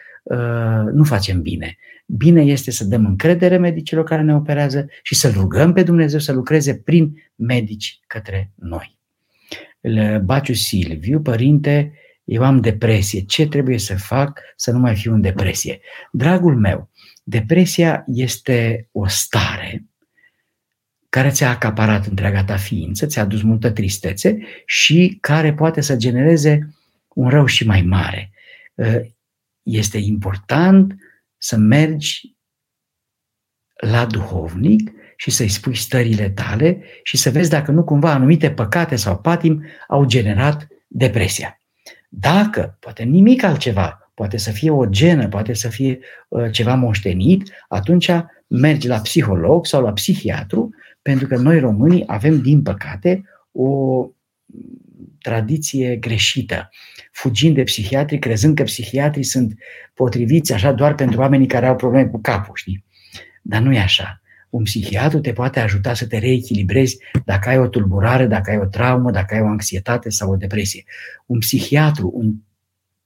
nu 0.93 1.03
facem 1.03 1.41
bine. 1.41 1.77
Bine 2.05 2.41
este 2.41 2.71
să 2.71 2.85
dăm 2.85 3.05
încredere 3.05 3.57
medicilor 3.57 4.03
care 4.03 4.21
ne 4.21 4.35
operează 4.35 4.87
și 5.01 5.15
să 5.15 5.29
rugăm 5.29 5.73
pe 5.73 5.83
Dumnezeu 5.83 6.19
să 6.19 6.31
lucreze 6.31 6.75
prin 6.75 7.13
medici 7.35 7.99
către 8.07 8.51
noi. 8.55 8.99
Baciu 10.23 10.53
Silviu, 10.53 11.21
părinte, 11.21 11.93
eu 12.23 12.43
am 12.43 12.61
depresie. 12.61 13.21
Ce 13.21 13.47
trebuie 13.47 13.77
să 13.77 13.95
fac 13.95 14.41
să 14.55 14.71
nu 14.71 14.79
mai 14.79 14.95
fiu 14.95 15.13
în 15.13 15.21
depresie? 15.21 15.79
Dragul 16.11 16.55
meu, 16.55 16.89
depresia 17.23 18.03
este 18.07 18.87
o 18.91 19.07
stare 19.07 19.85
care 21.09 21.29
ți-a 21.29 21.49
acaparat 21.49 22.05
întreaga 22.05 22.43
ta 22.43 22.57
ființă, 22.57 23.05
ți-a 23.05 23.21
adus 23.21 23.41
multă 23.41 23.71
tristețe 23.71 24.37
și 24.65 25.17
care 25.21 25.53
poate 25.53 25.81
să 25.81 25.95
genereze 25.95 26.75
un 27.07 27.29
rău 27.29 27.45
și 27.45 27.65
mai 27.65 27.81
mare. 27.81 28.31
Este 29.63 29.97
important 29.97 30.95
să 31.37 31.57
mergi 31.57 32.35
la 33.75 34.05
duhovnic 34.05 34.91
și 35.15 35.31
să-i 35.31 35.47
spui 35.47 35.75
stările 35.75 36.29
tale 36.29 36.83
și 37.03 37.17
să 37.17 37.29
vezi 37.29 37.49
dacă 37.49 37.71
nu 37.71 37.83
cumva 37.83 38.11
anumite 38.11 38.51
păcate 38.51 38.95
sau 38.95 39.17
patim 39.17 39.65
au 39.87 40.05
generat 40.05 40.67
depresia. 40.87 41.59
Dacă, 42.09 42.77
poate 42.79 43.03
nimic 43.03 43.43
altceva, 43.43 44.11
poate 44.13 44.37
să 44.37 44.51
fie 44.51 44.69
o 44.69 44.85
genă, 44.85 45.27
poate 45.27 45.53
să 45.53 45.69
fie 45.69 45.99
uh, 46.27 46.51
ceva 46.51 46.75
moștenit, 46.75 47.51
atunci 47.67 48.11
mergi 48.47 48.87
la 48.87 48.99
psiholog 48.99 49.65
sau 49.65 49.83
la 49.83 49.93
psihiatru, 49.93 50.69
pentru 51.01 51.27
că 51.27 51.37
noi 51.37 51.59
românii 51.59 52.03
avem, 52.07 52.41
din 52.41 52.61
păcate, 52.61 53.23
o 53.51 54.05
tradiție 55.19 55.95
greșită, 55.95 56.69
fugind 57.11 57.55
de 57.55 57.63
psihiatri, 57.63 58.19
crezând 58.19 58.55
că 58.55 58.63
psihiatrii 58.63 59.23
sunt 59.23 59.53
potriviți 59.93 60.53
așa 60.53 60.71
doar 60.71 60.95
pentru 60.95 61.19
oamenii 61.19 61.47
care 61.47 61.65
au 61.65 61.75
probleme 61.75 62.07
cu 62.07 62.21
capul, 62.21 62.55
știi? 62.55 62.85
Dar 63.41 63.61
nu 63.61 63.73
e 63.73 63.79
așa. 63.79 64.21
Un 64.49 64.63
psihiatru 64.63 65.19
te 65.19 65.33
poate 65.33 65.59
ajuta 65.59 65.93
să 65.93 66.07
te 66.07 66.17
reechilibrezi 66.17 66.97
dacă 67.25 67.49
ai 67.49 67.57
o 67.57 67.67
tulburare, 67.67 68.25
dacă 68.25 68.51
ai 68.51 68.57
o 68.57 68.65
traumă, 68.65 69.11
dacă 69.11 69.35
ai 69.35 69.41
o 69.41 69.47
anxietate 69.47 70.09
sau 70.09 70.31
o 70.31 70.35
depresie. 70.35 70.83
Un 71.25 71.39
psihiatru, 71.39 72.11
un, 72.13 72.33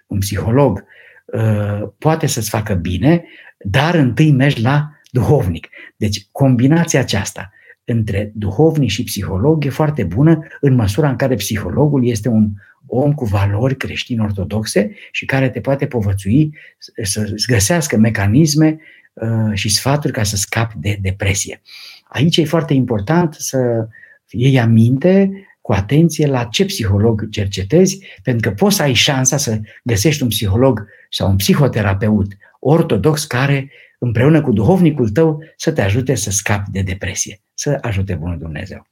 un 0.07 0.19
psiholog 0.19 0.83
uh, 1.25 1.89
poate 1.97 2.27
să-ți 2.27 2.49
facă 2.49 2.73
bine, 2.73 3.23
dar 3.57 3.95
întâi 3.95 4.31
mergi 4.31 4.61
la 4.61 4.91
duhovnic. 5.11 5.67
Deci 5.97 6.27
combinația 6.31 6.99
aceasta 6.99 7.49
între 7.85 8.31
duhovnic 8.35 8.89
și 8.89 9.03
psiholog 9.03 9.65
e 9.65 9.69
foarte 9.69 10.03
bună 10.03 10.47
în 10.59 10.73
măsura 10.73 11.09
în 11.09 11.15
care 11.15 11.35
psihologul 11.35 12.07
este 12.07 12.29
un 12.29 12.49
om 12.87 13.13
cu 13.13 13.25
valori 13.25 13.77
creștini 13.77 14.21
ortodoxe 14.21 14.91
și 15.11 15.25
care 15.25 15.49
te 15.49 15.59
poate 15.59 15.85
povățui 15.85 16.57
să 17.03 17.33
găsească 17.47 17.97
mecanisme 17.97 18.79
Uh, 19.15 19.51
și 19.53 19.69
sfaturi 19.69 20.13
ca 20.13 20.23
să 20.23 20.35
scapi 20.35 20.75
de 20.77 20.97
depresie. 21.01 21.61
Aici 22.03 22.37
e 22.37 22.45
foarte 22.45 22.73
important 22.73 23.33
să 23.33 23.87
iei 24.29 24.59
aminte 24.59 25.31
cu 25.61 25.71
atenție 25.71 26.27
la 26.27 26.43
ce 26.43 26.65
psiholog 26.65 27.29
cercetezi, 27.29 27.99
pentru 28.23 28.49
că 28.49 28.55
poți 28.55 28.75
să 28.75 28.81
ai 28.81 28.93
șansa 28.93 29.37
să 29.37 29.59
găsești 29.83 30.23
un 30.23 30.27
psiholog 30.27 30.87
sau 31.09 31.29
un 31.29 31.35
psihoterapeut 31.35 32.37
ortodox 32.59 33.25
care, 33.25 33.71
împreună 33.99 34.41
cu 34.41 34.51
duhovnicul 34.51 35.09
tău, 35.09 35.43
să 35.55 35.71
te 35.71 35.81
ajute 35.81 36.15
să 36.15 36.31
scapi 36.31 36.71
de 36.71 36.81
depresie, 36.81 37.41
să 37.53 37.77
ajute 37.81 38.15
Bunul 38.15 38.37
Dumnezeu. 38.37 38.87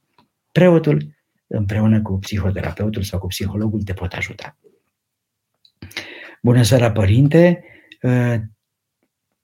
Preotul, 0.52 1.13
împreună 1.46 2.02
cu 2.02 2.18
psihoterapeutul 2.18 3.02
sau 3.02 3.18
cu 3.18 3.26
psihologul, 3.26 3.82
te 3.82 3.92
pot 3.92 4.12
ajuta. 4.12 4.56
Bună 6.42 6.62
seara, 6.62 6.92
părinte! 6.92 7.64
Uh, 8.02 8.34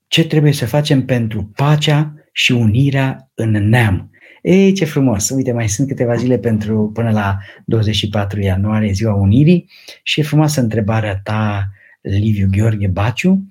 ce 0.07 0.27
trebuie 0.27 0.53
să 0.53 0.67
facem 0.67 1.05
pentru 1.05 1.51
pacea 1.55 2.15
și 2.33 2.53
unirea 2.53 3.31
în 3.35 3.51
neam. 3.51 4.11
Ei, 4.43 4.73
ce 4.73 4.85
frumos! 4.85 5.31
Uite, 5.31 5.53
mai 5.53 5.69
sunt 5.69 5.89
câteva 5.89 6.15
zile 6.15 6.39
pentru, 6.39 6.91
până 6.95 7.11
la 7.11 7.39
24 7.65 8.41
ianuarie, 8.41 8.93
ziua 8.93 9.15
Unirii 9.15 9.71
și 10.03 10.21
e 10.21 10.23
frumoasă 10.23 10.61
întrebarea 10.61 11.21
ta, 11.23 11.71
Liviu 12.01 12.49
Gheorghe 12.51 12.87
Baciu, 12.87 13.47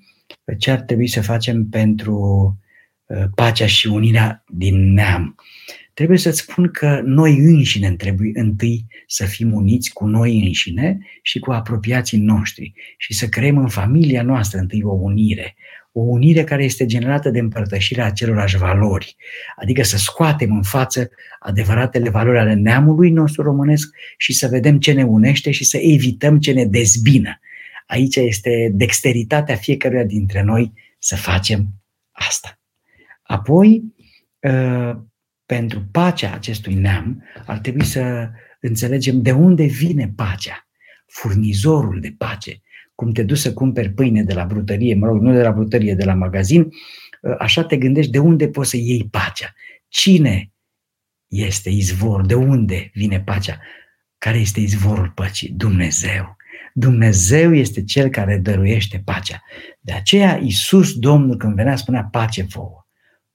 ce 0.58 0.70
ar 0.70 0.80
trebui 0.80 1.06
să 1.06 1.22
facem 1.22 1.68
pentru 1.68 2.18
uh, 3.06 3.24
pacea 3.34 3.66
și 3.66 3.86
unirea 3.86 4.44
din 4.48 4.92
neam. 4.92 5.34
Trebuie 6.00 6.20
să-ți 6.20 6.40
spun 6.40 6.70
că 6.70 7.00
noi 7.04 7.36
înșine 7.38 7.90
trebuie 7.90 8.30
întâi 8.34 8.86
să 9.06 9.24
fim 9.24 9.52
uniți 9.52 9.92
cu 9.92 10.06
noi 10.06 10.42
înșine 10.46 10.98
și 11.22 11.38
cu 11.38 11.52
apropiații 11.52 12.18
noștri 12.18 12.72
și 12.96 13.14
să 13.14 13.26
creăm 13.26 13.58
în 13.58 13.68
familia 13.68 14.22
noastră 14.22 14.58
întâi 14.58 14.82
o 14.82 14.92
unire, 14.92 15.56
o 15.92 16.00
unire 16.00 16.44
care 16.44 16.64
este 16.64 16.86
generată 16.86 17.30
de 17.30 17.38
împărtășirea 17.38 18.04
acelorași 18.04 18.56
valori, 18.56 19.16
adică 19.56 19.82
să 19.82 19.96
scoatem 19.96 20.54
în 20.54 20.62
față 20.62 21.10
adevăratele 21.38 22.10
valori 22.10 22.38
ale 22.38 22.54
neamului 22.54 23.10
nostru 23.10 23.42
românesc 23.42 23.94
și 24.16 24.32
să 24.32 24.48
vedem 24.48 24.78
ce 24.78 24.92
ne 24.92 25.02
unește 25.02 25.50
și 25.50 25.64
să 25.64 25.76
evităm 25.76 26.38
ce 26.38 26.52
ne 26.52 26.64
dezbină. 26.64 27.40
Aici 27.86 28.16
este 28.16 28.70
dexteritatea 28.74 29.56
fiecăruia 29.56 30.04
dintre 30.04 30.42
noi 30.42 30.72
să 30.98 31.16
facem 31.16 31.66
asta. 32.10 32.58
Apoi, 33.22 33.82
ă, 34.44 35.04
pentru 35.50 35.88
pacea 35.90 36.32
acestui 36.32 36.74
neam, 36.74 37.22
ar 37.46 37.58
trebui 37.58 37.84
să 37.84 38.30
înțelegem 38.60 39.22
de 39.22 39.32
unde 39.32 39.64
vine 39.64 40.12
pacea, 40.16 40.68
furnizorul 41.06 42.00
de 42.00 42.14
pace, 42.18 42.60
cum 42.94 43.12
te 43.12 43.22
duci 43.22 43.38
să 43.38 43.52
cumperi 43.52 43.90
pâine 43.92 44.22
de 44.22 44.32
la 44.32 44.44
brutărie, 44.44 44.94
mă 44.94 45.06
rog, 45.06 45.20
nu 45.20 45.32
de 45.32 45.42
la 45.42 45.50
brutărie, 45.52 45.94
de 45.94 46.04
la 46.04 46.14
magazin, 46.14 46.68
ă, 47.24 47.36
așa 47.38 47.64
te 47.64 47.76
gândești 47.76 48.10
de 48.10 48.18
unde 48.18 48.48
poți 48.48 48.70
să 48.70 48.76
iei 48.76 49.08
pacea. 49.10 49.52
Cine 49.88 50.52
este 51.28 51.70
izvor? 51.70 52.26
De 52.26 52.34
unde 52.34 52.90
vine 52.94 53.20
pacea? 53.20 53.58
Care 54.18 54.38
este 54.38 54.60
izvorul 54.60 55.12
păcii? 55.14 55.48
Dumnezeu. 55.48 56.36
Dumnezeu 56.74 57.54
este 57.54 57.84
Cel 57.84 58.08
care 58.08 58.38
dăruiește 58.38 59.02
pacea. 59.04 59.42
De 59.80 59.92
aceea 59.92 60.38
Iisus, 60.42 60.98
Domnul, 60.98 61.36
când 61.36 61.54
venea, 61.54 61.76
spunea 61.76 62.04
pace 62.04 62.42
vouă. 62.42 62.86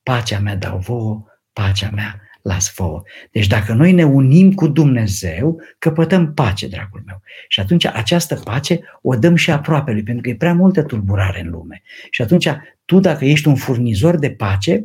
Pacea 0.04 0.40
mea 0.40 0.56
dau 0.56 0.78
vouă, 0.78 1.26
pacea 1.56 1.90
mea 1.94 2.20
las 2.42 2.74
vouă. 2.76 3.04
Deci 3.32 3.48
dacă 3.48 3.74
noi 3.74 3.92
ne 3.92 4.04
unim 4.04 4.54
cu 4.54 4.68
Dumnezeu, 4.68 5.62
căpătăm 5.78 6.34
pace, 6.34 6.68
dragul 6.68 7.04
meu. 7.06 7.22
Și 7.48 7.60
atunci 7.60 7.86
această 7.86 8.36
pace 8.36 8.80
o 9.02 9.16
dăm 9.16 9.36
și 9.36 9.52
aproape 9.52 9.92
lui, 9.92 10.04
pentru 10.04 10.24
că 10.24 10.30
e 10.30 10.36
prea 10.36 10.54
multă 10.54 10.84
tulburare 10.84 11.42
în 11.42 11.50
lume. 11.50 11.82
Și 12.10 12.22
atunci 12.22 12.48
tu, 12.86 13.00
dacă 13.00 13.26
ești 13.26 13.48
un 13.48 13.56
furnizor 13.56 14.18
de 14.18 14.32
pace, 14.32 14.84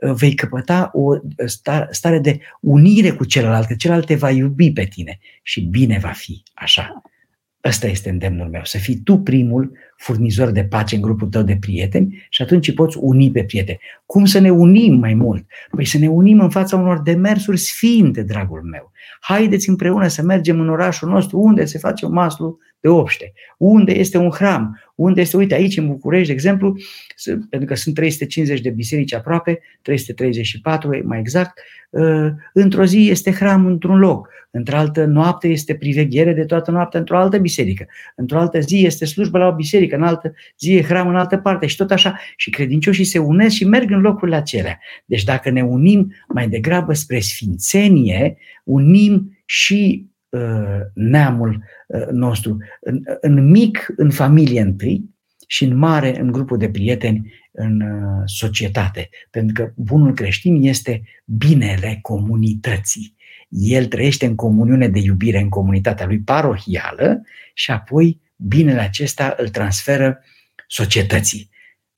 vei 0.00 0.34
căpăta 0.34 0.90
o 0.92 1.14
stare 1.90 2.18
de 2.18 2.40
unire 2.60 3.10
cu 3.10 3.24
celălalt, 3.24 3.66
că 3.66 3.74
celălalt 3.74 4.06
te 4.06 4.14
va 4.14 4.30
iubi 4.30 4.72
pe 4.72 4.84
tine 4.84 5.18
și 5.42 5.60
bine 5.60 5.98
va 5.98 6.12
fi 6.12 6.42
așa. 6.54 7.02
Ăsta 7.64 7.86
este 7.86 8.10
îndemnul 8.10 8.48
meu, 8.48 8.60
să 8.64 8.78
fii 8.78 9.00
tu 9.04 9.18
primul 9.18 9.72
furnizor 9.96 10.50
de 10.50 10.64
pace 10.64 10.94
în 10.94 11.00
grupul 11.00 11.28
tău 11.28 11.42
de 11.42 11.56
prieteni 11.60 12.26
și 12.28 12.42
atunci 12.42 12.74
poți 12.74 12.96
uni 13.00 13.30
pe 13.30 13.44
prieteni. 13.44 13.78
Cum 14.06 14.24
să 14.24 14.38
ne 14.38 14.50
unim 14.50 14.94
mai 14.94 15.14
mult? 15.14 15.46
Păi 15.70 15.84
să 15.84 15.98
ne 15.98 16.08
unim 16.08 16.40
în 16.40 16.50
fața 16.50 16.76
unor 16.76 17.02
demersuri 17.02 17.58
sfinte, 17.58 18.22
dragul 18.22 18.62
meu. 18.62 18.92
Haideți 19.20 19.68
împreună 19.68 20.06
să 20.06 20.22
mergem 20.22 20.60
în 20.60 20.68
orașul 20.68 21.08
nostru 21.08 21.38
unde 21.38 21.64
se 21.64 21.78
face 21.78 22.04
un 22.04 22.12
maslu 22.12 22.58
de 22.80 22.88
obște, 22.88 23.32
unde 23.58 23.92
este 23.92 24.18
un 24.18 24.30
hram, 24.30 24.80
unde 24.94 25.20
este, 25.20 25.36
uite, 25.36 25.54
aici 25.54 25.76
în 25.76 25.86
București, 25.86 26.26
de 26.26 26.32
exemplu, 26.32 26.76
pentru 27.50 27.68
că 27.68 27.74
sunt 27.74 27.94
350 27.94 28.60
de 28.60 28.70
biserici 28.70 29.14
aproape, 29.14 29.60
334 29.82 31.00
mai 31.04 31.18
exact, 31.18 31.60
ă, 31.94 32.34
într-o 32.52 32.84
zi 32.84 33.08
este 33.10 33.32
hram 33.32 33.66
într-un 33.66 33.98
loc, 33.98 34.28
într-altă 34.50 35.04
noapte 35.04 35.48
este 35.48 35.74
priveghere 35.74 36.32
de 36.32 36.44
toată 36.44 36.70
noaptea 36.70 36.98
într-o 36.98 37.18
altă 37.18 37.38
biserică, 37.38 37.86
într-o 38.16 38.38
altă 38.38 38.60
zi 38.60 38.84
este 38.84 39.04
slujbă 39.04 39.38
la 39.38 39.46
o 39.46 39.54
biserică, 39.54 39.96
în 39.96 40.02
altă 40.02 40.34
zi 40.58 40.74
e 40.74 40.82
hram 40.82 41.08
în 41.08 41.16
altă 41.16 41.36
parte 41.36 41.66
și 41.66 41.76
tot 41.76 41.90
așa. 41.90 42.18
Și 42.36 42.50
credincioșii 42.50 43.04
se 43.04 43.18
unesc 43.18 43.54
și 43.54 43.64
merg 43.64 43.90
în 43.90 44.00
locurile 44.00 44.36
acelea. 44.36 44.78
Deci 45.04 45.24
dacă 45.24 45.50
ne 45.50 45.62
unim 45.62 46.12
mai 46.28 46.48
degrabă 46.48 46.92
spre 46.92 47.20
sfințenie, 47.20 48.36
unim 48.64 49.38
și 49.44 50.04
uh, 50.04 50.17
neamul 50.94 51.64
uh, 51.86 52.06
nostru, 52.10 52.56
în, 52.80 53.02
în 53.20 53.50
mic, 53.50 53.86
în 53.96 54.10
familie 54.10 54.60
întâi, 54.60 55.16
și 55.50 55.64
în 55.64 55.76
mare, 55.76 56.20
în 56.20 56.32
grupul 56.32 56.58
de 56.58 56.70
prieteni, 56.70 57.32
în 57.52 57.80
uh, 57.80 58.22
societate. 58.24 59.08
Pentru 59.30 59.54
că 59.54 59.72
bunul 59.76 60.14
creștin 60.14 60.62
este 60.62 61.02
binele 61.24 61.98
comunității. 62.02 63.16
El 63.48 63.86
trăiește 63.86 64.26
în 64.26 64.34
comuniune 64.34 64.88
de 64.88 64.98
iubire 64.98 65.40
în 65.40 65.48
comunitatea 65.48 66.06
lui 66.06 66.20
parohială 66.20 67.22
și 67.54 67.70
apoi 67.70 68.20
binele 68.36 68.80
acesta 68.80 69.34
îl 69.36 69.48
transferă 69.48 70.18
societății. 70.66 71.50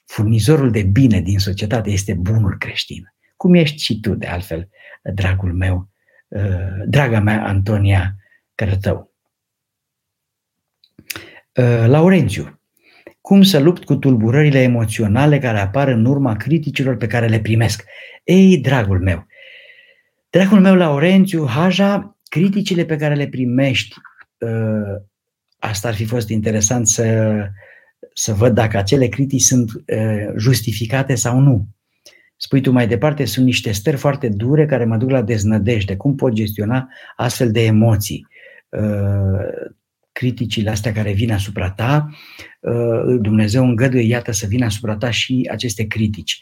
Furnizorul 0.06 0.70
de 0.70 0.82
bine 0.82 1.20
din 1.20 1.38
societate 1.38 1.90
este 1.90 2.14
bunul 2.14 2.56
creștin. 2.58 3.14
Cum 3.36 3.54
ești 3.54 3.82
și 3.82 4.00
tu, 4.00 4.14
de 4.14 4.26
altfel, 4.26 4.68
dragul 5.14 5.52
meu, 5.52 5.88
uh, 6.28 6.42
draga 6.86 7.20
mea 7.20 7.46
Antonia 7.46 8.19
Cărătău. 8.60 9.14
Uh, 11.54 11.84
Laurențiu, 11.86 12.60
cum 13.20 13.42
să 13.42 13.58
lupt 13.58 13.84
cu 13.84 13.96
tulburările 13.96 14.62
emoționale 14.62 15.38
care 15.38 15.58
apar 15.58 15.88
în 15.88 16.04
urma 16.04 16.36
criticilor 16.36 16.96
pe 16.96 17.06
care 17.06 17.26
le 17.26 17.40
primesc? 17.40 17.84
Ei, 18.24 18.58
dragul 18.58 19.00
meu, 19.00 19.26
dragul 20.30 20.60
meu 20.60 20.74
Laurențiu, 20.74 21.46
Haja, 21.46 22.16
criticile 22.28 22.84
pe 22.84 22.96
care 22.96 23.14
le 23.14 23.28
primești 23.28 23.96
uh, 24.38 25.02
asta 25.58 25.88
ar 25.88 25.94
fi 25.94 26.04
fost 26.04 26.28
interesant 26.28 26.88
să, 26.88 27.34
să 28.14 28.32
văd 28.32 28.54
dacă 28.54 28.76
acele 28.76 29.06
critici 29.06 29.42
sunt 29.42 29.70
uh, 29.72 30.32
justificate 30.36 31.14
sau 31.14 31.38
nu. 31.38 31.66
spui 32.36 32.60
tu 32.60 32.70
mai 32.70 32.88
departe, 32.88 33.24
sunt 33.24 33.44
niște 33.44 33.72
stări 33.72 33.96
foarte 33.96 34.28
dure 34.28 34.66
care 34.66 34.84
mă 34.84 34.96
duc 34.96 35.10
la 35.10 35.22
deznădejde. 35.22 35.96
Cum 35.96 36.14
pot 36.14 36.32
gestiona 36.32 36.88
astfel 37.16 37.50
de 37.50 37.64
emoții? 37.64 38.26
Uh, 38.30 38.39
criticile 40.12 40.70
astea 40.70 40.92
care 40.92 41.12
vin 41.12 41.32
asupra 41.32 41.70
ta, 41.70 42.08
uh, 42.60 43.18
Dumnezeu 43.20 43.64
îngăduie, 43.64 44.02
iată, 44.02 44.32
să 44.32 44.46
vină 44.46 44.64
asupra 44.64 44.96
ta 44.96 45.10
și 45.10 45.48
aceste 45.50 45.86
critici. 45.86 46.40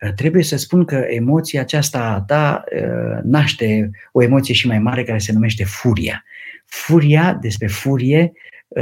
Uh, 0.00 0.12
trebuie 0.12 0.42
să 0.42 0.56
spun 0.56 0.84
că 0.84 1.04
emoția 1.08 1.60
aceasta 1.60 1.98
a 1.98 2.20
ta 2.20 2.64
naște 3.22 3.90
o 4.12 4.22
emoție 4.22 4.54
și 4.54 4.66
mai 4.66 4.78
mare 4.78 5.04
care 5.04 5.18
se 5.18 5.32
numește 5.32 5.64
furia. 5.64 6.24
Furia, 6.66 7.38
despre 7.40 7.66
furie, 7.66 8.32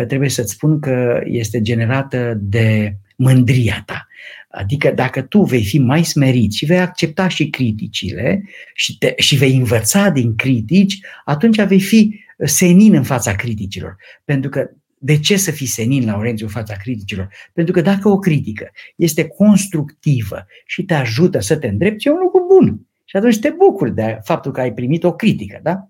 trebuie 0.06 0.28
să-ți 0.28 0.52
spun 0.52 0.80
că 0.80 1.20
este 1.24 1.60
generată 1.60 2.36
de 2.40 2.96
mândria 3.16 3.82
ta. 3.86 4.06
Adică 4.50 4.90
dacă 4.90 5.22
tu 5.22 5.42
vei 5.42 5.64
fi 5.64 5.78
mai 5.78 6.04
smerit 6.04 6.52
și 6.52 6.64
vei 6.64 6.80
accepta 6.80 7.28
și 7.28 7.50
criticile 7.50 8.42
și, 8.74 8.98
te, 8.98 9.14
și 9.16 9.36
vei 9.36 9.56
învăța 9.56 10.08
din 10.08 10.34
critici, 10.34 11.00
atunci 11.24 11.62
vei 11.62 11.80
fi 11.80 12.19
senin 12.44 12.94
în 12.94 13.02
fața 13.02 13.34
criticilor. 13.34 13.96
Pentru 14.24 14.50
că 14.50 14.70
de 15.02 15.18
ce 15.18 15.36
să 15.36 15.50
fii 15.50 15.66
senin, 15.66 16.04
Laurențiu, 16.04 16.46
în 16.46 16.52
fața 16.52 16.74
criticilor? 16.74 17.28
Pentru 17.52 17.72
că 17.72 17.80
dacă 17.80 18.08
o 18.08 18.18
critică 18.18 18.70
este 18.96 19.26
constructivă 19.26 20.46
și 20.66 20.84
te 20.84 20.94
ajută 20.94 21.40
să 21.40 21.56
te 21.56 21.66
îndrepți, 21.66 22.06
e 22.06 22.10
un 22.10 22.18
lucru 22.22 22.46
bun. 22.48 22.86
Și 23.04 23.16
atunci 23.16 23.38
te 23.38 23.50
bucuri 23.50 23.94
de 23.94 24.18
faptul 24.22 24.52
că 24.52 24.60
ai 24.60 24.72
primit 24.72 25.04
o 25.04 25.12
critică, 25.12 25.60
da? 25.62 25.88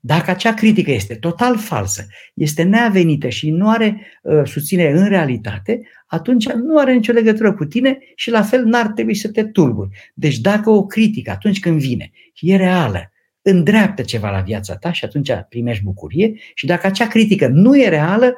Dacă 0.00 0.30
acea 0.30 0.54
critică 0.54 0.90
este 0.90 1.14
total 1.14 1.58
falsă, 1.58 2.06
este 2.34 2.62
neavenită 2.62 3.28
și 3.28 3.50
nu 3.50 3.68
are 3.70 4.00
uh, 4.22 4.42
susținere 4.44 4.98
în 4.98 5.08
realitate, 5.08 5.80
atunci 6.06 6.48
nu 6.48 6.78
are 6.78 6.92
nicio 6.92 7.12
legătură 7.12 7.54
cu 7.54 7.64
tine 7.64 7.98
și 8.14 8.30
la 8.30 8.42
fel 8.42 8.64
n-ar 8.64 8.86
trebui 8.86 9.14
să 9.14 9.28
te 9.28 9.44
tulburi. 9.44 10.12
Deci 10.14 10.38
dacă 10.38 10.70
o 10.70 10.86
critică 10.86 11.30
atunci 11.30 11.60
când 11.60 11.80
vine 11.80 12.10
e 12.40 12.56
reală, 12.56 13.12
îndreaptă 13.50 14.02
ceva 14.02 14.30
la 14.30 14.40
viața 14.40 14.76
ta 14.76 14.92
și 14.92 15.04
atunci 15.04 15.30
primești 15.48 15.84
bucurie 15.84 16.34
și 16.54 16.66
dacă 16.66 16.86
acea 16.86 17.06
critică 17.06 17.48
nu 17.48 17.78
e 17.78 17.88
reală, 17.88 18.34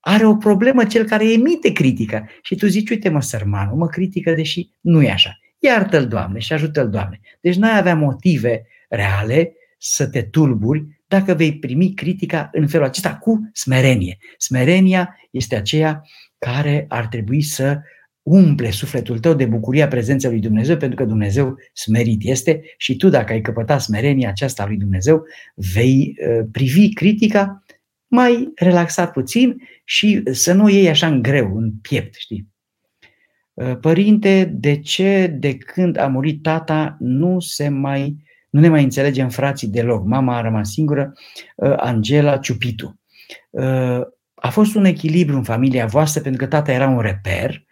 are 0.00 0.26
o 0.26 0.36
problemă 0.36 0.84
cel 0.84 1.04
care 1.04 1.32
emite 1.32 1.72
critică 1.72 2.28
și 2.42 2.54
tu 2.54 2.66
zici, 2.66 2.90
uite 2.90 3.08
mă 3.08 3.20
sărmanul, 3.20 3.76
mă 3.76 3.86
critică 3.86 4.32
deși 4.32 4.68
nu 4.80 5.02
e 5.02 5.10
așa. 5.10 5.38
Iartă-l, 5.58 6.06
Doamne, 6.06 6.38
și 6.38 6.52
ajută-l, 6.52 6.90
Doamne. 6.90 7.20
Deci 7.40 7.56
n-ai 7.56 7.78
avea 7.78 7.94
motive 7.94 8.66
reale 8.88 9.52
să 9.78 10.08
te 10.08 10.22
tulburi 10.22 10.84
dacă 11.06 11.34
vei 11.34 11.58
primi 11.58 11.94
critica 11.94 12.48
în 12.52 12.66
felul 12.66 12.86
acesta 12.86 13.16
cu 13.16 13.50
smerenie. 13.52 14.18
Smerenia 14.36 15.18
este 15.30 15.56
aceea 15.56 16.02
care 16.38 16.84
ar 16.88 17.06
trebui 17.06 17.42
să 17.42 17.80
umple 18.24 18.70
sufletul 18.70 19.18
tău 19.18 19.34
de 19.34 19.44
bucuria 19.44 19.88
prezenței 19.88 20.30
lui 20.30 20.40
Dumnezeu, 20.40 20.76
pentru 20.76 20.96
că 20.96 21.04
Dumnezeu 21.04 21.56
smerit 21.72 22.20
este 22.24 22.62
și 22.76 22.96
tu, 22.96 23.08
dacă 23.08 23.32
ai 23.32 23.40
căpătat 23.40 23.80
smerenia 23.80 24.28
aceasta 24.28 24.62
a 24.62 24.66
lui 24.66 24.76
Dumnezeu, 24.76 25.22
vei 25.54 26.16
uh, 26.18 26.46
privi 26.52 26.92
critica 26.92 27.64
mai 28.06 28.52
relaxat 28.54 29.12
puțin 29.12 29.56
și 29.84 30.22
să 30.30 30.52
nu 30.52 30.68
iei 30.68 30.88
așa 30.88 31.06
în 31.06 31.22
greu, 31.22 31.56
în 31.56 31.72
piept, 31.82 32.14
știi? 32.14 32.48
Uh, 33.54 33.76
părinte, 33.80 34.44
de 34.54 34.80
ce 34.80 35.26
de 35.38 35.56
când 35.56 35.98
a 35.98 36.06
murit 36.06 36.42
tata 36.42 36.96
nu 37.00 37.40
se 37.40 37.68
mai 37.68 38.16
nu 38.50 38.60
ne 38.60 38.68
mai 38.68 38.82
înțelegem 38.82 39.28
frații 39.28 39.68
deloc. 39.68 40.04
Mama 40.04 40.36
a 40.36 40.40
rămas 40.40 40.70
singură, 40.70 41.12
uh, 41.56 41.74
Angela 41.76 42.36
Ciupitu. 42.36 43.00
Uh, 43.50 44.00
a 44.34 44.50
fost 44.50 44.74
un 44.74 44.84
echilibru 44.84 45.36
în 45.36 45.42
familia 45.42 45.86
voastră 45.86 46.22
pentru 46.22 46.44
că 46.44 46.48
tata 46.48 46.72
era 46.72 46.88
un 46.88 47.00
reper 47.00 47.64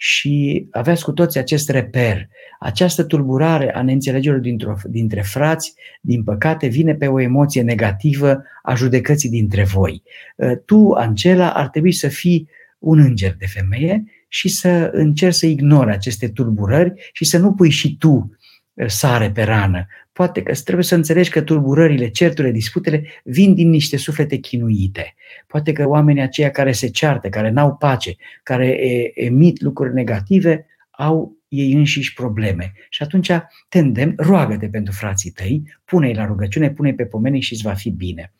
și 0.00 0.66
aveați 0.70 1.04
cu 1.04 1.12
toți 1.12 1.38
acest 1.38 1.68
reper. 1.68 2.28
Această 2.58 3.04
tulburare 3.04 3.74
a 3.74 3.82
neînțelegerilor 3.82 4.76
dintre 4.84 5.20
frați, 5.22 5.74
din 6.00 6.22
păcate, 6.22 6.66
vine 6.66 6.94
pe 6.94 7.06
o 7.06 7.20
emoție 7.20 7.62
negativă 7.62 8.42
a 8.62 8.74
judecății 8.74 9.30
dintre 9.30 9.64
voi. 9.64 10.02
Uh, 10.36 10.52
tu, 10.64 10.90
Angela, 10.90 11.52
ar 11.52 11.68
trebui 11.68 11.92
să 11.92 12.08
fii 12.08 12.48
un 12.78 12.98
înger 12.98 13.36
de 13.38 13.46
femeie 13.46 14.04
și 14.28 14.48
să 14.48 14.90
încerci 14.92 15.34
să 15.34 15.46
ignori 15.46 15.90
aceste 15.90 16.28
tulburări 16.28 16.92
și 17.12 17.24
să 17.24 17.38
nu 17.38 17.52
pui 17.52 17.70
și 17.70 17.96
tu 17.96 18.38
sare 18.86 19.30
pe 19.30 19.42
rană. 19.42 19.86
Poate 20.12 20.42
că 20.42 20.54
trebuie 20.54 20.84
să 20.84 20.94
înțelegi 20.94 21.30
că 21.30 21.42
tulburările, 21.42 22.08
certurile, 22.08 22.52
disputele 22.52 23.04
vin 23.24 23.54
din 23.54 23.68
niște 23.68 23.96
suflete 23.96 24.36
chinuite. 24.36 25.14
Poate 25.46 25.72
că 25.72 25.88
oamenii 25.88 26.22
aceia 26.22 26.50
care 26.50 26.72
se 26.72 26.88
ceartă, 26.88 27.28
care 27.28 27.50
n-au 27.50 27.76
pace, 27.76 28.16
care 28.42 28.78
emit 29.14 29.60
lucruri 29.60 29.94
negative, 29.94 30.66
au 30.90 31.36
ei 31.48 31.72
înșiși 31.72 32.14
probleme. 32.14 32.72
Și 32.88 33.02
atunci 33.02 33.30
te 33.68 33.78
îndemn, 33.78 34.14
roagă-te 34.16 34.68
pentru 34.68 34.92
frații 34.92 35.30
tăi, 35.30 35.62
pune-i 35.84 36.14
la 36.14 36.26
rugăciune, 36.26 36.70
pune-i 36.70 36.94
pe 36.94 37.04
pomeni 37.04 37.40
și 37.40 37.52
îți 37.52 37.62
va 37.62 37.74
fi 37.74 37.90
bine. 37.90 38.32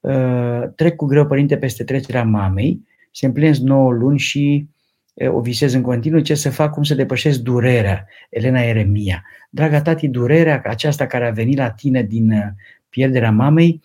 Uh, 0.00 0.62
trec 0.76 0.96
cu 0.96 1.06
greu, 1.06 1.26
părinte, 1.26 1.56
peste 1.56 1.84
trecerea 1.84 2.24
mamei, 2.24 2.86
se 3.10 3.26
împlinesc 3.26 3.60
9 3.60 3.92
luni 3.92 4.18
și 4.18 4.66
o 5.30 5.40
visez 5.40 5.72
în 5.74 5.82
continuu, 5.82 6.20
ce 6.20 6.34
să 6.34 6.50
fac, 6.50 6.72
cum 6.72 6.82
să 6.82 6.94
depășesc 6.94 7.38
durerea. 7.38 8.06
Elena 8.30 8.60
Eremia. 8.60 9.24
Draga 9.50 9.82
tati, 9.82 10.08
durerea 10.08 10.60
aceasta 10.64 11.06
care 11.06 11.26
a 11.26 11.30
venit 11.30 11.56
la 11.56 11.70
tine 11.70 12.02
din 12.02 12.54
pierderea 12.88 13.30
mamei, 13.30 13.80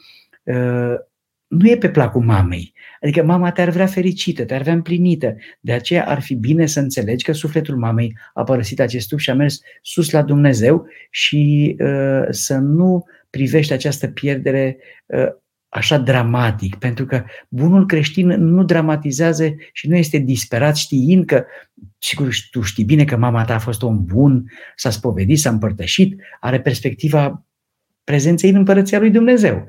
nu 1.47 1.69
e 1.69 1.77
pe 1.77 1.89
placul 1.89 2.21
mamei. 2.21 2.73
Adică 3.01 3.23
mama 3.23 3.51
te-ar 3.51 3.69
vrea 3.69 3.85
fericită, 3.85 4.45
te-ar 4.45 4.61
vrea 4.61 4.73
împlinită. 4.73 5.35
De 5.59 5.71
aceea 5.71 6.05
ar 6.05 6.21
fi 6.21 6.35
bine 6.35 6.65
să 6.65 6.79
înțelegi 6.79 7.25
că 7.25 7.31
sufletul 7.31 7.77
mamei 7.77 8.17
a 8.33 8.43
părăsit 8.43 8.79
acest 8.79 9.07
trup 9.07 9.19
și 9.19 9.29
a 9.29 9.33
mers 9.33 9.59
sus 9.81 10.11
la 10.11 10.21
Dumnezeu 10.21 10.87
și 11.09 11.75
uh, 11.79 12.25
să 12.29 12.57
nu 12.57 13.05
privești 13.29 13.73
această 13.73 14.07
pierdere 14.07 14.77
uh, 15.05 15.27
așa 15.77 15.97
dramatic, 15.97 16.75
pentru 16.75 17.05
că 17.05 17.23
bunul 17.49 17.85
creștin 17.85 18.27
nu 18.27 18.63
dramatizează 18.63 19.55
și 19.71 19.87
nu 19.87 19.95
este 19.95 20.17
disperat 20.17 20.75
știind 20.75 21.25
că, 21.25 21.45
sigur 21.97 22.29
tu 22.51 22.61
știi 22.61 22.83
bine 22.83 23.03
că 23.03 23.17
mama 23.17 23.45
ta 23.45 23.53
a 23.53 23.59
fost 23.59 23.81
un 23.81 24.05
bun, 24.05 24.51
s-a 24.75 24.89
spovedit, 24.89 25.39
s-a 25.39 25.49
împărtășit, 25.49 26.21
are 26.39 26.59
perspectiva 26.59 27.45
prezenței 28.03 28.49
în 28.49 28.55
împărăția 28.55 28.99
lui 28.99 29.09
Dumnezeu. 29.09 29.67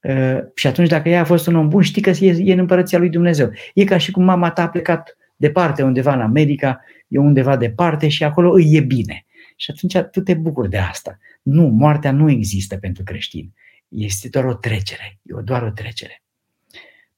Uh, 0.00 0.38
și 0.54 0.66
atunci 0.66 0.88
dacă 0.88 1.08
ea 1.08 1.20
a 1.20 1.24
fost 1.24 1.46
un 1.46 1.54
om 1.54 1.68
bun, 1.68 1.82
știi 1.82 2.02
că 2.02 2.10
e, 2.10 2.36
e 2.44 2.52
în 2.52 2.58
împărăția 2.58 2.98
lui 2.98 3.08
Dumnezeu. 3.08 3.50
E 3.74 3.84
ca 3.84 3.96
și 3.96 4.10
cum 4.10 4.24
mama 4.24 4.50
ta 4.50 4.62
a 4.62 4.68
plecat 4.68 5.16
departe 5.36 5.82
undeva 5.82 6.14
în 6.14 6.20
America, 6.20 6.80
e 7.08 7.18
undeva 7.18 7.56
departe 7.56 8.08
și 8.08 8.24
acolo 8.24 8.52
îi 8.52 8.74
e 8.74 8.80
bine. 8.80 9.26
Și 9.56 9.70
atunci 9.70 10.06
tu 10.10 10.20
te 10.20 10.34
bucuri 10.34 10.70
de 10.70 10.78
asta. 10.78 11.18
Nu, 11.42 11.66
moartea 11.66 12.12
nu 12.12 12.30
există 12.30 12.76
pentru 12.76 13.02
creștini 13.02 13.52
este 13.88 14.28
doar 14.28 14.44
o 14.44 14.54
trecere, 14.54 15.20
e 15.22 15.42
doar 15.42 15.62
o 15.62 15.70
trecere. 15.70 16.22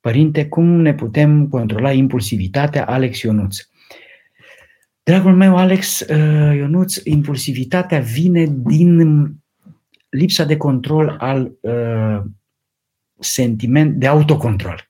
Părinte, 0.00 0.48
cum 0.48 0.80
ne 0.80 0.94
putem 0.94 1.48
controla 1.48 1.92
impulsivitatea? 1.92 2.86
Alex 2.86 3.20
Ionuț. 3.20 3.58
Dragul 5.02 5.36
meu, 5.36 5.56
Alex 5.56 6.00
uh, 6.00 6.56
Ionuț, 6.56 6.96
impulsivitatea 7.04 8.00
vine 8.00 8.46
din 8.46 9.32
lipsa 10.08 10.44
de 10.44 10.56
control 10.56 11.16
al 11.18 11.52
uh, 11.60 12.22
sentiment, 13.18 13.94
de 13.94 14.06
autocontrol. 14.06 14.85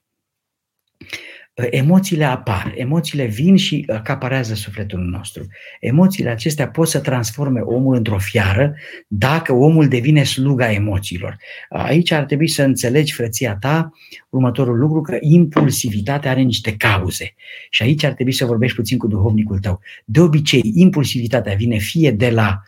Uh, 1.57 1.67
emoțiile 1.71 2.25
apar, 2.25 2.73
emoțiile 2.77 3.25
vin 3.25 3.57
și 3.57 3.85
acaparează 3.89 4.55
sufletul 4.55 5.01
nostru. 5.01 5.47
Emoțiile 5.81 6.31
acestea 6.31 6.69
pot 6.69 6.89
să 6.89 7.01
transforme 7.01 7.61
omul 7.61 7.97
într-o 7.97 8.19
fiară 8.19 8.75
dacă 9.09 9.53
omul 9.53 9.89
devine 9.89 10.23
sluga 10.23 10.73
emoțiilor. 10.73 11.37
Aici 11.69 12.11
ar 12.11 12.25
trebui 12.25 12.49
să 12.49 12.63
înțelegi, 12.63 13.13
frăția 13.13 13.57
ta, 13.61 13.91
următorul 14.29 14.79
lucru, 14.79 15.01
că 15.01 15.17
impulsivitatea 15.21 16.31
are 16.31 16.41
niște 16.41 16.77
cauze. 16.77 17.35
Și 17.71 17.83
aici 17.83 18.05
ar 18.05 18.13
trebui 18.13 18.33
să 18.33 18.45
vorbești 18.45 18.77
puțin 18.77 18.99
cu 18.99 19.07
duhovnicul 19.07 19.59
tău. 19.59 19.81
De 20.05 20.21
obicei, 20.21 20.73
impulsivitatea 20.75 21.55
vine 21.55 21.79
fie 21.79 22.11
de 22.11 22.31
la 22.31 22.63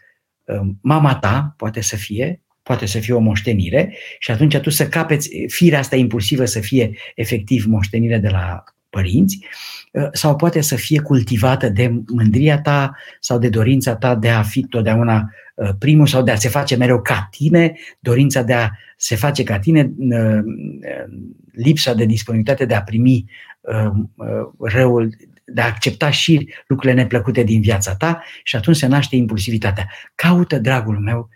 uh, 0.44 0.68
mama 0.80 1.14
ta, 1.16 1.54
poate 1.56 1.80
să 1.80 1.96
fie, 1.96 2.40
poate 2.62 2.86
să 2.86 2.98
fie 2.98 3.14
o 3.14 3.18
moștenire 3.18 3.94
și 4.18 4.30
atunci 4.30 4.56
tu 4.56 4.70
să 4.70 4.88
capeți 4.88 5.30
firea 5.46 5.78
asta 5.78 5.96
impulsivă 5.96 6.44
să 6.44 6.60
fie 6.60 6.90
efectiv 7.14 7.64
moștenire 7.64 8.18
de 8.18 8.28
la 8.28 8.64
părinți, 8.90 9.38
uh, 9.92 10.08
sau 10.12 10.36
poate 10.36 10.60
să 10.60 10.76
fie 10.76 11.00
cultivată 11.00 11.68
de 11.68 12.02
mândria 12.06 12.60
ta 12.60 12.96
sau 13.20 13.38
de 13.38 13.48
dorința 13.48 13.96
ta 13.96 14.14
de 14.14 14.28
a 14.28 14.42
fi 14.42 14.62
totdeauna 14.62 15.30
uh, 15.54 15.68
primul 15.78 16.06
sau 16.06 16.22
de 16.22 16.30
a 16.30 16.36
se 16.36 16.48
face 16.48 16.76
mereu 16.76 17.02
ca 17.02 17.28
tine, 17.30 17.74
dorința 18.00 18.42
de 18.42 18.54
a 18.54 18.68
se 18.96 19.16
face 19.16 19.42
ca 19.42 19.58
tine, 19.58 19.92
uh, 19.98 20.40
lipsa 21.52 21.94
de 21.94 22.04
disponibilitate 22.04 22.64
de 22.64 22.74
a 22.74 22.82
primi 22.82 23.24
răul, 24.58 25.16
de 25.44 25.60
a 25.60 25.66
accepta 25.66 26.10
și 26.10 26.48
lucrurile 26.66 27.00
neplăcute 27.00 27.42
din 27.42 27.60
viața 27.60 27.96
ta 27.96 28.22
și 28.42 28.56
atunci 28.56 28.76
se 28.76 28.86
naște 28.86 29.16
impulsivitatea. 29.16 29.90
Caută, 30.14 30.58
dragul 30.58 30.98
meu, 30.98 31.28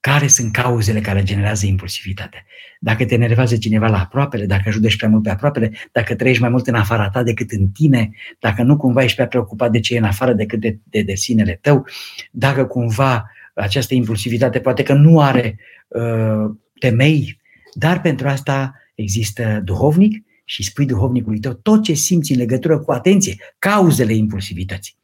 care 0.00 0.26
sunt 0.26 0.52
cauzele 0.52 1.00
care 1.00 1.22
generează 1.22 1.66
impulsivitatea. 1.66 2.44
Dacă 2.80 3.04
te 3.04 3.14
enervează 3.14 3.56
cineva 3.56 3.86
la 3.86 4.00
aproapele, 4.00 4.46
dacă 4.46 4.70
judești 4.70 4.98
prea 4.98 5.10
mult 5.10 5.22
pe 5.22 5.30
aproapele, 5.30 5.72
dacă 5.92 6.14
trăiești 6.14 6.42
mai 6.42 6.50
mult 6.50 6.66
în 6.66 6.74
afara 6.74 7.10
ta 7.10 7.22
decât 7.22 7.50
în 7.50 7.68
tine, 7.68 8.10
dacă 8.38 8.62
nu 8.62 8.76
cumva 8.76 9.02
ești 9.02 9.14
prea 9.14 9.26
preocupat 9.26 9.70
de 9.70 9.80
ce 9.80 9.94
e 9.94 9.98
în 9.98 10.04
afară 10.04 10.32
decât 10.32 10.60
de, 10.60 10.78
de, 10.84 11.02
de 11.02 11.14
sinele 11.14 11.58
tău, 11.62 11.86
dacă 12.30 12.64
cumva 12.64 13.30
această 13.54 13.94
impulsivitate 13.94 14.60
poate 14.60 14.82
că 14.82 14.92
nu 14.92 15.20
are 15.20 15.58
uh, 15.88 16.50
temei, 16.78 17.40
dar 17.74 18.00
pentru 18.00 18.28
asta 18.28 18.74
există 18.94 19.60
duhovnic 19.64 20.24
și 20.44 20.62
spui 20.62 20.86
duhovnicului 20.86 21.40
tău 21.40 21.52
tot 21.52 21.82
ce 21.82 21.92
simți 21.92 22.32
în 22.32 22.38
legătură 22.38 22.78
cu 22.78 22.92
atenție, 22.92 23.36
cauzele 23.58 24.14
impulsivității. 24.14 24.94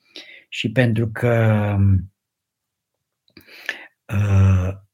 Și 0.48 0.70
pentru 0.70 1.08
că 1.08 1.76
uh, 4.06 4.84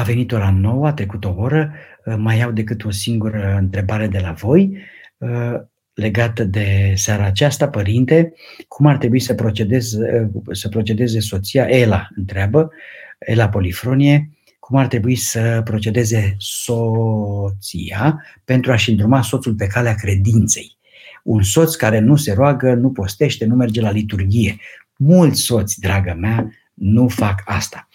a 0.00 0.02
venit 0.02 0.32
ora 0.32 0.50
nouă, 0.50 0.86
a 0.86 0.92
trecut 0.92 1.24
o 1.24 1.34
oră, 1.36 1.72
uh, 2.04 2.14
mai 2.18 2.38
iau 2.38 2.50
decât 2.50 2.84
o 2.84 2.90
singură 2.90 3.56
întrebare 3.58 4.06
de 4.06 4.18
la 4.18 4.32
voi 4.32 4.76
uh, 5.18 5.54
legată 5.94 6.44
de 6.44 6.92
seara 6.96 7.24
aceasta, 7.24 7.68
părinte, 7.68 8.32
cum 8.68 8.86
ar 8.86 8.96
trebui 8.96 9.20
să 9.20 9.34
procedeze, 9.34 10.30
uh, 10.32 10.56
să 10.56 10.68
procedeze 10.68 11.20
soția, 11.20 11.68
Ela 11.68 12.08
întreabă, 12.16 12.70
Ela 13.18 13.48
Polifronie, 13.48 14.30
cum 14.58 14.78
ar 14.78 14.86
trebui 14.86 15.16
să 15.16 15.60
procedeze 15.64 16.34
soția 16.38 18.24
pentru 18.44 18.72
a-și 18.72 18.90
îndruma 18.90 19.22
soțul 19.22 19.54
pe 19.54 19.66
calea 19.66 19.94
credinței. 19.94 20.78
Un 21.22 21.42
soț 21.42 21.74
care 21.74 21.98
nu 21.98 22.16
se 22.16 22.32
roagă, 22.32 22.74
nu 22.74 22.90
postește, 22.90 23.44
nu 23.44 23.54
merge 23.54 23.80
la 23.80 23.90
liturghie. 23.90 24.56
Mulți 24.96 25.40
soți, 25.40 25.80
dragă 25.80 26.16
mea, 26.18 26.50
nu 26.74 27.08
fac 27.08 27.42
asta. 27.44 27.88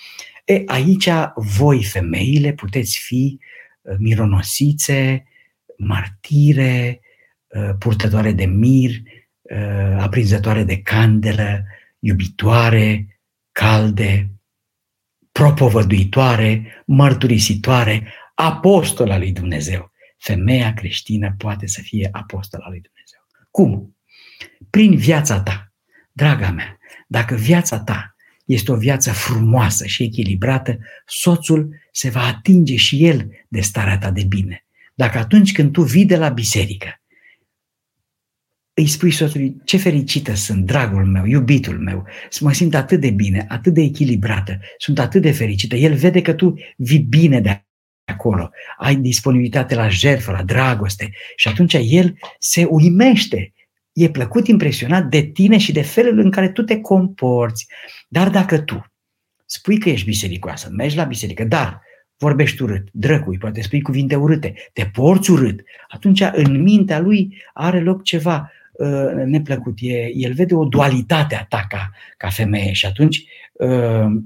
E, 0.45 0.63
aici 0.65 1.09
voi, 1.35 1.83
femeile, 1.83 2.53
puteți 2.53 2.99
fi 2.99 3.39
uh, 3.81 3.95
mironosițe, 3.97 5.25
martire, 5.77 6.99
uh, 7.47 7.75
purtătoare 7.79 8.31
de 8.31 8.45
mir, 8.45 8.91
uh, 9.41 9.97
aprinzătoare 9.99 10.63
de 10.63 10.81
candelă, 10.81 11.65
iubitoare, 11.99 13.19
calde, 13.51 14.29
propovăduitoare, 15.31 16.83
mărturisitoare, 16.85 18.13
apostola 18.35 19.17
lui 19.17 19.31
Dumnezeu. 19.31 19.91
Femeia 20.17 20.73
creștină 20.73 21.35
poate 21.37 21.67
să 21.67 21.81
fie 21.81 22.09
apostola 22.11 22.67
lui 22.69 22.81
Dumnezeu. 22.81 23.19
Cum? 23.51 23.97
Prin 24.69 24.95
viața 24.97 25.41
ta. 25.41 25.73
Draga 26.11 26.51
mea, 26.51 26.77
dacă 27.07 27.35
viața 27.35 27.79
ta 27.79 28.14
este 28.45 28.71
o 28.71 28.75
viață 28.75 29.11
frumoasă 29.11 29.85
și 29.85 30.03
echilibrată, 30.03 30.79
soțul 31.05 31.75
se 31.91 32.09
va 32.09 32.21
atinge 32.21 32.75
și 32.75 33.05
el 33.05 33.29
de 33.47 33.61
starea 33.61 33.97
ta 33.97 34.11
de 34.11 34.23
bine. 34.23 34.65
Dacă 34.93 35.17
atunci 35.17 35.51
când 35.51 35.71
tu 35.71 35.81
vii 35.81 36.05
de 36.05 36.17
la 36.17 36.29
biserică, 36.29 37.01
îi 38.73 38.87
spui 38.87 39.11
soțului, 39.11 39.55
ce 39.63 39.77
fericită 39.77 40.33
sunt, 40.33 40.65
dragul 40.65 41.05
meu, 41.05 41.25
iubitul 41.25 41.79
meu, 41.79 42.05
mă 42.39 42.53
simt 42.53 42.75
atât 42.75 42.99
de 42.99 43.09
bine, 43.09 43.45
atât 43.49 43.73
de 43.73 43.81
echilibrată, 43.81 44.59
sunt 44.77 44.99
atât 44.99 45.21
de 45.21 45.31
fericită. 45.31 45.75
El 45.75 45.93
vede 45.93 46.21
că 46.21 46.33
tu 46.33 46.53
vii 46.77 46.99
bine 46.99 47.39
de 47.39 47.65
acolo, 48.03 48.49
ai 48.77 48.95
disponibilitate 48.95 49.75
la 49.75 49.89
jertfă, 49.89 50.31
la 50.31 50.43
dragoste 50.43 51.11
și 51.35 51.47
atunci 51.47 51.73
el 51.73 52.17
se 52.39 52.63
uimește 52.63 53.53
e 53.95 54.09
plăcut 54.09 54.47
impresionat 54.47 55.05
de 55.05 55.21
tine 55.21 55.57
și 55.57 55.71
de 55.71 55.81
felul 55.81 56.19
în 56.19 56.31
care 56.31 56.49
tu 56.49 56.63
te 56.63 56.81
comporți. 56.81 57.67
Dar 58.07 58.29
dacă 58.29 58.59
tu 58.59 58.85
spui 59.45 59.77
că 59.77 59.89
ești 59.89 60.05
bisericoasă, 60.05 60.69
mergi 60.71 60.95
la 60.95 61.03
biserică, 61.03 61.43
dar 61.43 61.81
vorbești 62.17 62.61
urât, 62.61 62.87
drăcui, 62.91 63.37
poate 63.37 63.61
spui 63.61 63.81
cuvinte 63.81 64.15
urâte, 64.15 64.53
te 64.73 64.85
porți 64.85 65.31
urât, 65.31 65.63
atunci 65.87 66.23
în 66.31 66.61
mintea 66.61 66.99
lui 66.99 67.37
are 67.53 67.81
loc 67.81 68.03
ceva 68.03 68.51
uh, 68.71 69.23
neplăcut. 69.25 69.77
E, 69.81 70.11
el 70.13 70.33
vede 70.33 70.55
o 70.55 70.65
dualitate 70.65 71.35
a 71.35 71.43
ta 71.43 71.65
ca, 71.69 71.91
ca 72.17 72.29
femeie 72.29 72.71
și 72.71 72.85
atunci 72.85 73.23
uh, 73.53 74.21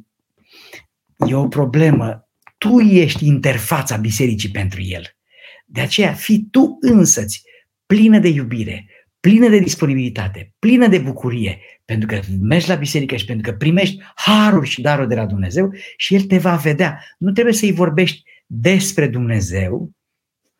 e 1.27 1.35
o 1.35 1.47
problemă. 1.47 2.27
Tu 2.57 2.79
ești 2.79 3.25
interfața 3.25 3.97
bisericii 3.97 4.49
pentru 4.49 4.81
el. 4.81 5.03
De 5.65 5.81
aceea, 5.81 6.13
fii 6.13 6.47
tu 6.51 6.77
însăți 6.81 7.43
plină 7.85 8.19
de 8.19 8.27
iubire, 8.27 8.88
plină 9.19 9.49
de 9.49 9.59
disponibilitate, 9.59 10.53
plină 10.59 10.87
de 10.87 10.97
bucurie, 10.97 11.59
pentru 11.85 12.07
că 12.07 12.19
mergi 12.41 12.67
la 12.67 12.75
biserică 12.75 13.15
și 13.15 13.25
pentru 13.25 13.51
că 13.51 13.57
primești 13.57 14.03
harul 14.15 14.63
și 14.63 14.81
darul 14.81 15.07
de 15.07 15.15
la 15.15 15.25
Dumnezeu 15.25 15.73
și 15.97 16.15
El 16.15 16.21
te 16.21 16.37
va 16.37 16.55
vedea. 16.55 17.03
Nu 17.17 17.31
trebuie 17.31 17.53
să-i 17.53 17.71
vorbești 17.71 18.23
despre 18.45 19.07
Dumnezeu, 19.07 19.91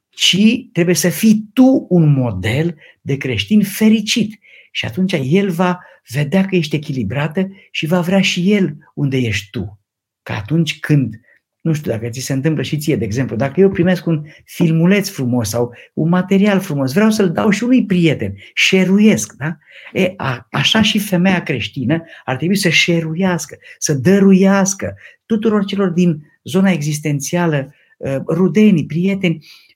ci 0.10 0.38
trebuie 0.72 0.95
să 0.95 1.10
fii 1.10 1.49
tu 1.53 1.86
un 1.89 2.14
model 2.14 2.76
de 3.01 3.18
creștin 3.18 3.64
fericit. 3.64 4.39
Și 4.72 4.86
atunci 4.86 5.14
El 5.24 5.49
va 5.49 5.80
vedea 6.07 6.45
că 6.45 6.55
ești 6.55 6.76
echilibrată 6.76 7.49
și 7.72 7.86
va 7.86 8.01
vrea 8.01 8.22
și 8.22 8.53
El 8.53 8.78
unde 8.93 9.18
ești 9.18 9.49
tu. 9.49 9.80
Că 10.24 10.32
atunci 10.32 10.80
când 10.80 11.20
nu 11.62 11.74
știu 11.74 11.91
dacă 11.91 12.10
ți 12.10 12.20
se 12.20 12.34
întâmplă 12.34 12.64
și 12.64 12.78
ție, 12.78 12.95
de 12.95 13.05
exemplu, 13.05 13.36
dacă 13.36 13.60
eu 13.60 13.70
primesc 13.70 14.05
un 14.05 14.26
filmuleț 14.45 15.10
frumos 15.10 15.49
sau 15.49 15.74
un 15.93 16.10
material 16.10 16.60
frumos, 16.60 16.93
vreau 16.93 17.10
să-l 17.10 17.32
dau 17.32 17.49
și 17.49 17.64
unui 17.64 17.86
prieten, 17.86 18.36
șeruiesc, 18.53 19.34
da? 19.34 19.57
E, 19.93 20.14
a, 20.18 20.47
așa 20.51 20.82
și 20.82 20.99
femeia 20.99 21.43
creștină 21.43 22.03
ar 22.26 22.36
trebui 22.36 22.55
să 22.55 22.70
șeruiască, 22.70 23.57
să 23.78 23.93
dăruiască 23.93 24.95
tuturor 25.26 25.66
celor 25.66 25.89
din 25.89 26.24
zona 26.43 26.72
existențială, 26.72 27.74
uh, 27.97 28.18
rudenii, 28.28 28.86
prieteni, 28.86 29.38
Uh, 29.38 29.68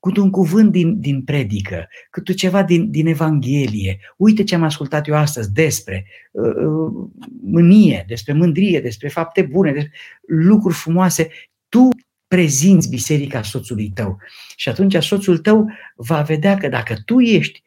cât 0.00 0.16
un 0.16 0.30
cuvânt 0.30 0.72
din, 0.72 1.00
din 1.00 1.22
predică, 1.22 1.88
cât 2.10 2.34
ceva 2.34 2.62
din, 2.62 2.90
din 2.90 3.06
Evanghelie. 3.06 3.98
Uite 4.16 4.44
ce 4.44 4.54
am 4.54 4.62
ascultat 4.62 5.08
eu 5.08 5.14
astăzi 5.14 5.52
despre 5.52 6.06
uh, 6.30 6.54
uh, 6.54 7.08
mânie, 7.42 8.04
despre 8.08 8.32
mândrie, 8.32 8.80
despre 8.80 9.08
fapte 9.08 9.42
bune, 9.42 9.72
despre 9.72 9.92
lucruri 10.26 10.74
frumoase. 10.74 11.30
Tu 11.68 11.88
prezinți 12.28 12.88
biserica 12.88 13.42
soțului 13.42 13.90
tău. 13.94 14.18
Și 14.56 14.68
atunci 14.68 15.02
soțul 15.02 15.38
tău 15.38 15.70
va 15.96 16.22
vedea 16.22 16.56
că 16.56 16.68
dacă 16.68 16.94
tu 17.04 17.20
ești 17.20 17.62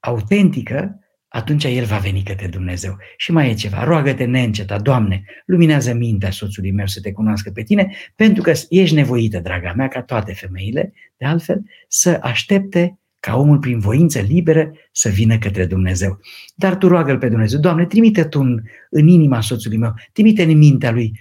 autentică, 0.00 1.00
atunci 1.28 1.64
el 1.64 1.84
va 1.84 1.96
veni 1.96 2.22
către 2.22 2.46
Dumnezeu. 2.46 2.96
Și 3.16 3.32
mai 3.32 3.50
e 3.50 3.54
ceva, 3.54 3.84
roagă-te 3.84 4.24
neîncetat, 4.24 4.82
Doamne, 4.82 5.24
luminează 5.46 5.94
mintea 5.94 6.30
soțului 6.30 6.70
meu 6.70 6.86
să 6.86 7.00
te 7.00 7.12
cunoască 7.12 7.50
pe 7.50 7.62
tine, 7.62 7.90
pentru 8.16 8.42
că 8.42 8.52
ești 8.68 8.94
nevoită, 8.94 9.38
draga 9.38 9.72
mea, 9.76 9.88
ca 9.88 10.02
toate 10.02 10.32
femeile, 10.32 10.92
de 11.16 11.26
altfel, 11.26 11.62
să 11.88 12.18
aștepte 12.22 12.98
ca 13.20 13.36
omul 13.36 13.58
prin 13.58 13.78
voință 13.78 14.20
liberă 14.20 14.72
să 14.92 15.08
vină 15.08 15.38
către 15.38 15.66
Dumnezeu. 15.66 16.20
Dar 16.54 16.76
tu 16.76 16.88
roagă-L 16.88 17.18
pe 17.18 17.28
Dumnezeu, 17.28 17.60
Doamne, 17.60 17.86
trimite 17.86 18.24
Tu 18.24 18.40
în, 18.40 18.62
în 18.90 19.06
inima 19.06 19.40
soțului 19.40 19.78
meu, 19.78 19.94
trimite 20.12 20.42
în 20.42 20.58
mintea 20.58 20.90
lui 20.90 21.18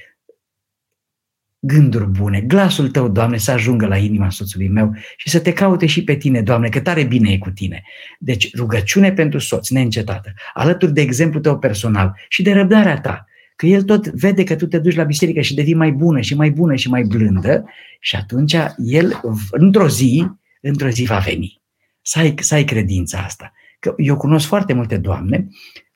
gânduri 1.65 2.07
bune, 2.07 2.41
glasul 2.41 2.89
tău, 2.89 3.09
Doamne, 3.09 3.37
să 3.37 3.51
ajungă 3.51 3.85
la 3.85 3.97
inima 3.97 4.29
soțului 4.29 4.67
meu 4.67 4.95
și 5.17 5.29
să 5.29 5.39
te 5.39 5.53
caute 5.53 5.85
și 5.85 6.03
pe 6.03 6.15
tine, 6.15 6.41
Doamne, 6.41 6.69
că 6.69 6.79
tare 6.79 7.03
bine 7.03 7.31
e 7.31 7.37
cu 7.37 7.49
tine. 7.49 7.83
Deci 8.19 8.55
rugăciune 8.55 9.11
pentru 9.11 9.39
soț, 9.39 9.69
neîncetată, 9.69 10.33
alături 10.53 10.93
de 10.93 11.01
exemplu 11.01 11.39
tău 11.39 11.59
personal 11.59 12.15
și 12.27 12.41
de 12.41 12.53
răbdarea 12.53 12.99
ta, 12.99 13.25
că 13.55 13.65
el 13.65 13.83
tot 13.83 14.07
vede 14.07 14.43
că 14.43 14.55
tu 14.55 14.67
te 14.67 14.79
duci 14.79 14.95
la 14.95 15.03
biserică 15.03 15.41
și 15.41 15.55
devii 15.55 15.73
mai 15.73 15.91
bună 15.91 16.21
și 16.21 16.35
mai 16.35 16.49
bună 16.49 16.75
și 16.75 16.89
mai 16.89 17.03
blândă 17.03 17.65
și 17.99 18.15
atunci 18.15 18.55
el, 18.77 19.21
într-o 19.51 19.87
zi, 19.87 20.27
într-o 20.61 20.89
zi 20.89 21.03
va 21.03 21.17
veni. 21.17 21.61
Să 22.01 22.19
ai, 22.19 22.33
să 22.39 22.53
ai 22.53 22.63
credința 22.63 23.17
asta. 23.17 23.53
Că 23.79 23.93
eu 23.97 24.17
cunosc 24.17 24.47
foarte 24.47 24.73
multe 24.73 24.97
doamne 24.97 25.47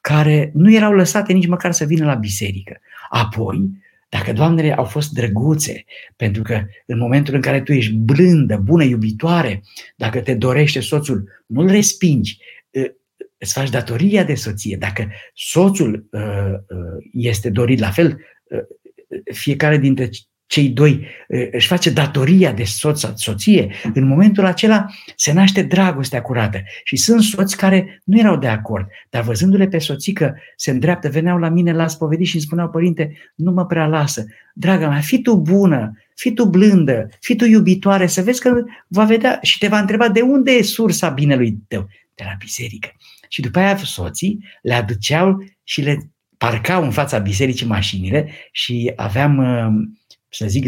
care 0.02 0.52
nu 0.54 0.74
erau 0.74 0.94
lăsate 0.94 1.34
nici 1.34 1.48
măcar 1.48 1.72
să 1.72 1.86
vină 1.86 2.06
la 2.06 2.14
biserică. 2.14 2.80
Apoi, 3.10 3.72
dacă 4.10 4.34
doamnele 4.34 4.74
au 4.74 4.84
fost 4.84 5.12
drăguțe, 5.12 5.84
pentru 6.16 6.42
că 6.42 6.66
în 6.86 6.98
momentul 6.98 7.34
în 7.34 7.42
care 7.42 7.62
tu 7.62 7.74
ești 7.74 7.94
blândă, 7.94 8.58
bună, 8.58 8.84
iubitoare, 8.84 9.64
dacă 9.96 10.22
te 10.22 10.34
dorește 10.34 10.80
soțul, 10.80 11.44
nu-l 11.46 11.68
respingi, 11.68 12.38
îți 13.38 13.54
faci 13.54 13.70
datoria 13.70 14.24
de 14.24 14.36
soție. 14.36 14.78
Dacă 14.78 15.12
soțul 15.34 16.10
este 17.14 17.50
dorit 17.50 17.80
la 17.80 17.90
fel, 17.90 18.20
fiecare 19.34 19.78
dintre 19.78 20.10
cei 20.50 20.70
doi 20.70 21.08
își 21.52 21.68
face 21.68 21.90
datoria 21.90 22.52
de 22.52 22.64
soț 22.64 23.00
sau 23.00 23.14
soție, 23.16 23.72
în 23.94 24.08
momentul 24.08 24.46
acela 24.46 24.86
se 25.16 25.34
naște 25.34 25.62
dragostea 25.62 26.22
curată. 26.22 26.64
Și 26.84 26.96
sunt 26.96 27.22
soți 27.22 27.58
care 27.58 28.02
nu 28.04 28.20
erau 28.20 28.38
de 28.38 28.48
acord, 28.48 28.88
dar 29.10 29.24
văzându-le 29.24 29.68
pe 29.68 29.78
soții 29.78 30.14
că 30.14 30.34
se 30.56 30.72
îndreaptă, 30.72 31.10
veneau 31.10 31.38
la 31.38 31.50
mine 31.50 31.74
la 31.74 31.88
spovedit 31.88 32.28
și 32.28 32.36
îmi 32.36 32.44
spuneau, 32.44 32.70
părinte, 32.70 33.18
nu 33.36 33.52
mă 33.52 33.66
prea 33.66 33.86
lasă. 33.86 34.26
Draga 34.54 34.90
mea, 34.90 35.00
fi 35.00 35.22
tu 35.22 35.38
bună, 35.38 35.92
fi 36.16 36.34
tu 36.34 36.46
blândă, 36.46 37.10
fi 37.20 37.36
tu 37.36 37.46
iubitoare, 37.46 38.08
să 38.08 38.22
vezi 38.22 38.42
că 38.42 38.64
va 38.88 39.04
vedea 39.04 39.40
și 39.42 39.58
te 39.58 39.68
va 39.68 39.80
întreba 39.80 40.10
de 40.10 40.22
unde 40.22 40.52
e 40.52 40.62
sursa 40.62 41.10
binelui 41.10 41.58
tău, 41.68 41.88
de 42.16 42.24
la 42.26 42.36
biserică. 42.40 42.90
Și 43.28 43.42
după 43.42 43.60
aia 43.60 43.78
soții 43.78 44.44
le 44.62 44.74
aduceau 44.74 45.44
și 45.64 45.82
le 45.82 46.12
parcau 46.38 46.84
în 46.84 46.92
fața 46.92 47.18
bisericii 47.18 47.68
mașinile 47.68 48.30
și 48.52 48.94
aveam 48.96 49.38
uh, 49.38 49.88
să 50.30 50.46
zic 50.48 50.66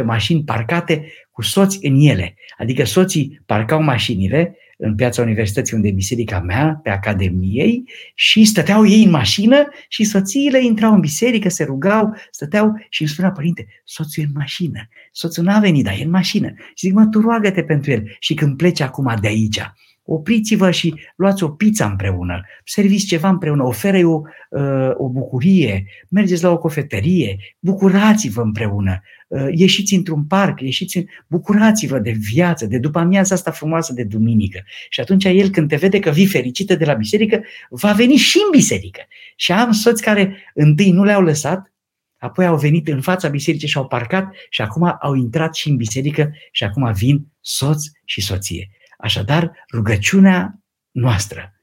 10-15 0.00 0.04
mașini 0.04 0.44
parcate 0.44 1.12
cu 1.30 1.42
soți 1.42 1.78
în 1.86 2.00
ele. 2.00 2.34
Adică 2.58 2.84
soții 2.84 3.42
parcau 3.46 3.82
mașinile 3.82 4.56
în 4.78 4.94
piața 4.94 5.22
universității 5.22 5.76
unde 5.76 5.88
e 5.88 5.92
biserica 5.92 6.40
mea, 6.40 6.80
pe 6.82 6.90
Academiei, 6.90 7.84
și 8.14 8.44
stăteau 8.44 8.86
ei 8.86 9.02
în 9.02 9.10
mașină 9.10 9.68
și 9.88 10.04
soțiile 10.04 10.64
intrau 10.64 10.92
în 10.92 11.00
biserică, 11.00 11.48
se 11.48 11.64
rugau, 11.64 12.14
stăteau 12.30 12.86
și 12.88 13.02
îmi 13.02 13.10
spunea, 13.10 13.30
părinte, 13.30 13.66
soțul 13.84 14.22
e 14.22 14.26
în 14.26 14.32
mașină. 14.34 14.88
Soțul 15.12 15.44
n-a 15.44 15.58
venit, 15.58 15.84
dar 15.84 15.94
e 15.98 16.02
în 16.02 16.10
mașină. 16.10 16.54
Și 16.56 16.86
zic, 16.86 16.92
mă, 16.92 17.06
tu 17.06 17.20
roagă-te 17.20 17.62
pentru 17.62 17.90
el 17.90 18.16
și 18.18 18.34
când 18.34 18.56
pleci 18.56 18.80
acum 18.80 19.14
de 19.20 19.26
aici, 19.26 19.60
opriți-vă 20.06 20.70
și 20.70 20.94
luați 21.16 21.42
o 21.42 21.48
pizza 21.48 21.86
împreună, 21.86 22.40
serviți 22.64 23.06
ceva 23.06 23.28
împreună, 23.28 23.64
oferă 23.64 24.06
o, 24.06 24.20
uh, 24.50 24.90
o 24.94 25.08
bucurie, 25.08 25.86
mergeți 26.10 26.42
la 26.42 26.50
o 26.50 26.58
cofetărie, 26.58 27.36
bucurați-vă 27.58 28.42
împreună, 28.42 29.02
uh, 29.28 29.46
ieșiți 29.50 29.94
într-un 29.94 30.24
parc, 30.24 30.60
ieșiți, 30.60 30.96
în... 30.96 31.04
bucurați-vă 31.26 31.98
de 31.98 32.10
viață, 32.10 32.66
de 32.66 32.78
după 32.78 32.98
amiaza 32.98 33.34
asta 33.34 33.50
frumoasă 33.50 33.92
de 33.92 34.04
duminică. 34.04 34.62
Și 34.88 35.00
atunci 35.00 35.24
el 35.24 35.48
când 35.48 35.68
te 35.68 35.76
vede 35.76 35.98
că 35.98 36.10
vii 36.10 36.26
fericită 36.26 36.74
de 36.74 36.84
la 36.84 36.94
biserică, 36.94 37.42
va 37.70 37.92
veni 37.92 38.16
și 38.16 38.36
în 38.44 38.50
biserică. 38.50 39.00
Și 39.36 39.52
am 39.52 39.72
soți 39.72 40.02
care 40.02 40.36
întâi 40.54 40.90
nu 40.90 41.04
le-au 41.04 41.22
lăsat, 41.22 41.72
apoi 42.18 42.46
au 42.46 42.56
venit 42.56 42.88
în 42.88 43.00
fața 43.00 43.28
bisericii 43.28 43.68
și 43.68 43.76
au 43.76 43.86
parcat 43.86 44.34
și 44.50 44.62
acum 44.62 44.96
au 45.00 45.14
intrat 45.14 45.54
și 45.54 45.68
în 45.68 45.76
biserică 45.76 46.32
și 46.50 46.64
acum 46.64 46.92
vin 46.92 47.26
soț 47.40 47.84
și 48.04 48.20
soție. 48.20 48.70
Așadar, 49.06 49.66
rugăciunea 49.72 50.60
noastră 50.90 51.54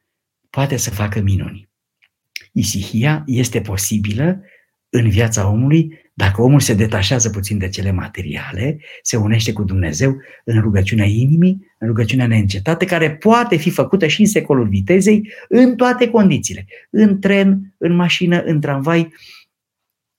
poate 0.49 0.77
să 0.77 0.89
facă 0.89 1.19
minuni. 1.19 1.69
Isihia 2.51 3.23
este 3.25 3.61
posibilă 3.61 4.41
în 4.89 5.09
viața 5.09 5.49
omului 5.49 5.99
dacă 6.13 6.41
omul 6.41 6.59
se 6.59 6.73
detașează 6.73 7.29
puțin 7.29 7.57
de 7.57 7.69
cele 7.69 7.91
materiale, 7.91 8.79
se 9.01 9.17
unește 9.17 9.53
cu 9.53 9.63
Dumnezeu 9.63 10.17
în 10.43 10.61
rugăciunea 10.61 11.05
inimii, 11.05 11.67
în 11.77 11.87
rugăciunea 11.87 12.27
neîncetată, 12.27 12.85
care 12.85 13.15
poate 13.15 13.55
fi 13.55 13.69
făcută 13.69 14.07
și 14.07 14.21
în 14.21 14.27
secolul 14.27 14.67
vitezei, 14.67 15.29
în 15.49 15.75
toate 15.75 16.09
condițiile. 16.09 16.65
În 16.89 17.19
tren, 17.19 17.73
în 17.77 17.95
mașină, 17.95 18.41
în 18.41 18.59
tramvai, 18.59 19.13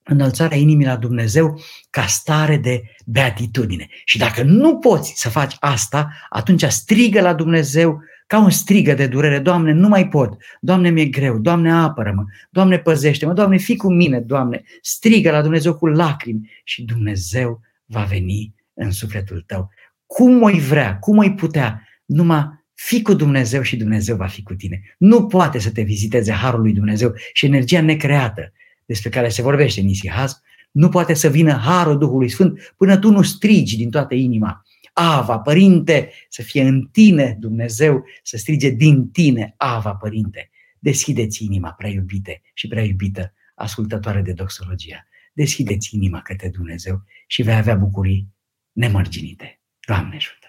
înălțarea 0.05 0.57
inimii 0.57 0.87
la 0.87 0.97
Dumnezeu 0.97 1.61
ca 1.91 2.07
stare 2.07 2.57
de 2.57 2.83
beatitudine. 3.07 3.89
Și 4.05 4.19
dacă 4.19 4.43
nu 4.43 4.79
poți 4.79 5.13
să 5.17 5.29
faci 5.29 5.57
asta, 5.61 6.13
atunci 6.29 6.63
strigă 6.63 7.21
la 7.21 7.35
Dumnezeu 7.35 8.03
ca 8.27 8.39
un 8.39 8.51
strigă 8.51 8.95
de 8.95 9.07
durere. 9.07 9.39
Doamne, 9.39 9.73
nu 9.73 9.89
mai 9.89 10.09
pot. 10.09 10.37
Doamne, 10.61 10.91
mi-e 10.91 11.05
greu. 11.05 11.39
Doamne, 11.39 11.73
apără-mă. 11.73 12.25
Doamne, 12.51 12.79
păzește-mă. 12.79 13.33
Doamne, 13.33 13.57
fii 13.57 13.77
cu 13.77 13.93
mine, 13.93 14.21
Doamne. 14.21 14.63
Strigă 14.81 15.31
la 15.31 15.43
Dumnezeu 15.43 15.75
cu 15.75 15.87
lacrimi 15.87 16.51
și 16.65 16.83
Dumnezeu 16.83 17.61
va 17.85 18.03
veni 18.03 18.55
în 18.75 18.91
sufletul 18.91 19.45
tău. 19.47 19.71
Cum 20.07 20.43
o 20.43 20.51
vrea, 20.69 20.99
cum 20.99 21.19
o 21.19 21.31
putea, 21.37 21.89
numai 22.05 22.63
fi 22.75 23.03
cu 23.03 23.15
Dumnezeu 23.15 23.63
și 23.63 23.77
Dumnezeu 23.77 24.17
va 24.17 24.27
fi 24.27 24.43
cu 24.43 24.55
tine. 24.55 24.97
Nu 24.99 25.27
poate 25.27 25.59
să 25.59 25.71
te 25.71 25.83
viziteze 25.83 26.33
Harul 26.33 26.61
lui 26.61 26.73
Dumnezeu 26.73 27.13
și 27.33 27.47
energia 27.47 27.81
necreată 27.81 28.53
despre 28.87 29.09
care 29.09 29.29
se 29.29 29.43
vorbește 29.43 29.81
în 29.81 29.89
Isihaz, 29.89 30.41
nu 30.71 30.89
poate 30.89 31.15
să 31.15 31.29
vină 31.29 31.53
harul 31.53 31.99
Duhului 31.99 32.29
Sfânt 32.29 32.75
până 32.77 32.99
tu 32.99 33.11
nu 33.11 33.23
strigi 33.23 33.77
din 33.77 33.91
toată 33.91 34.15
inima. 34.15 34.63
Ava, 34.93 35.39
Părinte, 35.39 36.11
să 36.29 36.43
fie 36.43 36.63
în 36.63 36.89
tine 36.93 37.37
Dumnezeu, 37.41 38.05
să 38.23 38.37
strige 38.37 38.69
din 38.69 39.11
tine, 39.11 39.55
Ava, 39.57 39.95
Părinte. 39.95 40.51
Deschideți 40.79 41.45
inima, 41.45 41.71
prea 41.71 41.91
iubite 41.91 42.43
și 42.55 42.69
prea 42.69 42.83
iubită, 42.83 43.35
ascultătoare 43.55 44.23
de 44.23 44.33
doxologia. 44.33 45.07
Deschideți 45.33 45.95
inima 45.95 46.21
către 46.21 46.49
Dumnezeu 46.49 47.05
și 47.27 47.43
vei 47.43 47.55
avea 47.55 47.75
bucurii 47.75 48.29
nemărginite. 48.73 49.61
Doamne 49.87 50.17
ajută! 50.17 50.44